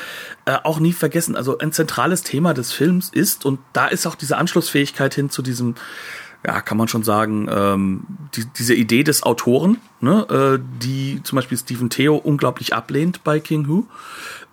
äh, 0.47 0.57
auch 0.62 0.80
nie 0.80 0.95
vergessen. 0.95 1.36
Also 1.36 1.59
ein 1.59 1.72
zentrales 1.72 2.22
Thema 2.22 2.55
des 2.55 2.72
Films 2.72 3.11
ist, 3.11 3.45
und 3.45 3.61
da 3.74 3.86
ist 3.86 4.07
auch 4.07 4.14
diese 4.14 4.38
Anschlussfähigkeit 4.38 5.12
hin 5.12 5.28
zu 5.28 5.43
diesem, 5.43 5.74
ja, 6.47 6.62
kann 6.62 6.78
man 6.78 6.88
schon 6.88 7.03
sagen, 7.03 7.49
ähm, 7.51 8.07
die, 8.34 8.47
diese 8.47 8.72
Idee 8.72 9.05
des 9.05 9.22
Autoren, 9.24 9.76
ne? 10.01 10.26
äh, 10.30 10.59
die 10.82 11.20
zum 11.22 11.36
Beispiel 11.36 11.59
Stephen 11.59 11.90
Theo 11.90 12.16
unglaublich 12.16 12.72
ablehnt 12.72 13.24
bei 13.24 13.40
King 13.40 13.68
Who. 13.68 13.86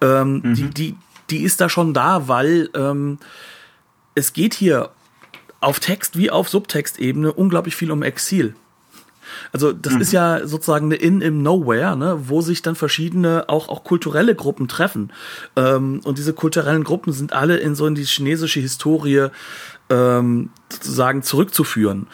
Ähm, 0.01 0.41
mhm. 0.43 0.53
die, 0.53 0.69
die, 0.69 0.95
die 1.29 1.43
ist 1.43 1.61
da 1.61 1.69
schon 1.69 1.93
da, 1.93 2.27
weil 2.27 2.69
ähm, 2.75 3.19
es 4.15 4.33
geht 4.33 4.53
hier 4.53 4.91
auf 5.61 5.79
Text 5.79 6.17
wie 6.17 6.31
auf 6.31 6.49
Subtextebene 6.49 7.33
unglaublich 7.33 7.75
viel 7.75 7.91
um 7.91 8.03
Exil. 8.03 8.55
Also 9.51 9.71
das 9.71 9.93
mhm. 9.93 10.01
ist 10.01 10.11
ja 10.11 10.47
sozusagen 10.47 10.87
eine 10.87 10.95
In 10.95 11.21
im 11.21 11.41
Nowhere, 11.41 11.95
ne, 11.95 12.19
wo 12.27 12.41
sich 12.41 12.61
dann 12.61 12.75
verschiedene 12.75 13.45
auch 13.47 13.69
auch 13.69 13.83
kulturelle 13.83 14.35
Gruppen 14.35 14.67
treffen. 14.67 15.11
Ähm, 15.55 16.01
und 16.03 16.17
diese 16.17 16.33
kulturellen 16.33 16.83
Gruppen 16.83 17.13
sind 17.13 17.33
alle 17.33 17.57
in 17.57 17.75
so 17.75 17.85
in 17.85 17.95
die 17.95 18.05
chinesische 18.05 18.59
Historie 18.59 19.27
ähm, 19.89 20.49
sozusagen 20.69 21.23
zurückzuführen. 21.23 22.07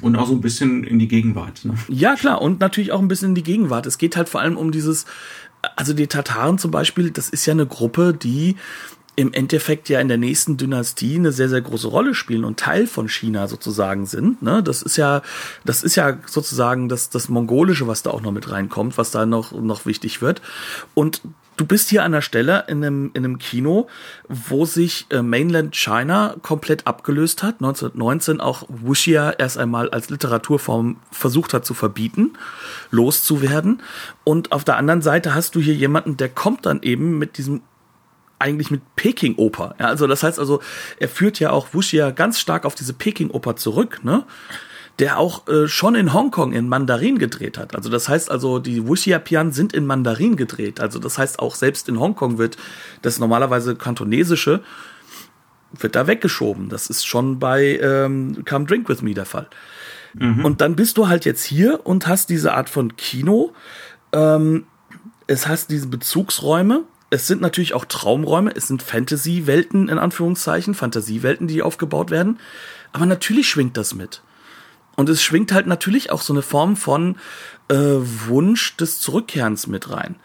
Und 0.00 0.16
auch 0.16 0.26
so 0.26 0.34
ein 0.34 0.40
bisschen 0.40 0.84
in 0.84 0.98
die 0.98 1.08
Gegenwart. 1.08 1.64
Ne? 1.64 1.74
Ja, 1.88 2.14
klar, 2.14 2.42
und 2.42 2.60
natürlich 2.60 2.92
auch 2.92 3.00
ein 3.00 3.08
bisschen 3.08 3.30
in 3.30 3.34
die 3.34 3.44
Gegenwart. 3.44 3.86
Es 3.86 3.96
geht 3.96 4.16
halt 4.16 4.28
vor 4.28 4.40
allem 4.40 4.56
um 4.56 4.72
dieses, 4.72 5.06
also 5.76 5.92
die 5.92 6.08
Tataren 6.08 6.58
zum 6.58 6.70
Beispiel, 6.70 7.10
das 7.10 7.28
ist 7.28 7.46
ja 7.46 7.52
eine 7.52 7.66
Gruppe, 7.66 8.12
die 8.12 8.56
im 9.14 9.32
Endeffekt 9.34 9.88
ja 9.88 10.00
in 10.00 10.08
der 10.08 10.16
nächsten 10.16 10.56
Dynastie 10.56 11.16
eine 11.16 11.32
sehr, 11.32 11.48
sehr 11.48 11.60
große 11.60 11.88
Rolle 11.88 12.14
spielen 12.14 12.44
und 12.44 12.58
Teil 12.58 12.86
von 12.86 13.08
China 13.08 13.46
sozusagen 13.46 14.06
sind. 14.06 14.42
Ne? 14.42 14.62
Das 14.62 14.80
ist 14.80 14.96
ja, 14.96 15.22
das 15.64 15.82
ist 15.82 15.96
ja 15.96 16.18
sozusagen 16.26 16.88
das, 16.88 17.10
das 17.10 17.28
Mongolische, 17.28 17.86
was 17.86 18.02
da 18.02 18.10
auch 18.10 18.22
noch 18.22 18.32
mit 18.32 18.50
reinkommt, 18.50 18.96
was 18.96 19.10
da 19.10 19.26
noch, 19.26 19.52
noch 19.52 19.84
wichtig 19.84 20.22
wird. 20.22 20.40
Und 20.94 21.20
du 21.56 21.66
bist 21.66 21.90
hier 21.90 22.04
an 22.04 22.12
der 22.12 22.22
Stelle 22.22 22.64
in 22.68 22.82
einem, 22.82 23.10
in 23.12 23.24
einem 23.24 23.38
Kino, 23.38 23.88
wo 24.28 24.64
sich 24.64 25.06
äh, 25.10 25.20
Mainland 25.20 25.76
China 25.76 26.36
komplett 26.40 26.86
abgelöst 26.86 27.42
hat. 27.42 27.56
1919 27.56 28.40
auch 28.40 28.64
Wuxia 28.68 29.32
erst 29.32 29.58
einmal 29.58 29.90
als 29.90 30.08
Literaturform 30.08 30.96
versucht 31.10 31.52
hat 31.52 31.66
zu 31.66 31.74
verbieten, 31.74 32.32
loszuwerden. 32.90 33.82
Und 34.24 34.52
auf 34.52 34.64
der 34.64 34.76
anderen 34.76 35.02
Seite 35.02 35.34
hast 35.34 35.54
du 35.54 35.60
hier 35.60 35.74
jemanden, 35.74 36.16
der 36.16 36.30
kommt 36.30 36.64
dann 36.64 36.80
eben 36.82 37.18
mit 37.18 37.36
diesem 37.36 37.60
eigentlich 38.42 38.70
mit 38.70 38.82
Peking-Oper. 38.96 39.76
Ja, 39.78 39.86
also 39.86 40.06
das 40.06 40.22
heißt 40.22 40.38
also, 40.38 40.60
er 40.98 41.08
führt 41.08 41.40
ja 41.40 41.50
auch 41.50 41.68
Wuxia 41.72 42.10
ganz 42.10 42.38
stark 42.38 42.66
auf 42.66 42.74
diese 42.74 42.92
Peking-Oper 42.92 43.56
zurück, 43.56 44.00
ne? 44.02 44.24
Der 44.98 45.18
auch 45.18 45.48
äh, 45.48 45.68
schon 45.68 45.94
in 45.94 46.12
Hongkong 46.12 46.52
in 46.52 46.68
Mandarin 46.68 47.18
gedreht 47.18 47.56
hat. 47.56 47.74
Also 47.74 47.88
das 47.88 48.10
heißt 48.10 48.30
also, 48.30 48.58
die 48.58 48.86
Wuxia-Pian 48.86 49.50
sind 49.52 49.72
in 49.72 49.86
Mandarin 49.86 50.36
gedreht. 50.36 50.80
Also 50.80 50.98
das 50.98 51.16
heißt 51.16 51.38
auch 51.38 51.54
selbst 51.54 51.88
in 51.88 51.98
Hongkong 51.98 52.36
wird 52.36 52.58
das 53.00 53.18
normalerweise 53.18 53.74
kantonesische 53.74 54.60
wird 55.78 55.96
da 55.96 56.06
weggeschoben. 56.06 56.68
Das 56.68 56.88
ist 56.88 57.06
schon 57.06 57.38
bei 57.38 57.78
ähm, 57.82 58.44
Come 58.46 58.66
Drink 58.66 58.88
With 58.88 59.02
Me 59.02 59.14
der 59.14 59.24
Fall. 59.24 59.48
Mhm. 60.14 60.44
Und 60.44 60.60
dann 60.60 60.76
bist 60.76 60.98
du 60.98 61.08
halt 61.08 61.24
jetzt 61.24 61.44
hier 61.44 61.80
und 61.84 62.06
hast 62.06 62.28
diese 62.30 62.52
Art 62.52 62.68
von 62.68 62.96
Kino. 62.96 63.54
Ähm, 64.12 64.66
es 65.26 65.48
hast 65.48 65.70
diese 65.70 65.86
Bezugsräume, 65.86 66.84
es 67.12 67.26
sind 67.26 67.42
natürlich 67.42 67.74
auch 67.74 67.84
Traumräume, 67.84 68.56
es 68.56 68.68
sind 68.68 68.82
Fantasy-Welten 68.82 69.90
in 69.90 69.98
Anführungszeichen, 69.98 70.74
Fantasiewelten, 70.74 71.46
die 71.46 71.60
aufgebaut 71.60 72.10
werden. 72.10 72.38
Aber 72.92 73.04
natürlich 73.04 73.48
schwingt 73.48 73.76
das 73.76 73.94
mit. 73.94 74.22
Und 74.96 75.10
es 75.10 75.22
schwingt 75.22 75.52
halt 75.52 75.66
natürlich 75.66 76.10
auch 76.10 76.22
so 76.22 76.32
eine 76.32 76.40
Form 76.40 76.74
von 76.74 77.16
äh, 77.68 77.74
Wunsch 77.74 78.78
des 78.78 79.00
Zurückkehrens 79.00 79.66
mit 79.66 79.90
rein. 79.90 80.16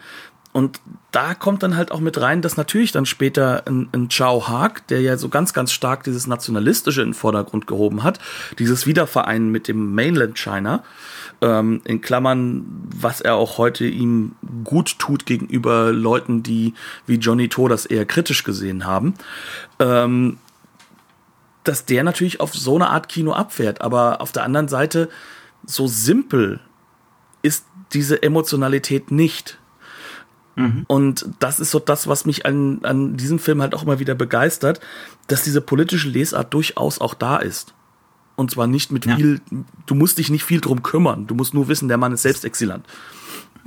Und 0.57 0.81
da 1.11 1.35
kommt 1.35 1.61
dann 1.61 1.77
halt 1.77 1.91
auch 1.91 1.99
mit 1.99 2.19
rein, 2.19 2.41
dass 2.41 2.57
natürlich 2.57 2.91
dann 2.91 3.05
später 3.05 3.67
ein, 3.67 3.89
ein 3.93 4.09
Chao 4.09 4.47
Haag, 4.47 4.87
der 4.87 5.01
ja 5.01 5.15
so 5.15 5.29
ganz, 5.29 5.53
ganz 5.53 5.71
stark 5.71 6.03
dieses 6.03 6.25
Nationalistische 6.25 7.03
in 7.03 7.09
den 7.09 7.13
Vordergrund 7.13 7.67
gehoben 7.67 8.01
hat, 8.01 8.17
dieses 8.57 8.87
Wiedervereinen 8.87 9.51
mit 9.51 9.67
dem 9.67 9.93
Mainland 9.93 10.35
China, 10.35 10.83
ähm, 11.41 11.81
in 11.83 12.01
Klammern, 12.01 12.65
was 12.81 13.21
er 13.21 13.35
auch 13.35 13.59
heute 13.59 13.85
ihm 13.85 14.31
gut 14.63 14.97
tut 14.97 15.27
gegenüber 15.27 15.91
Leuten, 15.91 16.41
die 16.41 16.73
wie 17.05 17.17
Johnny 17.17 17.49
To 17.49 17.67
das 17.67 17.85
eher 17.85 18.07
kritisch 18.07 18.43
gesehen 18.43 18.87
haben, 18.87 19.13
ähm, 19.77 20.39
dass 21.65 21.85
der 21.85 22.03
natürlich 22.03 22.39
auf 22.39 22.55
so 22.55 22.73
eine 22.73 22.89
Art 22.89 23.09
Kino 23.09 23.31
abfährt. 23.33 23.81
Aber 23.81 24.21
auf 24.21 24.31
der 24.31 24.41
anderen 24.41 24.69
Seite, 24.69 25.09
so 25.67 25.85
simpel 25.85 26.61
ist 27.43 27.63
diese 27.93 28.23
Emotionalität 28.23 29.11
nicht. 29.11 29.59
Mhm. 30.57 30.85
Und 30.87 31.29
das 31.39 31.59
ist 31.59 31.71
so 31.71 31.79
das, 31.79 32.07
was 32.07 32.25
mich 32.25 32.45
an, 32.45 32.79
an 32.83 33.15
diesem 33.15 33.39
Film 33.39 33.61
halt 33.61 33.75
auch 33.75 33.83
immer 33.83 33.99
wieder 33.99 34.15
begeistert, 34.15 34.81
dass 35.27 35.43
diese 35.43 35.61
politische 35.61 36.09
Lesart 36.09 36.53
durchaus 36.53 36.99
auch 36.99 37.13
da 37.13 37.37
ist. 37.37 37.73
Und 38.35 38.51
zwar 38.51 38.67
nicht 38.67 38.91
mit 38.91 39.05
ja. 39.05 39.15
viel, 39.15 39.39
du 39.85 39.95
musst 39.95 40.17
dich 40.17 40.29
nicht 40.29 40.43
viel 40.43 40.59
drum 40.59 40.83
kümmern. 40.83 41.27
Du 41.27 41.35
musst 41.35 41.53
nur 41.53 41.67
wissen, 41.67 41.87
der 41.87 41.97
Mann 41.97 42.11
ist 42.11 42.23
selbst 42.23 42.43
Exilant. 42.43 42.85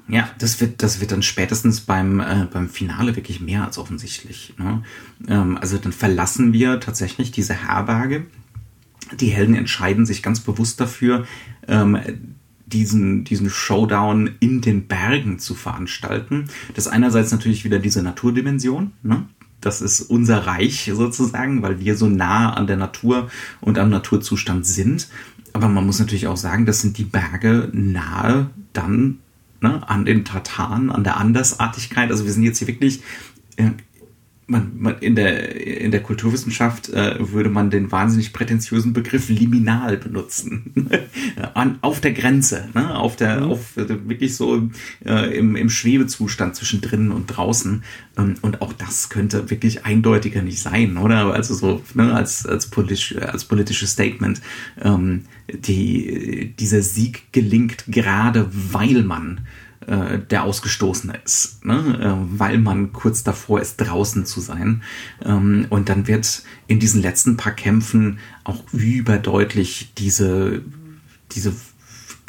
Ja, 0.09 0.29
das 0.39 0.61
wird, 0.61 0.83
das 0.83 1.01
wird 1.01 1.13
dann 1.13 1.23
spätestens 1.23 1.81
beim, 1.81 2.21
äh, 2.21 2.47
beim 2.53 2.69
Finale 2.69 3.15
wirklich 3.15 3.41
mehr 3.41 3.65
als 3.65 3.79
offensichtlich. 3.79 4.55
Ne? 4.59 4.83
Ähm, 5.29 5.59
also 5.61 5.79
dann 5.79 5.93
verlassen 5.93 6.53
wir 6.53 6.81
tatsächlich 6.81 7.31
diese 7.31 7.55
Herberge, 7.55 8.27
die 9.13 9.29
Helden 9.29 9.55
entscheiden 9.55 10.07
sich 10.07 10.23
ganz 10.23 10.41
bewusst 10.41 10.81
dafür, 10.81 11.27
ähm, 11.69 11.99
diesen, 12.73 13.25
diesen 13.25 13.51
Showdown 13.51 14.31
in 14.41 14.61
den 14.61 14.87
Bergen 14.87 15.39
zu 15.39 15.55
veranstalten. 15.55 16.47
Das 16.75 16.87
ist 16.87 16.93
einerseits 16.93 17.33
natürlich 17.33 17.65
wieder 17.65 17.79
diese 17.79 18.03
Naturdimension, 18.03 18.93
ne? 19.03 19.27
Das 19.61 19.83
ist 19.83 20.01
unser 20.01 20.47
Reich 20.47 20.91
sozusagen, 20.95 21.61
weil 21.61 21.81
wir 21.81 21.95
so 21.95 22.09
nah 22.09 22.55
an 22.55 22.67
der 22.67 22.79
Natur 22.79 23.29
und 23.61 23.79
am 23.79 23.91
Naturzustand 23.91 24.65
sind. 24.65 25.09
Aber 25.53 25.69
man 25.69 25.85
muss 25.85 25.99
natürlich 25.99 26.29
auch 26.29 26.39
sagen, 26.39 26.65
das 26.65 26.81
sind 26.81 26.97
die 26.97 27.05
Berge 27.05 27.69
nahe 27.73 28.49
dann 28.73 29.19
ne, 29.61 29.87
an 29.87 30.07
den 30.07 30.25
Tataren, 30.25 30.91
an 30.91 31.05
der 31.05 31.19
Andersartigkeit. 31.19 32.11
Also 32.11 32.25
wir 32.25 32.33
sind 32.33 32.45
jetzt 32.45 32.59
hier 32.59 32.69
wirklich 32.69 33.03
äh, 33.57 33.71
man, 34.51 34.73
man, 34.79 34.99
in, 34.99 35.15
der, 35.15 35.65
in 35.81 35.93
der 35.93 36.03
Kulturwissenschaft 36.03 36.89
äh, 36.89 37.33
würde 37.33 37.51
man 37.51 37.71
den 37.71 37.93
wahnsinnig 37.93 38.33
prätentiösen 38.33 38.93
Begriff 38.93 39.29
liminal 39.29 39.97
benutzen. 39.97 40.91
An, 41.55 41.79
auf 41.83 42.01
der 42.01 42.13
Grenze, 42.13 42.69
ne? 42.75 42.97
auf 42.97 43.17
der, 43.17 43.41
mhm. 43.41 43.51
auf 43.51 43.77
wirklich 43.77 44.35
so 44.35 44.69
äh, 45.05 45.39
im, 45.39 45.55
im 45.55 45.71
Schwebezustand 45.71 46.57
zwischen 46.57 46.81
drinnen 46.81 47.13
und 47.13 47.27
draußen. 47.29 47.85
Ähm, 48.19 48.35
und 48.43 48.61
auch 48.61 48.73
das 48.73 49.09
könnte 49.09 49.51
wirklich 49.51 49.87
eindeutiger 49.87 50.43
nicht 50.43 50.61
sein, 50.61 50.97
oder? 50.97 51.33
Also 51.33 51.55
so 51.55 51.83
ne? 51.95 52.13
als, 52.13 52.45
als, 52.45 52.67
politisch, 52.67 53.17
als 53.17 53.45
politisches 53.45 53.93
Statement. 53.93 54.41
Ähm, 54.83 55.23
die, 55.49 56.55
dieser 56.59 56.83
Sieg 56.83 57.33
gelingt 57.33 57.85
gerade, 57.87 58.51
weil 58.51 59.03
man 59.03 59.41
äh, 59.87 60.19
der 60.19 60.45
Ausgestoßene 60.45 61.19
ist, 61.25 61.65
ne? 61.65 61.99
äh, 62.01 62.39
weil 62.39 62.59
man 62.59 62.93
kurz 62.93 63.23
davor 63.23 63.61
ist, 63.61 63.77
draußen 63.79 64.27
zu 64.27 64.41
sein. 64.41 64.83
Ähm, 65.25 65.67
und 65.71 65.89
dann 65.89 66.07
wird 66.07 66.43
in 66.67 66.81
diesen 66.81 67.01
letzten 67.01 67.37
paar 67.37 67.53
Kämpfen 67.53 68.19
auch 68.45 68.63
überdeutlich 68.73 69.93
diese, 69.97 70.63
diese 71.33 71.55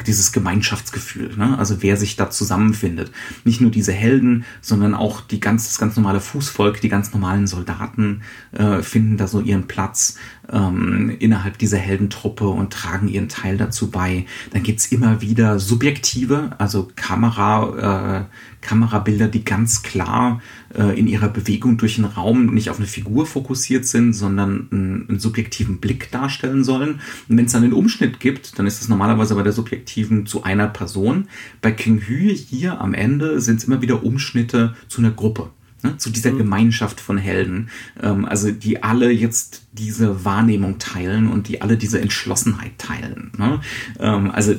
dieses 0.06 0.32
Gemeinschaftsgefühl, 0.32 1.36
ne? 1.36 1.56
also 1.58 1.82
wer 1.82 1.96
sich 1.96 2.16
da 2.16 2.30
zusammenfindet. 2.30 3.12
Nicht 3.44 3.60
nur 3.60 3.70
diese 3.70 3.92
Helden, 3.92 4.44
sondern 4.60 4.94
auch 4.94 5.20
die 5.20 5.40
ganz, 5.40 5.68
das 5.68 5.78
ganz 5.78 5.96
normale 5.96 6.20
Fußvolk, 6.20 6.80
die 6.80 6.88
ganz 6.88 7.12
normalen 7.12 7.46
Soldaten 7.46 8.22
äh, 8.52 8.82
finden 8.82 9.16
da 9.16 9.26
so 9.26 9.40
ihren 9.40 9.68
Platz 9.68 10.16
ähm, 10.50 11.16
innerhalb 11.18 11.58
dieser 11.58 11.78
Heldentruppe 11.78 12.48
und 12.48 12.72
tragen 12.72 13.08
ihren 13.08 13.28
Teil 13.28 13.56
dazu 13.56 13.90
bei. 13.90 14.26
Dann 14.50 14.62
gibt's 14.62 14.86
immer 14.86 15.20
wieder 15.20 15.58
subjektive, 15.58 16.50
also 16.58 16.90
Kamera, 16.96 18.20
äh, 18.20 18.24
Kamerabilder, 18.60 19.28
die 19.28 19.44
ganz 19.44 19.82
klar 19.82 20.40
äh, 20.74 20.98
in 20.98 21.06
ihrer 21.06 21.28
Bewegung 21.28 21.76
durch 21.78 21.96
den 21.96 22.04
Raum 22.04 22.54
nicht 22.54 22.70
auf 22.70 22.78
eine 22.78 22.86
Figur 22.86 23.26
fokussiert 23.26 23.86
sind, 23.86 24.12
sondern 24.12 24.68
einen, 24.70 25.08
einen 25.08 25.18
subjektiven 25.20 25.78
Blick 25.78 26.10
darstellen 26.10 26.64
sollen. 26.64 27.00
Und 27.28 27.36
wenn 27.36 27.46
es 27.46 27.52
dann 27.52 27.62
den 27.62 27.72
Umschnitt 27.72 28.20
gibt, 28.20 28.58
dann 28.58 28.66
ist 28.66 28.80
es 28.80 28.88
normalerweise 28.88 29.34
bei 29.34 29.42
der 29.42 29.52
subjektiven 29.52 30.26
zu 30.26 30.44
einer 30.44 30.68
Person. 30.68 31.28
Bei 31.60 31.72
King 31.72 32.00
Hü 32.00 32.34
hier 32.34 32.80
am 32.80 32.94
Ende 32.94 33.40
sind 33.40 33.56
es 33.56 33.64
immer 33.64 33.82
wieder 33.82 34.04
Umschnitte 34.04 34.74
zu 34.88 35.00
einer 35.00 35.10
Gruppe. 35.10 35.50
Ne, 35.82 35.96
zu 35.98 36.10
dieser 36.10 36.30
mhm. 36.30 36.38
Gemeinschaft 36.38 37.00
von 37.00 37.18
Helden, 37.18 37.70
ähm, 38.00 38.24
also 38.24 38.52
die 38.52 38.84
alle 38.84 39.10
jetzt 39.10 39.62
diese 39.72 40.24
Wahrnehmung 40.24 40.78
teilen 40.78 41.28
und 41.28 41.48
die 41.48 41.60
alle 41.60 41.76
diese 41.76 42.00
Entschlossenheit 42.00 42.78
teilen. 42.78 43.32
Ne? 43.36 43.60
Ähm, 43.98 44.30
also 44.30 44.54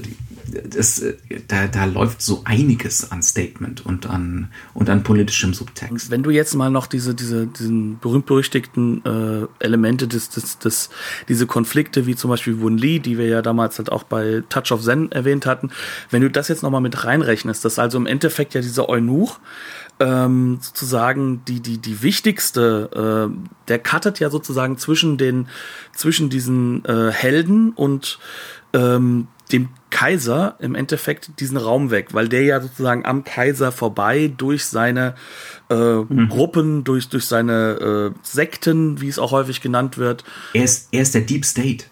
das, 0.70 1.04
da, 1.48 1.68
da 1.68 1.86
läuft 1.86 2.22
so 2.22 2.42
einiges 2.46 3.12
an 3.12 3.24
Statement 3.24 3.86
und 3.86 4.10
an, 4.10 4.50
und 4.74 4.90
an 4.90 5.04
politischem 5.04 5.54
Subtext. 5.54 6.12
Wenn 6.12 6.24
du 6.24 6.30
jetzt 6.30 6.54
mal 6.56 6.70
noch 6.70 6.88
diese, 6.88 7.16
diese, 7.16 7.48
diesen 7.48 8.00
berühmt-berüchtigten 8.00 9.06
äh, 9.06 9.64
Elemente 9.64 10.08
des, 10.08 10.30
des, 10.30 10.60
des, 10.60 10.90
diese 11.28 11.48
Konflikte, 11.48 12.06
wie 12.06 12.16
zum 12.16 12.30
Beispiel 12.30 12.60
Wun 12.60 12.78
Li, 12.78 13.00
die 13.00 13.18
wir 13.18 13.28
ja 13.28 13.42
damals 13.42 13.78
halt 13.78 13.92
auch 13.92 14.04
bei 14.04 14.44
Touch 14.50 14.72
of 14.72 14.82
Zen 14.82 15.12
erwähnt 15.12 15.46
hatten, 15.46 15.70
wenn 16.10 16.22
du 16.22 16.30
das 16.30 16.48
jetzt 16.48 16.64
nochmal 16.64 16.82
mit 16.82 17.06
reinrechnest, 17.06 17.64
dass 17.66 17.80
also 17.80 17.98
im 17.98 18.06
Endeffekt 18.06 18.54
ja 18.54 18.62
dieser 18.62 18.90
Eunuch 18.90 19.40
ähm, 20.04 20.60
sozusagen 20.62 21.46
die, 21.46 21.62
die, 21.62 21.78
die 21.78 22.04
wichtigste, 22.04 23.30
äh, 23.32 23.68
der 23.70 23.80
cuttet 23.80 24.20
ja 24.20 24.30
sozusagen 24.30 24.78
zwischen 24.78 25.18
den, 25.18 25.48
zwischen 25.96 26.30
diesen 26.30 26.84
äh, 26.84 27.12
Helden 27.12 27.72
und 27.72 28.20
ähm, 28.74 29.28
dem 29.54 29.70
Kaiser 29.92 30.56
im 30.60 30.76
Endeffekt 30.76 31.40
diesen 31.40 31.58
Raum 31.58 31.90
weg, 31.90 32.10
weil 32.14 32.28
der 32.28 32.44
ja 32.44 32.60
sozusagen 32.60 33.06
am 33.06 33.24
Kaiser 33.24 33.72
vorbei 33.72 34.34
durch 34.36 34.66
seine 34.66 35.16
äh, 35.70 35.76
mhm. 35.76 36.28
Gruppen, 36.30 36.84
durch, 36.84 37.08
durch 37.08 37.26
seine 37.26 38.12
äh, 38.14 38.20
Sekten, 38.24 39.00
wie 39.00 39.08
es 39.08 39.20
auch 39.20 39.32
häufig 39.32 39.62
genannt 39.62 39.98
wird. 39.98 40.26
Er 40.54 40.64
ist, 40.64 40.90
er 40.92 41.04
ist 41.04 41.14
der 41.14 41.22
Deep 41.22 41.46
State. 41.46 41.86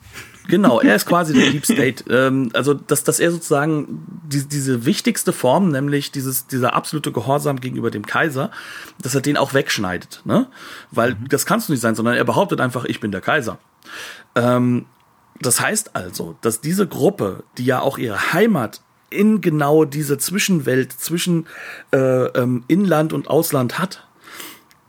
Genau, 0.52 0.82
er 0.82 0.98
ist 0.98 1.06
quasi 1.06 1.34
der 1.34 1.50
Deep 1.50 1.66
State. 1.66 2.04
Ähm, 2.12 2.50
also, 2.54 2.74
dass, 2.74 3.06
dass 3.06 3.22
er 3.22 3.32
sozusagen 3.32 4.06
die, 4.28 4.46
diese 4.46 4.86
wichtigste 4.86 5.32
Form, 5.32 5.70
nämlich 5.70 6.12
dieses, 6.12 6.46
dieser 6.46 6.74
absolute 6.74 7.14
Gehorsam 7.14 7.62
gegenüber 7.62 7.90
dem 7.90 8.06
Kaiser, 8.06 8.52
dass 9.02 9.16
er 9.16 9.22
den 9.22 9.38
auch 9.38 9.54
wegschneidet. 9.54 10.22
Ne? 10.26 10.48
Weil 10.92 11.12
mhm. 11.14 11.30
das 11.30 11.46
kannst 11.46 11.70
du 11.70 11.74
nicht 11.74 11.80
sein, 11.80 11.96
sondern 11.96 12.16
er 12.16 12.26
behauptet 12.26 12.60
einfach, 12.60 12.84
ich 12.84 13.00
bin 13.00 13.12
der 13.12 13.22
Kaiser. 13.22 13.60
Ähm, 14.36 14.88
das 15.40 15.62
heißt 15.62 15.96
also, 15.96 16.36
dass 16.42 16.60
diese 16.60 16.86
Gruppe, 16.86 17.44
die 17.58 17.66
ja 17.66 17.80
auch 17.80 17.98
ihre 17.98 18.34
Heimat 18.34 18.82
in 19.10 19.40
genau 19.40 19.86
diese 19.86 20.18
Zwischenwelt 20.18 20.92
zwischen 20.92 21.48
äh, 21.94 21.98
ähm, 21.98 22.66
Inland 22.68 23.14
und 23.14 23.30
Ausland 23.30 23.80
hat, 23.80 24.06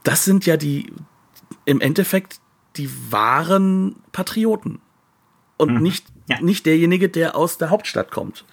das 0.03 0.25
sind 0.25 0.45
ja 0.45 0.57
die 0.57 0.91
im 1.63 1.79
Endeffekt 1.79 2.39
die 2.75 2.89
wahren 3.11 3.95
Patrioten 4.11 4.81
und 5.57 5.75
mhm. 5.75 5.81
nicht 5.81 6.05
ja. 6.27 6.39
nicht 6.41 6.65
derjenige, 6.65 7.09
der 7.09 7.35
aus 7.35 7.57
der 7.57 7.69
Hauptstadt 7.69 8.11
kommt 8.11 8.45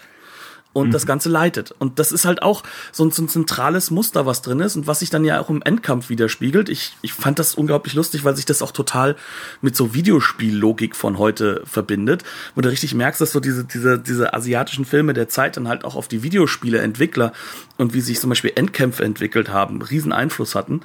und 0.72 0.88
mhm. 0.88 0.92
das 0.92 1.06
Ganze 1.06 1.28
leitet. 1.28 1.72
Und 1.78 1.98
das 1.98 2.12
ist 2.12 2.24
halt 2.24 2.42
auch 2.42 2.62
so 2.92 3.04
ein, 3.04 3.10
so 3.10 3.22
ein, 3.22 3.28
zentrales 3.28 3.90
Muster, 3.90 4.26
was 4.26 4.42
drin 4.42 4.60
ist 4.60 4.76
und 4.76 4.86
was 4.86 5.00
sich 5.00 5.10
dann 5.10 5.24
ja 5.24 5.40
auch 5.40 5.50
im 5.50 5.62
Endkampf 5.62 6.08
widerspiegelt. 6.10 6.68
Ich, 6.68 6.96
ich 7.02 7.12
fand 7.12 7.38
das 7.38 7.54
unglaublich 7.54 7.94
lustig, 7.94 8.24
weil 8.24 8.36
sich 8.36 8.44
das 8.44 8.62
auch 8.62 8.70
total 8.70 9.16
mit 9.60 9.74
so 9.74 9.94
Videospiellogik 9.94 10.94
von 10.94 11.18
heute 11.18 11.62
verbindet, 11.64 12.22
wo 12.54 12.60
du 12.60 12.68
richtig 12.68 12.94
merkst, 12.94 13.20
dass 13.20 13.32
so 13.32 13.40
diese, 13.40 13.64
diese, 13.64 13.98
diese 13.98 14.32
asiatischen 14.32 14.84
Filme 14.84 15.12
der 15.12 15.28
Zeit 15.28 15.56
dann 15.56 15.68
halt 15.68 15.84
auch 15.84 15.96
auf 15.96 16.08
die 16.08 16.22
Videospieleentwickler 16.22 17.32
und 17.76 17.92
wie 17.94 18.00
sich 18.00 18.20
zum 18.20 18.30
Beispiel 18.30 18.52
Endkämpfe 18.54 19.04
entwickelt 19.04 19.50
haben, 19.50 19.82
riesen 19.82 20.12
Einfluss 20.12 20.54
hatten. 20.54 20.82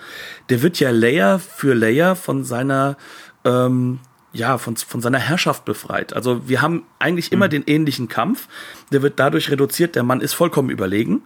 Der 0.50 0.62
wird 0.62 0.80
ja 0.80 0.90
Layer 0.90 1.40
für 1.40 1.76
Layer 1.76 2.16
von 2.16 2.44
seiner 2.44 2.98
ähm, 3.44 4.00
ja, 4.36 4.58
von, 4.58 4.76
von 4.76 5.02
seiner 5.02 5.20
Herrschaft 5.20 5.66
befreit. 5.66 6.14
Also 6.14 6.48
wir 6.48 6.62
haben 6.62 6.84
eigentlich 7.00 7.32
immer 7.32 7.46
mhm. 7.46 7.52
den 7.52 7.64
ähnlichen 7.66 8.08
Kampf. 8.08 8.48
Der 8.92 9.02
wird 9.02 9.20
dadurch 9.20 9.50
reduziert, 9.50 9.96
der 9.96 10.04
Mann 10.04 10.22
ist 10.22 10.34
vollkommen 10.34 10.70
überlegen. 10.70 11.24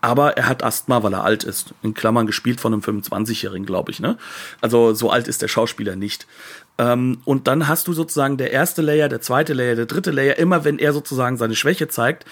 Aber 0.00 0.36
er 0.36 0.48
hat 0.48 0.62
Asthma, 0.62 1.02
weil 1.02 1.14
er 1.14 1.24
alt 1.24 1.44
ist. 1.44 1.74
In 1.82 1.94
Klammern 1.94 2.26
gespielt 2.26 2.60
von 2.60 2.74
einem 2.74 2.82
25-Jährigen, 2.82 3.64
glaube 3.64 3.90
ich. 3.90 4.00
Ne? 4.00 4.18
Also 4.60 4.92
so 4.92 5.10
alt 5.10 5.28
ist 5.28 5.40
der 5.40 5.48
Schauspieler 5.48 5.96
nicht. 5.96 6.26
Ähm, 6.76 7.18
und 7.24 7.48
dann 7.48 7.68
hast 7.68 7.88
du 7.88 7.94
sozusagen 7.94 8.36
der 8.36 8.52
erste 8.52 8.82
Layer, 8.82 9.08
der 9.08 9.22
zweite 9.22 9.54
Layer, 9.54 9.76
der 9.76 9.86
dritte 9.86 10.10
Layer. 10.10 10.36
Immer 10.36 10.64
wenn 10.64 10.78
er 10.78 10.92
sozusagen 10.92 11.38
seine 11.38 11.56
Schwäche 11.56 11.88
zeigt, 11.88 12.26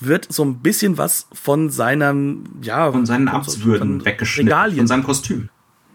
wird 0.00 0.32
so 0.32 0.44
ein 0.44 0.58
bisschen 0.58 0.98
was 0.98 1.28
von 1.32 1.70
seinem, 1.70 2.46
ja, 2.62 2.90
von 2.90 3.06
seinen 3.06 3.28
Amtswürden 3.28 4.04
weggeschnitten, 4.04 4.48
Regalien. 4.48 4.78
von 4.78 4.86
seinem 4.88 5.04
Kostüm. 5.04 5.50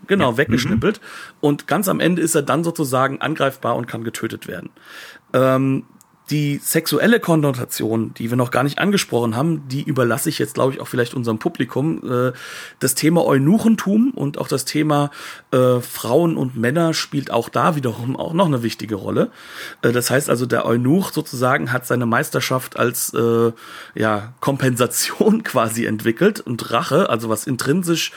Genau, 0.09 0.31
ja. 0.31 0.37
weggeschnippelt. 0.37 0.99
Mhm. 0.99 1.37
Und 1.39 1.67
ganz 1.67 1.87
am 1.87 2.01
Ende 2.01 2.21
ist 2.21 2.35
er 2.35 2.41
dann 2.41 2.65
sozusagen 2.65 3.21
angreifbar 3.21 3.77
und 3.77 3.87
kann 3.87 4.03
getötet 4.03 4.47
werden. 4.47 4.71
Ähm, 5.31 5.85
die 6.29 6.59
sexuelle 6.61 7.19
Konnotation, 7.19 8.13
die 8.13 8.29
wir 8.29 8.37
noch 8.37 8.51
gar 8.51 8.63
nicht 8.63 8.77
angesprochen 8.77 9.35
haben, 9.35 9.67
die 9.67 9.81
überlasse 9.81 10.29
ich 10.29 10.37
jetzt, 10.37 10.53
glaube 10.53 10.73
ich, 10.73 10.79
auch 10.79 10.87
vielleicht 10.87 11.13
unserem 11.13 11.39
Publikum. 11.39 12.01
Äh, 12.09 12.33
das 12.79 12.93
Thema 12.93 13.25
Eunuchentum 13.25 14.11
und 14.11 14.37
auch 14.37 14.47
das 14.47 14.65
Thema 14.65 15.09
äh, 15.51 15.79
Frauen 15.79 16.37
und 16.37 16.55
Männer 16.55 16.93
spielt 16.93 17.31
auch 17.31 17.49
da 17.49 17.75
wiederum 17.75 18.15
auch 18.15 18.33
noch 18.33 18.45
eine 18.45 18.61
wichtige 18.61 18.95
Rolle. 18.95 19.31
Äh, 19.81 19.91
das 19.91 20.11
heißt 20.11 20.29
also, 20.29 20.45
der 20.45 20.65
Eunuch 20.65 21.11
sozusagen 21.11 21.71
hat 21.71 21.87
seine 21.87 22.05
Meisterschaft 22.05 22.77
als 22.77 23.13
äh, 23.13 23.51
ja, 23.95 24.33
Kompensation 24.39 25.43
quasi 25.43 25.85
entwickelt 25.85 26.39
und 26.39 26.71
Rache, 26.71 27.09
also 27.09 27.29
was 27.29 27.47
intrinsisch 27.47 28.11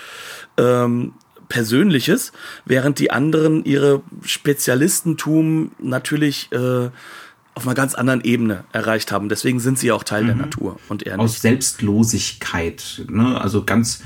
ähm, 0.58 1.14
Persönliches, 1.52 2.32
während 2.64 2.98
die 2.98 3.10
anderen 3.10 3.62
ihre 3.66 4.00
Spezialistentum 4.24 5.72
natürlich 5.78 6.50
äh, 6.50 6.88
auf 7.54 7.66
einer 7.66 7.74
ganz 7.74 7.94
anderen 7.94 8.22
Ebene 8.22 8.64
erreicht 8.72 9.12
haben. 9.12 9.28
Deswegen 9.28 9.60
sind 9.60 9.78
sie 9.78 9.92
auch 9.92 10.02
Teil 10.02 10.22
mhm. 10.22 10.26
der 10.28 10.36
Natur 10.36 10.78
und 10.88 11.02
eher 11.02 11.18
nicht. 11.18 11.24
Aus 11.24 11.42
Selbstlosigkeit, 11.42 13.02
ne? 13.10 13.38
Also 13.38 13.64
ganz 13.64 14.02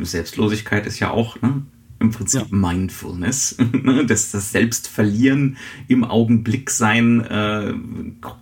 Selbstlosigkeit 0.00 0.84
ist 0.88 0.98
ja 0.98 1.12
auch, 1.12 1.40
ne? 1.40 1.62
Im 2.02 2.10
Prinzip 2.10 2.42
ja. 2.42 2.46
Mindfulness, 2.50 3.56
ne? 3.72 4.04
das, 4.04 4.30
das 4.32 4.52
Selbstverlieren 4.52 5.56
im 5.88 6.04
Augenblick 6.04 6.70
sein, 6.70 7.24
äh, 7.24 7.72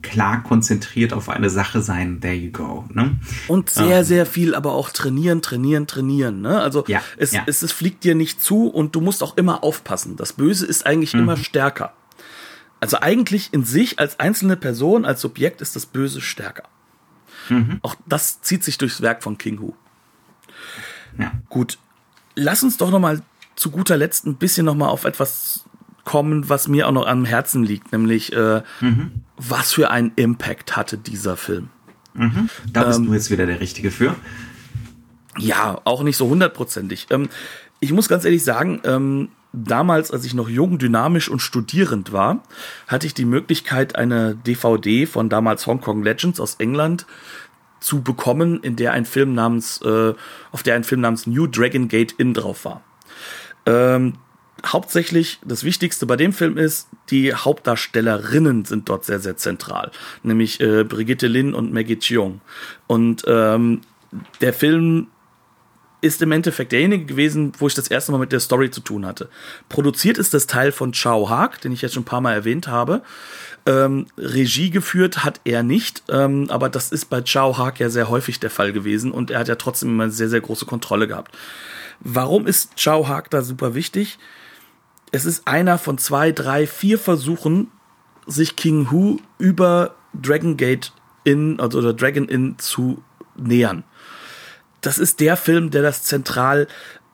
klar 0.03 0.43
konzentriert 0.43 1.13
auf 1.13 1.29
eine 1.29 1.51
Sache 1.51 1.83
sein, 1.83 2.21
there 2.21 2.35
you 2.35 2.51
go. 2.51 2.87
Ne? 2.93 3.21
Und 3.47 3.71
sehr, 3.71 3.99
ähm. 3.99 4.05
sehr 4.05 4.27
viel 4.27 4.55
aber 4.55 4.73
auch 4.73 4.91
trainieren, 4.91 5.43
trainieren, 5.43 5.87
trainieren. 5.87 6.41
Ne? 6.41 6.61
Also 6.61 6.85
ja, 6.89 7.03
es, 7.17 7.33
ja. 7.33 7.43
Es, 7.47 7.63
es 7.63 7.73
fliegt 7.73 8.03
dir 8.03 8.15
nicht 8.15 8.43
zu 8.43 8.67
und 8.67 8.97
du 8.97 9.01
musst 9.01 9.23
auch 9.23 9.37
immer 9.37 9.63
aufpassen. 9.63 10.17
Das 10.17 10.33
Böse 10.33 10.67
ist 10.67 10.87
eigentlich 10.87 11.15
mhm. 11.15 11.21
immer 11.21 11.37
stärker. 11.37 11.93
Also 12.81 12.99
eigentlich 13.01 13.53
in 13.53 13.65
sich 13.65 13.99
als 13.99 14.19
einzelne 14.19 14.57
Person, 14.57 15.05
als 15.05 15.21
Subjekt 15.21 15.61
ist 15.61 15.77
das 15.77 15.85
Böse 15.85 16.23
stärker. 16.23 16.65
Mhm. 17.51 17.79
Auch 17.83 17.95
das 18.07 18.41
zieht 18.41 18.65
sich 18.65 18.79
durchs 18.79 19.03
Werk 19.03 19.23
von 19.23 19.37
King 19.37 19.61
Hu. 19.61 19.75
Ja. 21.19 21.33
Gut, 21.51 21.79
lass 22.35 22.63
uns 22.63 22.79
doch 22.79 22.91
noch 22.91 23.01
mal 23.01 23.23
zu 23.61 23.71
guter 23.71 23.99
Letzt 23.99 24.27
ein 24.27 24.37
bisschen 24.37 24.65
noch 24.65 24.75
mal 24.75 24.89
auf 24.89 25.05
etwas 25.05 25.65
kommen, 26.05 26.49
was 26.49 26.67
mir 26.67 26.89
auch 26.89 26.93
noch 26.93 27.07
am 27.07 27.27
Herzen 27.27 27.63
liegt, 27.63 27.93
nämlich 27.93 28.33
äh, 28.33 28.63
mhm. 28.81 29.13
was 29.37 29.73
für 29.75 29.91
einen 29.91 30.13
Impact 30.17 30.77
hatte 30.77 30.97
dieser 30.97 31.37
Film. 31.37 31.69
Mhm. 32.15 32.49
Da 32.73 32.85
bist 32.85 33.01
ähm, 33.01 33.07
du 33.07 33.13
jetzt 33.13 33.31
wieder 33.31 33.45
der 33.45 33.61
Richtige 33.61 33.91
für. 33.91 34.17
Ja, 35.37 35.79
auch 35.85 36.03
nicht 36.03 36.17
so 36.17 36.27
hundertprozentig. 36.29 37.09
Ähm, 37.11 37.29
ich 37.81 37.93
muss 37.93 38.09
ganz 38.09 38.25
ehrlich 38.25 38.43
sagen, 38.43 38.81
ähm, 38.85 39.29
damals, 39.53 40.11
als 40.11 40.25
ich 40.25 40.33
noch 40.33 40.49
jung, 40.49 40.79
dynamisch 40.79 41.29
und 41.29 41.41
studierend 41.41 42.13
war, 42.13 42.43
hatte 42.87 43.07
ich 43.07 43.13
die 43.13 43.27
Möglichkeit, 43.27 43.95
eine 43.95 44.37
DVD 44.37 45.05
von 45.05 45.29
damals 45.29 45.67
Hong 45.67 45.83
Kong 45.83 46.03
Legends 46.03 46.41
aus 46.41 46.55
England 46.55 47.05
zu 47.79 48.01
bekommen, 48.01 48.61
in 48.63 48.77
der 48.77 48.93
ein 48.95 49.05
Film 49.05 49.35
namens, 49.35 49.83
äh, 49.83 50.15
auf 50.51 50.63
der 50.63 50.77
ein 50.77 50.85
Film 50.85 51.03
namens 51.03 51.27
New 51.27 51.47
Dragon 51.47 51.89
Gate 51.89 52.13
Inn 52.13 52.33
drauf 52.33 52.65
war. 52.65 52.83
Ähm, 53.67 54.15
hauptsächlich 54.65 55.39
das 55.45 55.65
Wichtigste 55.65 56.07
bei 56.07 56.17
dem 56.17 56.33
Film 56.33 56.57
ist, 56.57 56.89
die 57.11 57.35
Hauptdarstellerinnen 57.35 58.65
sind 58.65 58.89
dort 58.89 59.05
sehr, 59.05 59.21
sehr 59.21 59.37
zentral. 59.37 59.91
Nämlich 60.23 60.61
äh, 60.61 60.85
Brigitte 60.85 61.27
Lin 61.27 61.55
und 61.55 61.73
Maggie 61.73 61.99
Cheung. 61.99 62.41
Und 62.87 63.25
ähm, 63.27 63.81
der 64.41 64.53
Film 64.53 65.09
ist 66.01 66.23
im 66.23 66.33
Endeffekt 66.33 66.73
derjenige 66.73 67.05
gewesen, 67.05 67.53
wo 67.59 67.67
ich 67.67 67.75
das 67.75 67.89
erste 67.89 68.13
Mal 68.13 68.19
mit 68.19 68.33
der 68.33 68.41
Story 68.41 68.71
zu 68.71 68.81
tun 68.81 69.05
hatte. 69.07 69.29
Produziert 69.69 70.19
ist 70.19 70.33
das 70.35 70.47
Teil 70.47 70.73
von 70.73 70.93
Chao 70.93 71.29
Haag, 71.29 71.61
den 71.61 71.73
ich 71.73 71.83
jetzt 71.83 71.95
schon 71.95 72.03
ein 72.03 72.07
paar 72.07 72.21
Mal 72.21 72.35
erwähnt 72.35 72.69
habe. 72.69 73.03
Ähm, 73.67 74.07
Regie 74.17 74.71
geführt 74.71 75.25
hat 75.25 75.41
er 75.45 75.63
nicht, 75.63 76.03
ähm, 76.09 76.47
aber 76.49 76.69
das 76.69 76.93
ist 76.93 77.07
bei 77.07 77.21
Chao 77.21 77.59
Haag 77.59 77.79
ja 77.79 77.91
sehr 77.91 78.09
häufig 78.09 78.41
der 78.41 78.51
Fall 78.51 78.73
gewesen 78.73 79.13
und 79.13 79.31
er 79.31 79.41
hat 79.41 79.49
ja 79.49 79.57
trotzdem 79.57 79.91
immer 79.91 80.11
sehr, 80.11 80.29
sehr 80.29 80.41
große 80.41 80.65
Kontrolle 80.65 81.07
gehabt. 81.07 81.37
Warum 82.01 82.47
ist 82.47 82.77
Chao 82.77 83.09
Haag 83.09 83.29
da 83.31 83.43
super 83.43 83.75
wichtig? 83.75 84.19
Es 85.13 85.27
ist 85.27 85.47
einer 85.47 85.77
von 85.77 85.99
zwei, 85.99 86.33
drei, 86.33 86.67
vier 86.67 86.99
Versuchen, 86.99 87.69
sich 88.27 88.57
King 88.57 88.91
Hu 88.91 89.19
über 89.39 89.95
Dragon 90.15 90.57
Gate 90.57 90.93
in, 91.25 91.61
also 91.61 91.79
oder 91.79 91.93
Dragon 91.93 92.29
Inn 92.29 92.59
zu 92.59 93.03
nähern 93.37 93.85
das 94.81 94.99
ist 94.99 95.21
der 95.21 95.37
Film, 95.37 95.71
der 95.71 95.83
das 95.83 96.03
zentral 96.03 96.67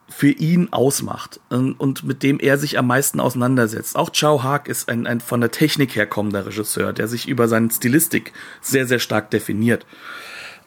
für 0.08 0.30
ihn 0.30 0.72
ausmacht 0.72 1.40
und 1.48 2.04
mit 2.04 2.22
dem 2.22 2.38
er 2.38 2.58
sich 2.58 2.78
am 2.78 2.86
meisten 2.86 3.18
auseinandersetzt. 3.18 3.96
Auch 3.96 4.10
Chow 4.12 4.42
Haag 4.42 4.68
ist 4.68 4.88
ein, 4.88 5.06
ein 5.06 5.20
von 5.20 5.40
der 5.40 5.50
Technik 5.50 5.96
her 5.96 6.06
kommender 6.06 6.46
Regisseur, 6.46 6.92
der 6.92 7.08
sich 7.08 7.26
über 7.26 7.48
seine 7.48 7.70
Stilistik 7.70 8.32
sehr, 8.60 8.86
sehr 8.86 9.00
stark 9.00 9.30
definiert. 9.30 9.84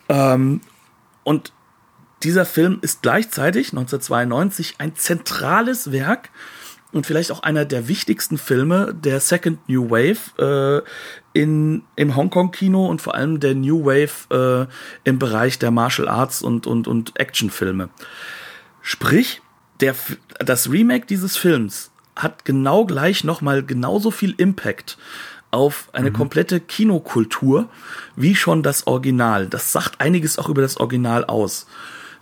Ähm, 0.10 0.60
und 1.24 1.54
dieser 2.24 2.46
Film 2.46 2.80
ist 2.82 3.02
gleichzeitig 3.02 3.70
1992 3.70 4.76
ein 4.80 4.96
zentrales 4.96 5.94
Werk 5.94 6.30
und 6.92 7.06
vielleicht 7.06 7.32
auch 7.32 7.44
einer 7.44 7.66
der 7.66 7.88
wichtigsten 7.88 8.38
Filme 8.38 8.94
der 8.94 9.20
Second 9.20 9.68
New 9.70 9.90
Wave 9.90 10.84
äh, 11.34 11.40
in, 11.40 11.84
im 11.96 12.16
Hongkong-Kino 12.16 12.88
und 12.88 13.02
vor 13.02 13.16
allem 13.16 13.40
der 13.40 13.56
New 13.56 13.86
Wave 13.86 14.68
äh, 14.68 15.08
im 15.08 15.20
Bereich 15.20 15.60
der 15.60 15.72
Martial 15.72 16.08
Arts 16.08 16.42
und, 16.42 16.66
und, 16.66 16.88
und 16.88 17.20
Actionfilme. 17.20 17.90
Sprich, 18.82 19.42
der, 19.82 19.96
das 20.40 20.72
Remake 20.72 21.06
dieses 21.06 21.38
Films 21.38 21.92
hat 22.16 22.44
genau 22.44 22.86
gleich 22.86 23.24
nochmal 23.24 23.64
genauso 23.64 24.12
viel 24.12 24.34
Impact 24.38 24.98
auf 25.52 25.90
eine 25.94 26.10
mhm. 26.10 26.16
komplette 26.16 26.60
Kinokultur 26.60 27.70
wie 28.16 28.36
schon 28.36 28.64
das 28.64 28.88
Original. 28.88 29.48
Das 29.48 29.72
sagt 29.72 30.02
einiges 30.02 30.38
auch 30.38 30.50
über 30.50 30.62
das 30.62 30.78
Original 30.78 31.26
aus. 31.26 31.68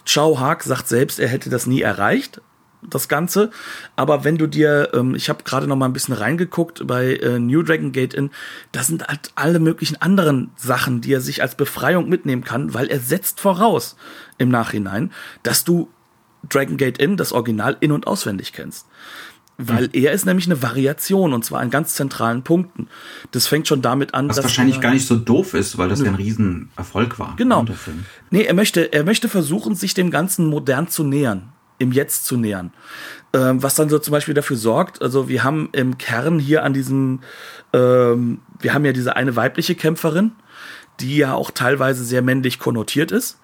Chow 0.07 0.39
Haag 0.39 0.63
sagt 0.63 0.87
selbst, 0.87 1.19
er 1.19 1.27
hätte 1.27 1.49
das 1.49 1.67
nie 1.67 1.81
erreicht, 1.81 2.41
das 2.81 3.07
Ganze. 3.07 3.51
Aber 3.95 4.23
wenn 4.23 4.37
du 4.37 4.47
dir, 4.47 4.91
ähm, 4.93 5.15
ich 5.15 5.29
habe 5.29 5.43
gerade 5.43 5.67
noch 5.67 5.75
mal 5.75 5.85
ein 5.85 5.93
bisschen 5.93 6.13
reingeguckt 6.13 6.85
bei 6.85 7.15
äh, 7.15 7.39
New 7.39 7.63
Dragon 7.63 7.91
Gate 7.91 8.13
Inn, 8.13 8.31
da 8.71 8.83
sind 8.83 9.07
halt 9.07 9.31
alle 9.35 9.59
möglichen 9.59 10.01
anderen 10.01 10.51
Sachen, 10.55 11.01
die 11.01 11.13
er 11.13 11.21
sich 11.21 11.41
als 11.41 11.55
Befreiung 11.55 12.09
mitnehmen 12.09 12.43
kann, 12.43 12.73
weil 12.73 12.87
er 12.87 12.99
setzt 12.99 13.39
voraus 13.39 13.95
im 14.37 14.49
Nachhinein, 14.49 15.11
dass 15.43 15.63
du 15.63 15.89
Dragon 16.47 16.77
Gate 16.77 16.99
Inn, 16.99 17.17
das 17.17 17.33
Original, 17.33 17.77
in- 17.79 17.91
und 17.91 18.07
auswendig 18.07 18.53
kennst. 18.53 18.85
Weil 19.59 19.85
mhm. 19.85 19.93
er 19.93 20.11
ist 20.11 20.27
nämlich 20.27 20.45
eine 20.45 20.61
Variation 20.61 21.33
und 21.33 21.43
zwar 21.43 21.61
an 21.61 21.71
ganz 21.71 21.95
zentralen 21.95 22.43
Punkten. 22.43 22.87
Das 23.31 23.47
fängt 23.47 23.67
schon 23.67 23.81
damit 23.81 24.13
an, 24.13 24.29
Was 24.29 24.35
dass 24.35 24.45
wahrscheinlich 24.45 24.79
gar 24.79 24.93
nicht 24.93 25.07
so 25.07 25.15
doof 25.15 25.55
ist, 25.55 25.79
weil 25.79 25.89
das 25.89 25.99
ja 25.99 26.09
ein 26.09 26.15
Riesenerfolg 26.15 27.17
war. 27.17 27.35
Genau. 27.37 27.65
Nee, 28.29 28.43
er 28.43 28.53
möchte, 28.53 28.93
er 28.93 29.03
möchte 29.03 29.29
versuchen, 29.29 29.73
sich 29.73 29.95
dem 29.95 30.11
Ganzen 30.11 30.45
modern 30.45 30.89
zu 30.89 31.03
nähern 31.03 31.53
im 31.79 31.91
Jetzt 31.91 32.25
zu 32.25 32.37
nähern. 32.37 32.71
Ähm, 33.33 33.61
was 33.61 33.75
dann 33.75 33.89
so 33.89 33.99
zum 33.99 34.11
Beispiel 34.11 34.33
dafür 34.33 34.57
sorgt, 34.57 35.01
also 35.01 35.29
wir 35.29 35.43
haben 35.43 35.69
im 35.73 35.97
Kern 35.97 36.39
hier 36.39 36.63
an 36.63 36.73
diesem, 36.73 37.19
ähm, 37.73 38.39
wir 38.59 38.73
haben 38.73 38.85
ja 38.85 38.93
diese 38.93 39.15
eine 39.15 39.35
weibliche 39.35 39.75
Kämpferin, 39.75 40.31
die 40.99 41.17
ja 41.17 41.33
auch 41.33 41.51
teilweise 41.51 42.03
sehr 42.03 42.21
männlich 42.21 42.59
konnotiert 42.59 43.11
ist. 43.11 43.39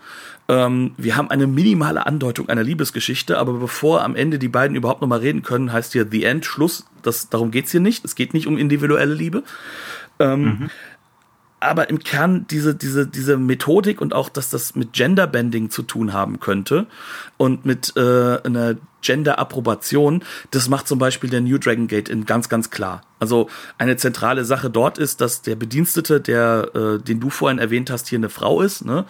Ähm, 0.50 0.94
wir 0.98 1.16
haben 1.16 1.30
eine 1.30 1.48
minimale 1.48 2.06
Andeutung 2.06 2.50
einer 2.50 2.64
Liebesgeschichte, 2.64 3.38
aber 3.38 3.54
bevor 3.54 4.04
am 4.04 4.16
Ende 4.16 4.40
die 4.40 4.50
beiden 4.50 4.76
überhaupt 4.76 5.02
noch 5.02 5.08
mal 5.08 5.20
reden 5.20 5.42
können, 5.42 5.72
heißt 5.72 5.94
hier 5.94 6.08
The 6.10 6.24
End, 6.24 6.46
Schluss. 6.46 6.86
Das, 7.02 7.30
darum 7.30 7.52
geht's 7.52 7.72
hier 7.72 7.80
nicht. 7.80 8.04
Es 8.04 8.16
geht 8.16 8.34
nicht 8.34 8.48
um 8.48 8.58
individuelle 8.58 9.14
Liebe. 9.14 9.44
Ähm, 10.20 10.44
mhm 10.44 10.70
aber 11.64 11.90
im 11.90 12.00
Kern 12.00 12.46
diese, 12.50 12.76
diese, 12.76 13.08
diese 13.08 13.38
Methodik 13.38 14.02
und 14.02 14.14
auch, 14.14 14.30
dass 14.30 14.50
das 14.50 14.76
mit 14.76 14.94
Genderbending 14.94 15.70
zu 15.70 15.84
tun 15.84 16.14
haben 16.14 16.40
könnte 16.40 16.88
und 17.38 17.66
mit 17.66 17.94
äh, 17.96 18.40
einer 18.44 18.76
Gender-Approbation, 19.02 20.24
das 20.52 20.70
macht 20.70 20.88
zum 20.88 20.98
Beispiel 20.98 21.30
der 21.30 21.42
New 21.42 21.58
Dragon 21.58 21.88
Gate 21.88 22.10
in 22.10 22.26
ganz, 22.26 22.50
ganz 22.50 22.70
klar. 22.70 23.02
Also 23.20 23.50
eine 23.78 23.98
zentrale 23.98 24.46
Sache 24.46 24.70
dort 24.70 24.98
ist, 24.98 25.22
dass 25.22 25.42
der 25.42 25.56
Bedienstete, 25.56 26.22
der, 26.22 26.70
äh, 26.74 27.04
den 27.04 27.20
du 27.20 27.30
vorhin 27.30 27.60
erwähnt 27.60 27.90
hast, 27.90 28.08
hier 28.08 28.20
eine 28.20 28.30
Frau 28.30 28.62
ist, 28.62 28.86
ne? 28.86 29.06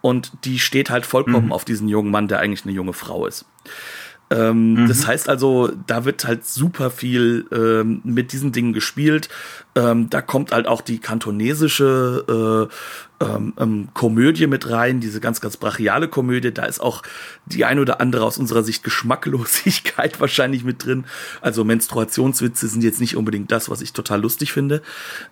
Und 0.00 0.32
die 0.44 0.58
steht 0.58 0.90
halt 0.90 1.06
vollkommen 1.06 1.46
mhm. 1.46 1.52
auf 1.52 1.64
diesen 1.64 1.88
jungen 1.88 2.10
Mann, 2.10 2.28
der 2.28 2.40
eigentlich 2.40 2.64
eine 2.64 2.74
junge 2.74 2.92
Frau 2.92 3.26
ist. 3.26 3.46
Ähm, 4.28 4.74
mhm. 4.74 4.88
Das 4.88 5.06
heißt 5.06 5.28
also, 5.28 5.70
da 5.86 6.04
wird 6.04 6.24
halt 6.24 6.44
super 6.44 6.90
viel 6.90 7.46
ähm, 7.52 8.00
mit 8.02 8.32
diesen 8.32 8.50
Dingen 8.50 8.72
gespielt. 8.72 9.28
Ähm, 9.76 10.10
da 10.10 10.20
kommt 10.20 10.52
halt 10.52 10.66
auch 10.66 10.80
die 10.80 10.98
kantonesische 10.98 12.68
äh, 13.20 13.24
ähm, 13.24 13.54
ähm, 13.56 13.88
Komödie 13.94 14.46
mit 14.46 14.68
rein, 14.68 15.00
diese 15.00 15.20
ganz, 15.20 15.40
ganz 15.40 15.56
brachiale 15.56 16.08
Komödie. 16.08 16.52
Da 16.52 16.64
ist 16.64 16.80
auch 16.80 17.02
die 17.46 17.64
ein 17.64 17.78
oder 17.78 18.00
andere 18.00 18.24
aus 18.24 18.36
unserer 18.36 18.64
Sicht 18.64 18.82
Geschmacklosigkeit 18.82 20.20
wahrscheinlich 20.20 20.64
mit 20.64 20.84
drin. 20.84 21.04
Also 21.40 21.62
Menstruationswitze 21.64 22.66
sind 22.66 22.82
jetzt 22.82 23.00
nicht 23.00 23.16
unbedingt 23.16 23.52
das, 23.52 23.70
was 23.70 23.80
ich 23.80 23.92
total 23.92 24.20
lustig 24.20 24.52
finde. 24.52 24.82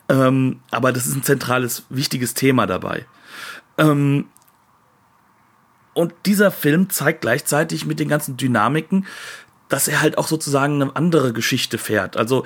Ähm, 0.08 0.60
aber 0.70 0.92
das 0.92 1.06
ist 1.06 1.16
ein 1.16 1.24
zentrales, 1.24 1.84
wichtiges 1.88 2.34
Thema 2.34 2.66
dabei. 2.66 3.06
Ähm, 3.76 4.26
und 5.94 6.12
dieser 6.26 6.50
Film 6.50 6.90
zeigt 6.90 7.22
gleichzeitig 7.22 7.86
mit 7.86 8.00
den 8.00 8.08
ganzen 8.08 8.36
Dynamiken, 8.36 9.06
dass 9.68 9.88
er 9.88 10.02
halt 10.02 10.18
auch 10.18 10.26
sozusagen 10.26 10.82
eine 10.82 10.94
andere 10.94 11.32
Geschichte 11.32 11.78
fährt. 11.78 12.16
Also 12.16 12.44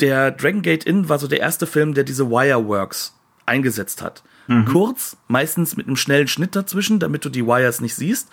der 0.00 0.30
Dragon 0.30 0.62
Gate 0.62 0.84
Inn 0.84 1.08
war 1.08 1.18
so 1.18 1.26
der 1.26 1.40
erste 1.40 1.66
Film, 1.66 1.94
der 1.94 2.04
diese 2.04 2.30
Wireworks 2.30 3.14
eingesetzt 3.46 4.02
hat. 4.02 4.22
Mhm. 4.48 4.66
Kurz, 4.66 5.16
meistens 5.28 5.76
mit 5.76 5.86
einem 5.86 5.96
schnellen 5.96 6.28
Schnitt 6.28 6.54
dazwischen, 6.54 6.98
damit 6.98 7.24
du 7.24 7.28
die 7.28 7.46
Wires 7.46 7.80
nicht 7.80 7.94
siehst. 7.94 8.28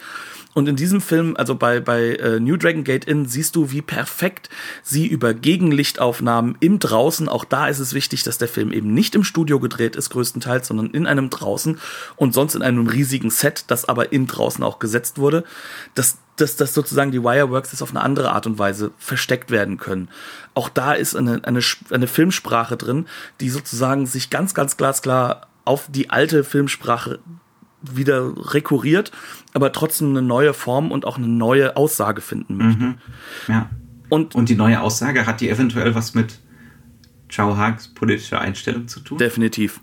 Und 0.53 0.69
in 0.69 0.75
diesem 0.75 1.01
Film, 1.01 1.35
also 1.35 1.55
bei, 1.55 1.79
bei 1.79 2.15
äh, 2.15 2.39
New 2.39 2.57
Dragon 2.57 2.83
Gate 2.83 3.05
Inn, 3.05 3.25
siehst 3.25 3.55
du, 3.55 3.71
wie 3.71 3.81
perfekt 3.81 4.49
sie 4.83 5.07
über 5.07 5.33
Gegenlichtaufnahmen 5.33 6.57
im 6.59 6.79
Draußen, 6.79 7.27
auch 7.27 7.43
da 7.43 7.67
ist 7.67 7.79
es 7.79 7.93
wichtig, 7.93 8.23
dass 8.23 8.37
der 8.37 8.47
Film 8.47 8.71
eben 8.71 8.93
nicht 8.93 9.15
im 9.15 9.23
Studio 9.23 9.59
gedreht 9.59 9.95
ist, 9.95 10.11
größtenteils, 10.11 10.67
sondern 10.67 10.91
in 10.91 11.07
einem 11.07 11.29
draußen 11.29 11.79
und 12.15 12.33
sonst 12.33 12.55
in 12.55 12.61
einem 12.61 12.87
riesigen 12.87 13.31
Set, 13.31 13.65
das 13.67 13.85
aber 13.85 14.11
in 14.11 14.27
draußen 14.27 14.63
auch 14.63 14.77
gesetzt 14.77 15.17
wurde, 15.17 15.43
dass, 15.95 16.19
dass, 16.35 16.55
dass 16.55 16.73
sozusagen 16.75 17.11
die 17.11 17.23
Wireworks 17.23 17.81
auf 17.81 17.89
eine 17.89 18.01
andere 18.01 18.31
Art 18.31 18.45
und 18.45 18.59
Weise 18.59 18.91
versteckt 18.99 19.49
werden 19.49 19.77
können. 19.77 20.09
Auch 20.53 20.69
da 20.69 20.93
ist 20.93 21.15
eine, 21.15 21.43
eine, 21.43 21.61
eine 21.89 22.07
Filmsprache 22.07 22.77
drin, 22.77 23.07
die 23.41 23.49
sozusagen 23.49 24.05
sich 24.05 24.29
ganz, 24.29 24.53
ganz 24.53 24.77
glasklar 24.77 25.47
auf 25.65 25.87
die 25.89 26.09
alte 26.09 26.43
Filmsprache 26.43 27.19
wieder 27.81 28.33
rekurriert, 28.53 29.11
aber 29.53 29.71
trotzdem 29.71 30.09
eine 30.09 30.21
neue 30.21 30.53
Form 30.53 30.91
und 30.91 31.05
auch 31.05 31.17
eine 31.17 31.27
neue 31.27 31.75
Aussage 31.75 32.21
finden 32.21 32.57
möchte. 32.57 32.83
Mhm. 32.83 32.95
Ja. 33.47 33.69
Und, 34.09 34.35
und 34.35 34.49
die 34.49 34.55
neue 34.55 34.79
Aussage 34.81 35.25
hat 35.25 35.41
die 35.41 35.49
eventuell 35.49 35.95
was 35.95 36.13
mit 36.13 36.39
Chao 37.29 37.57
Haags 37.57 37.87
politischer 37.87 38.39
Einstellung 38.39 38.87
zu 38.87 38.99
tun? 38.99 39.17
Definitiv. 39.17 39.81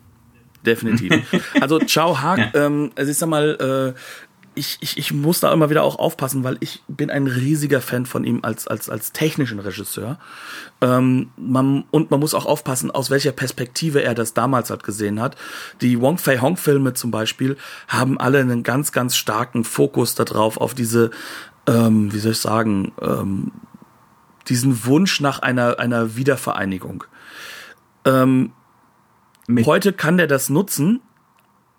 Definitiv. 0.65 1.25
also 1.61 1.79
Chao 1.81 2.21
Haag, 2.21 2.39
ja. 2.39 2.67
ähm, 2.67 2.93
also 2.95 3.11
ich 3.11 3.19
sag 3.19 3.29
mal, 3.29 3.95
äh, 3.97 4.01
ich, 4.55 4.79
ich, 4.81 4.99
ich 4.99 5.13
muss 5.13 5.41
da 5.41 5.53
immer 5.53 5.71
wieder 5.71 5.83
auch 5.83 5.99
aufpassen, 5.99 6.43
weil 6.43 6.57
ich 6.61 6.83
bin 6.89 7.11
ein 7.11 7.27
riesiger 7.27 7.81
Fan 7.81 8.05
von 8.05 8.25
ihm 8.25 8.41
als, 8.43 8.67
als, 8.67 8.91
als 8.91 9.13
technischen 9.13 9.61
Regisseur. 9.61 10.19
Ähm, 10.81 11.31
man, 11.37 11.85
und 11.91 12.11
man 12.11 12.21
muss 12.21 12.35
auch 12.35 12.47
aufpassen, 12.47 12.91
aus 12.91 13.11
welcher 13.11 13.33
Perspektive 13.33 14.03
er 14.03 14.15
das 14.15 14.35
damals 14.35 14.71
halt 14.71 14.83
gesehen 14.83 15.21
hat. 15.21 15.37
Die 15.81 16.01
Wong 16.01 16.19
Fei 16.19 16.39
Hong 16.39 16.57
Filme 16.57 16.95
zum 16.95 17.11
Beispiel 17.11 17.57
haben 17.87 18.19
alle 18.19 18.41
einen 18.41 18.63
ganz, 18.63 18.93
ganz 18.93 19.17
starken 19.17 19.65
Fokus 19.65 20.15
darauf, 20.15 20.57
auf 20.57 20.75
diese, 20.75 21.11
ähm, 21.67 22.13
wie 22.13 22.19
soll 22.19 22.33
ich 22.33 22.41
sagen, 22.41 22.93
ähm, 23.01 23.53
diesen 24.49 24.85
Wunsch 24.85 25.21
nach 25.21 25.39
einer, 25.41 25.79
einer 25.79 26.17
Wiedervereinigung. 26.17 27.05
Ähm, 28.05 28.53
heute 29.65 29.93
kann 29.93 30.17
der 30.17 30.27
das 30.27 30.51
nutzen. 30.51 31.01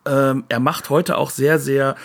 Ähm, 0.05 0.45
er 0.49 0.59
macht 0.59 0.89
heute 0.89 1.17
auch 1.17 1.29
sehr, 1.29 1.59
sehr 1.59 1.95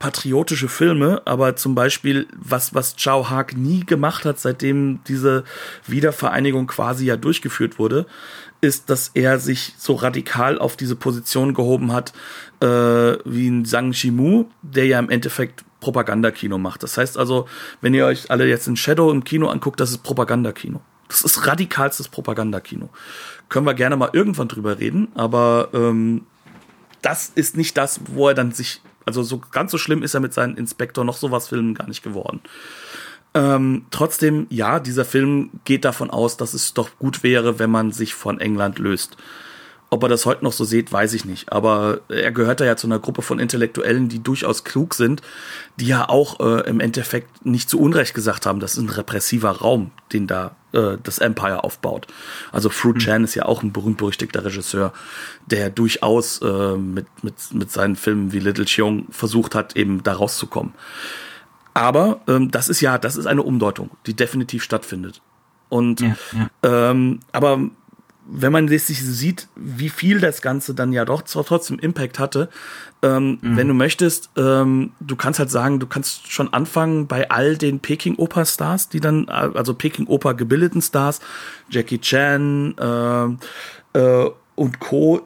patriotische 0.00 0.68
Filme, 0.68 1.22
aber 1.26 1.54
zum 1.56 1.76
Beispiel, 1.76 2.26
was, 2.34 2.74
was 2.74 2.96
Chao 2.96 3.28
Haag 3.28 3.56
nie 3.56 3.84
gemacht 3.84 4.24
hat, 4.24 4.40
seitdem 4.40 5.00
diese 5.06 5.44
Wiedervereinigung 5.86 6.66
quasi 6.66 7.04
ja 7.04 7.16
durchgeführt 7.16 7.78
wurde, 7.78 8.06
ist, 8.62 8.88
dass 8.88 9.10
er 9.12 9.38
sich 9.38 9.74
so 9.76 9.94
radikal 9.94 10.58
auf 10.58 10.76
diese 10.76 10.96
Position 10.96 11.52
gehoben 11.52 11.92
hat, 11.92 12.14
äh, 12.60 12.66
wie 12.66 13.48
ein 13.48 13.66
Zhang 13.66 13.92
Shimu, 13.92 14.46
der 14.62 14.86
ja 14.86 14.98
im 14.98 15.10
Endeffekt 15.10 15.64
Propagandakino 15.80 16.56
macht. 16.56 16.82
Das 16.82 16.96
heißt 16.96 17.18
also, 17.18 17.46
wenn 17.82 17.92
ihr 17.92 18.06
euch 18.06 18.30
alle 18.30 18.46
jetzt 18.46 18.66
in 18.68 18.76
Shadow 18.76 19.10
im 19.10 19.22
Kino 19.22 19.48
anguckt, 19.48 19.80
das 19.80 19.90
ist 19.90 20.02
Propagandakino. 20.02 20.80
Das 21.08 21.22
ist 21.22 21.46
radikalstes 21.46 22.08
Propagandakino. 22.08 22.88
Können 23.50 23.66
wir 23.66 23.74
gerne 23.74 23.96
mal 23.96 24.10
irgendwann 24.14 24.48
drüber 24.48 24.78
reden, 24.78 25.08
aber 25.14 25.68
ähm, 25.74 26.24
das 27.02 27.30
ist 27.34 27.56
nicht 27.56 27.76
das, 27.76 28.00
wo 28.06 28.28
er 28.28 28.34
dann 28.34 28.52
sich, 28.52 28.80
also 29.10 29.22
so 29.22 29.40
ganz 29.50 29.70
so 29.72 29.78
schlimm 29.78 30.02
ist 30.02 30.14
er 30.14 30.20
mit 30.20 30.32
seinen 30.32 30.56
Inspektor 30.56 31.04
noch 31.04 31.16
sowas 31.16 31.48
Filmen 31.48 31.74
gar 31.74 31.88
nicht 31.88 32.02
geworden. 32.02 32.40
Ähm, 33.34 33.86
trotzdem, 33.90 34.46
ja, 34.50 34.80
dieser 34.80 35.04
Film 35.04 35.50
geht 35.64 35.84
davon 35.84 36.10
aus, 36.10 36.36
dass 36.36 36.54
es 36.54 36.74
doch 36.74 36.90
gut 36.98 37.22
wäre, 37.22 37.58
wenn 37.58 37.70
man 37.70 37.92
sich 37.92 38.14
von 38.14 38.40
England 38.40 38.78
löst. 38.78 39.16
Ob 39.88 40.04
er 40.04 40.08
das 40.08 40.24
heute 40.24 40.44
noch 40.44 40.52
so 40.52 40.64
sieht, 40.64 40.92
weiß 40.92 41.14
ich 41.14 41.24
nicht. 41.24 41.52
Aber 41.52 42.00
er 42.08 42.30
gehört 42.30 42.60
da 42.60 42.64
ja 42.64 42.76
zu 42.76 42.86
einer 42.86 43.00
Gruppe 43.00 43.22
von 43.22 43.40
Intellektuellen, 43.40 44.08
die 44.08 44.22
durchaus 44.22 44.62
klug 44.62 44.94
sind, 44.94 45.20
die 45.76 45.86
ja 45.86 46.08
auch 46.08 46.38
äh, 46.40 46.68
im 46.68 46.80
Endeffekt 46.80 47.44
nicht 47.44 47.68
zu 47.68 47.80
Unrecht 47.80 48.14
gesagt 48.14 48.46
haben, 48.46 48.60
das 48.60 48.74
ist 48.74 48.82
ein 48.82 48.90
repressiver 48.90 49.50
Raum, 49.50 49.90
den 50.12 50.26
da 50.26 50.54
äh, 50.72 50.96
das 51.02 51.18
Empire 51.18 51.64
aufbaut. 51.64 52.06
Also 52.52 52.70
Fruit 52.70 52.96
mhm. 52.96 53.00
Chan 53.00 53.24
ist 53.24 53.34
ja 53.34 53.44
auch 53.46 53.62
ein 53.62 53.72
berühmt-berüchtigter 53.72 54.44
Regisseur, 54.44 54.92
der 55.46 55.70
durchaus 55.70 56.40
äh, 56.42 56.76
mit, 56.76 57.06
mit, 57.22 57.34
mit 57.52 57.70
seinen 57.70 57.96
Filmen 57.96 58.32
wie 58.32 58.40
Little 58.40 58.64
Cheong 58.64 59.06
versucht 59.10 59.54
hat, 59.54 59.76
eben 59.76 60.02
da 60.02 60.14
rauszukommen. 60.14 60.74
Aber 61.74 62.20
ähm, 62.26 62.50
das 62.50 62.68
ist 62.68 62.80
ja, 62.80 62.98
das 62.98 63.16
ist 63.16 63.26
eine 63.26 63.42
Umdeutung, 63.42 63.90
die 64.06 64.14
definitiv 64.14 64.62
stattfindet. 64.62 65.22
Und 65.68 66.00
ja, 66.00 66.16
ja. 66.32 66.90
Ähm, 66.90 67.20
aber 67.32 67.60
wenn 68.32 68.52
man 68.52 68.68
sich 68.68 69.02
sieht, 69.02 69.48
wie 69.56 69.88
viel 69.88 70.20
das 70.20 70.40
Ganze 70.40 70.74
dann 70.74 70.92
ja 70.92 71.04
doch 71.04 71.22
trotzdem 71.22 71.78
Impact 71.78 72.18
hatte, 72.18 72.48
ähm, 73.02 73.38
mhm. 73.40 73.56
wenn 73.56 73.68
du 73.68 73.74
möchtest, 73.74 74.30
ähm, 74.36 74.92
du 75.00 75.16
kannst 75.16 75.38
halt 75.38 75.50
sagen, 75.50 75.80
du 75.80 75.86
kannst 75.86 76.30
schon 76.30 76.52
anfangen 76.52 77.06
bei 77.06 77.30
all 77.30 77.56
den 77.56 77.80
Peking-Oper-Stars, 77.80 78.88
die 78.88 79.00
dann, 79.00 79.28
also 79.28 79.74
Peking-Oper 79.74 80.34
gebildeten 80.34 80.82
Stars, 80.82 81.20
Jackie 81.68 81.98
Chan, 81.98 82.74
äh, 82.78 83.98
äh, 83.98 84.30
und 84.60 84.78
Co., 84.78 85.22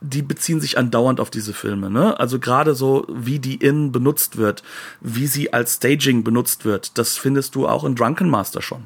die 0.00 0.22
beziehen 0.22 0.62
sich 0.62 0.78
andauernd 0.78 1.20
auf 1.20 1.28
diese 1.28 1.52
Filme. 1.52 1.90
Ne? 1.90 2.18
Also 2.18 2.38
gerade 2.38 2.74
so, 2.74 3.06
wie 3.12 3.38
die 3.38 3.56
In 3.56 3.92
benutzt 3.92 4.38
wird, 4.38 4.62
wie 5.02 5.26
sie 5.26 5.52
als 5.52 5.74
Staging 5.74 6.24
benutzt 6.24 6.64
wird, 6.64 6.96
das 6.96 7.18
findest 7.18 7.54
du 7.54 7.68
auch 7.68 7.84
in 7.84 7.96
Drunken 7.96 8.30
Master 8.30 8.62
schon. 8.62 8.84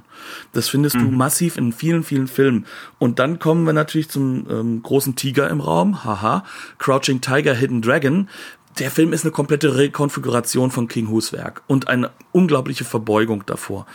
Das 0.53 0.68
findest 0.68 0.96
mhm. 0.96 1.05
du 1.05 1.11
massiv 1.12 1.57
in 1.57 1.72
vielen, 1.72 2.03
vielen 2.03 2.26
Filmen. 2.26 2.66
Und 2.98 3.20
dann 3.20 3.38
kommen 3.38 3.64
wir 3.64 3.74
natürlich 3.74 4.09
zum 4.09 4.44
ähm, 4.50 4.82
großen 4.82 5.14
Tiger 5.14 5.48
im 5.48 5.61
Raum, 5.61 6.03
haha, 6.03 6.44
Crouching 6.78 7.20
Tiger, 7.20 7.55
Hidden 7.55 7.80
Dragon, 7.80 8.28
der 8.78 8.90
Film 8.90 9.12
ist 9.12 9.24
eine 9.24 9.32
komplette 9.32 9.76
Rekonfiguration 9.76 10.70
von 10.70 10.88
King 10.88 11.08
Hus 11.08 11.32
Werk 11.32 11.62
und 11.66 11.88
eine 11.88 12.10
unglaubliche 12.32 12.84
Verbeugung 12.84 13.44
davor. 13.44 13.86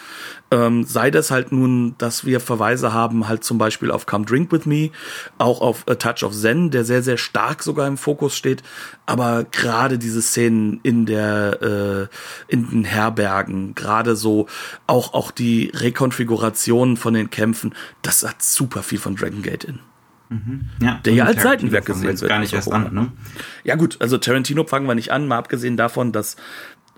Ähm, 0.52 0.84
sei 0.84 1.10
das 1.10 1.32
halt 1.32 1.52
nun, 1.52 1.96
dass 1.98 2.26
wir 2.26 2.40
Verweise 2.40 2.94
haben, 2.94 3.28
halt 3.28 3.44
zum 3.44 3.58
Beispiel 3.58 3.90
auf 3.90 4.06
Come 4.06 4.26
Drink 4.26 4.52
With 4.52 4.66
Me, 4.66 4.92
auch 5.40 5.62
auf 5.62 5.88
A 5.88 5.96
Touch 5.96 6.24
of 6.24 6.34
Zen, 6.34 6.70
der 6.70 6.86
sehr, 6.86 7.02
sehr 7.02 7.18
stark 7.18 7.64
sogar 7.64 7.88
im 7.88 7.98
Fokus 7.98 8.36
steht, 8.36 8.62
aber 9.06 9.46
gerade 9.46 9.98
diese 9.98 10.22
Szenen 10.22 10.80
in 10.84 11.06
der, 11.06 11.62
äh, 11.62 12.54
in 12.54 12.70
den 12.70 12.84
Herbergen, 12.86 13.74
gerade 13.74 14.16
so, 14.16 14.46
auch, 14.86 15.14
auch 15.14 15.32
die 15.32 15.72
Rekonfiguration 15.74 16.98
von 16.98 17.14
den 17.16 17.30
Kämpfen, 17.30 17.74
das 18.04 18.24
hat 18.24 18.44
super 18.44 18.84
viel 18.84 19.00
von 19.00 19.16
Dragon 19.16 19.42
Gate 19.42 19.64
in. 19.64 19.80
Mhm. 20.30 20.70
Ja, 20.82 21.00
der 21.06 21.14
ja 21.14 21.26
als 21.26 21.42
Seitenwerk 21.42 21.86
gesehen 21.86 22.20
wird. 22.20 22.30
Gar 22.30 22.40
nicht 22.40 22.54
erst 22.54 22.72
an, 22.72 22.94
ne? 22.94 23.12
Ja 23.64 23.76
gut, 23.76 23.98
also 24.00 24.18
Tarantino 24.18 24.66
fangen 24.66 24.88
wir 24.88 24.96
nicht 24.96 25.12
an, 25.12 25.28
mal 25.28 25.38
abgesehen 25.38 25.78
davon, 25.78 26.12
dass 26.12 26.36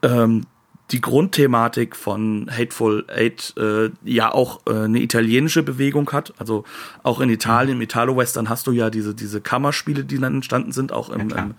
ähm, 0.02 0.46
die 0.92 1.02
Grundthematik 1.02 1.96
von 1.96 2.50
Hateful 2.50 3.06
Eight 3.10 3.54
äh, 3.58 3.92
ja 4.04 4.34
auch 4.34 4.62
äh, 4.66 4.86
eine 4.86 5.00
italienische 5.00 5.62
Bewegung 5.62 6.12
hat. 6.12 6.34
Also 6.40 6.64
auch 7.04 7.20
in 7.20 7.30
Italien, 7.30 7.78
im 7.78 7.82
Italo-Western 7.82 8.50
hast 8.50 8.66
du 8.66 8.72
ja 8.72 8.90
diese, 8.90 9.14
diese 9.14 9.42
Kammerspiele, 9.42 10.04
die 10.04 10.18
dann 10.18 10.36
entstanden 10.36 10.72
sind. 10.72 10.92
Auch 10.92 11.10
im, 11.10 11.30
ja, 11.30 11.38
im 11.38 11.56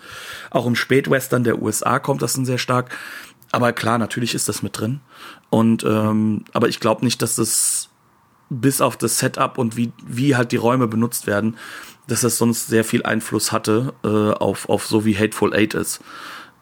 auch 0.50 0.66
im 0.66 0.74
Spätwestern 0.74 1.44
der 1.44 1.62
USA 1.62 1.98
kommt 2.00 2.22
das 2.22 2.32
dann 2.32 2.44
sehr 2.44 2.58
stark. 2.58 2.90
Aber 3.52 3.72
klar, 3.72 3.98
natürlich 3.98 4.34
ist 4.34 4.48
das 4.48 4.62
mit 4.62 4.78
drin. 4.78 5.00
Und 5.48 5.84
ähm, 5.84 6.44
aber 6.52 6.68
ich 6.68 6.80
glaube 6.80 7.04
nicht, 7.04 7.22
dass 7.22 7.36
das 7.36 7.89
bis 8.51 8.80
auf 8.80 8.96
das 8.96 9.18
Setup 9.18 9.57
und 9.57 9.76
wie, 9.76 9.92
wie 10.07 10.36
halt 10.36 10.53
die 10.53 10.57
Räume 10.57 10.88
benutzt 10.88 11.26
werden, 11.26 11.57
dass 12.09 12.22
das 12.22 12.36
sonst 12.36 12.66
sehr 12.66 12.84
viel 12.84 13.05
Einfluss 13.05 13.53
hatte 13.53 13.94
äh, 14.05 14.09
auf, 14.09 14.68
auf 14.68 14.86
so 14.86 15.05
wie 15.05 15.16
Hateful 15.16 15.55
Eight 15.55 15.74
ist. 15.74 16.01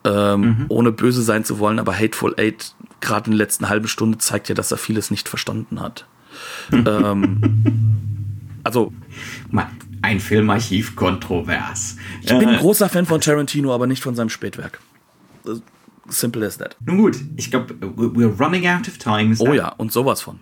Ähm, 0.05 0.41
mhm. 0.41 0.66
Ohne 0.68 0.93
böse 0.93 1.22
sein 1.22 1.45
zu 1.45 1.59
wollen, 1.59 1.78
aber 1.78 1.99
Hateful 1.99 2.34
Eight 2.39 2.74
gerade 3.01 3.30
in 3.30 3.32
der 3.32 3.39
letzten 3.39 3.68
halben 3.68 3.89
Stunde 3.89 4.18
zeigt 4.18 4.49
ja, 4.49 4.55
dass 4.55 4.70
er 4.70 4.78
vieles 4.78 5.11
nicht 5.11 5.28
verstanden 5.28 5.80
hat. 5.80 6.07
ähm, 6.72 7.41
also 8.62 8.93
ein 10.03 10.20
Filmarchiv 10.20 10.95
kontrovers. 10.95 11.97
Ich 12.22 12.28
bin 12.28 12.49
ein 12.49 12.57
äh, 12.57 12.59
großer 12.59 12.89
Fan 12.89 13.07
von 13.07 13.20
Tarantino, 13.20 13.74
aber 13.74 13.86
nicht 13.86 14.03
von 14.03 14.14
seinem 14.14 14.28
Spätwerk. 14.28 14.80
Simple 16.09 16.47
as 16.47 16.59
that. 16.59 16.76
Nun 16.84 16.99
gut, 16.99 17.16
ich 17.36 17.51
glaube, 17.51 17.74
we're 17.74 18.39
running 18.39 18.66
out 18.68 18.86
of 18.89 18.99
time. 18.99 19.34
Oh 19.39 19.53
ja, 19.53 19.68
und 19.70 19.93
sowas 19.93 20.20
von. 20.20 20.39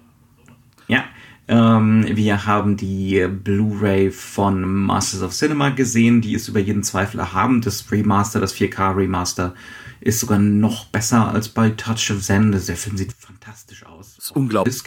Ja, 0.89 1.05
ähm, 1.49 2.07
wir 2.09 2.47
haben 2.47 2.77
die 2.77 3.27
Blu-ray 3.29 4.11
von 4.11 4.63
Masters 4.63 5.23
of 5.23 5.33
Cinema 5.33 5.71
gesehen, 5.71 6.21
die 6.21 6.35
ist 6.35 6.49
über 6.49 6.59
jeden 6.59 6.83
Zweifel 6.83 7.21
erhaben. 7.21 7.61
Das 7.61 7.91
Remaster, 7.91 8.41
das 8.41 8.55
4K 8.55 8.97
Remaster 8.97 9.55
ist 10.01 10.21
sogar 10.21 10.39
noch 10.39 10.87
besser 10.87 11.29
als 11.29 11.49
bei 11.49 11.71
Touch 11.71 12.11
of 12.11 12.23
Zen. 12.23 12.53
Der 12.53 12.61
Film 12.61 12.97
sieht 12.97 13.13
fantastisch 13.13 13.87
aus. 13.87 14.19
Ist 14.19 14.35
unglaublich. 14.35 14.83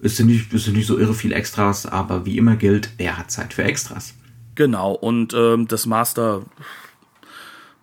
Es 0.00 0.16
sind, 0.16 0.26
nicht, 0.26 0.52
es 0.52 0.64
sind 0.64 0.76
nicht 0.76 0.86
so 0.86 0.98
irre 0.98 1.14
viel 1.14 1.32
Extras, 1.32 1.86
aber 1.86 2.26
wie 2.26 2.36
immer 2.36 2.56
gilt, 2.56 2.90
wer 2.98 3.16
hat 3.16 3.30
Zeit 3.30 3.54
für 3.54 3.64
Extras? 3.64 4.14
Genau, 4.54 4.92
und 4.92 5.32
ähm, 5.34 5.66
das 5.66 5.86
Master, 5.86 6.42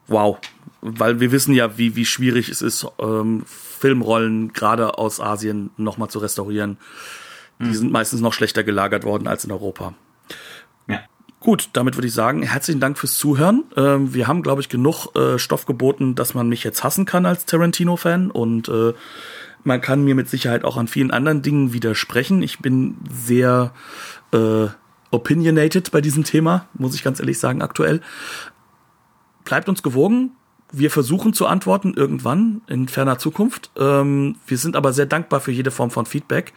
wow, 0.07 0.37
weil 0.81 1.19
wir 1.19 1.31
wissen 1.31 1.53
ja, 1.53 1.77
wie, 1.77 1.95
wie 1.95 2.05
schwierig 2.05 2.49
es 2.49 2.61
ist, 2.61 2.85
ähm, 2.99 3.43
Filmrollen 3.45 4.53
gerade 4.53 4.97
aus 4.97 5.19
Asien 5.19 5.71
nochmal 5.77 6.09
zu 6.09 6.19
restaurieren. 6.19 6.77
Die 7.61 7.67
mhm. 7.67 7.73
sind 7.73 7.91
meistens 7.91 8.21
noch 8.21 8.33
schlechter 8.33 8.63
gelagert 8.63 9.03
worden 9.03 9.27
als 9.27 9.45
in 9.45 9.51
Europa. 9.51 9.93
Ja. 10.87 11.01
Gut, 11.39 11.69
damit 11.73 11.95
würde 11.95 12.07
ich 12.07 12.13
sagen, 12.13 12.43
herzlichen 12.43 12.79
Dank 12.79 12.97
fürs 12.97 13.15
Zuhören. 13.15 13.63
Ähm, 13.75 14.13
wir 14.13 14.27
haben, 14.27 14.41
glaube 14.41 14.61
ich, 14.61 14.69
genug 14.69 15.15
äh, 15.15 15.37
Stoff 15.39 15.65
geboten, 15.65 16.15
dass 16.15 16.33
man 16.33 16.49
mich 16.49 16.63
jetzt 16.63 16.83
hassen 16.83 17.05
kann 17.05 17.25
als 17.25 17.45
Tarantino-Fan 17.45 18.31
und 18.31 18.67
äh, 18.69 18.93
man 19.63 19.81
kann 19.81 20.03
mir 20.03 20.15
mit 20.15 20.29
Sicherheit 20.29 20.63
auch 20.63 20.77
an 20.77 20.87
vielen 20.87 21.11
anderen 21.11 21.41
Dingen 21.41 21.73
widersprechen. 21.73 22.41
Ich 22.41 22.59
bin 22.59 22.97
sehr 23.11 23.73
äh, 24.33 24.67
opinionated 25.11 25.91
bei 25.91 26.01
diesem 26.01 26.23
Thema, 26.23 26.67
muss 26.73 26.95
ich 26.95 27.03
ganz 27.03 27.19
ehrlich 27.19 27.39
sagen, 27.39 27.61
aktuell. 27.61 28.01
Bleibt 29.43 29.69
uns 29.69 29.83
gewogen. 29.83 30.31
Wir 30.71 30.89
versuchen 30.89 31.33
zu 31.33 31.47
antworten 31.47 31.93
irgendwann 31.95 32.61
in 32.67 32.87
ferner 32.87 33.19
Zukunft. 33.19 33.71
Ähm, 33.77 34.37
wir 34.47 34.57
sind 34.57 34.75
aber 34.75 34.93
sehr 34.93 35.05
dankbar 35.05 35.41
für 35.41 35.51
jede 35.51 35.69
Form 35.69 35.91
von 35.91 36.05
Feedback. 36.05 36.53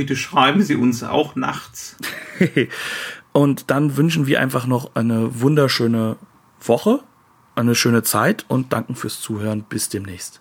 Bitte 0.00 0.16
schreiben 0.16 0.62
Sie 0.62 0.76
uns 0.76 1.02
auch 1.02 1.36
nachts. 1.36 1.94
und 3.32 3.70
dann 3.70 3.98
wünschen 3.98 4.26
wir 4.26 4.40
einfach 4.40 4.66
noch 4.66 4.94
eine 4.94 5.42
wunderschöne 5.42 6.16
Woche, 6.58 7.00
eine 7.54 7.74
schöne 7.74 8.02
Zeit 8.02 8.46
und 8.48 8.72
danken 8.72 8.94
fürs 8.94 9.20
Zuhören. 9.20 9.64
Bis 9.68 9.90
demnächst. 9.90 10.40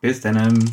Bis 0.00 0.22
dann. 0.22 0.70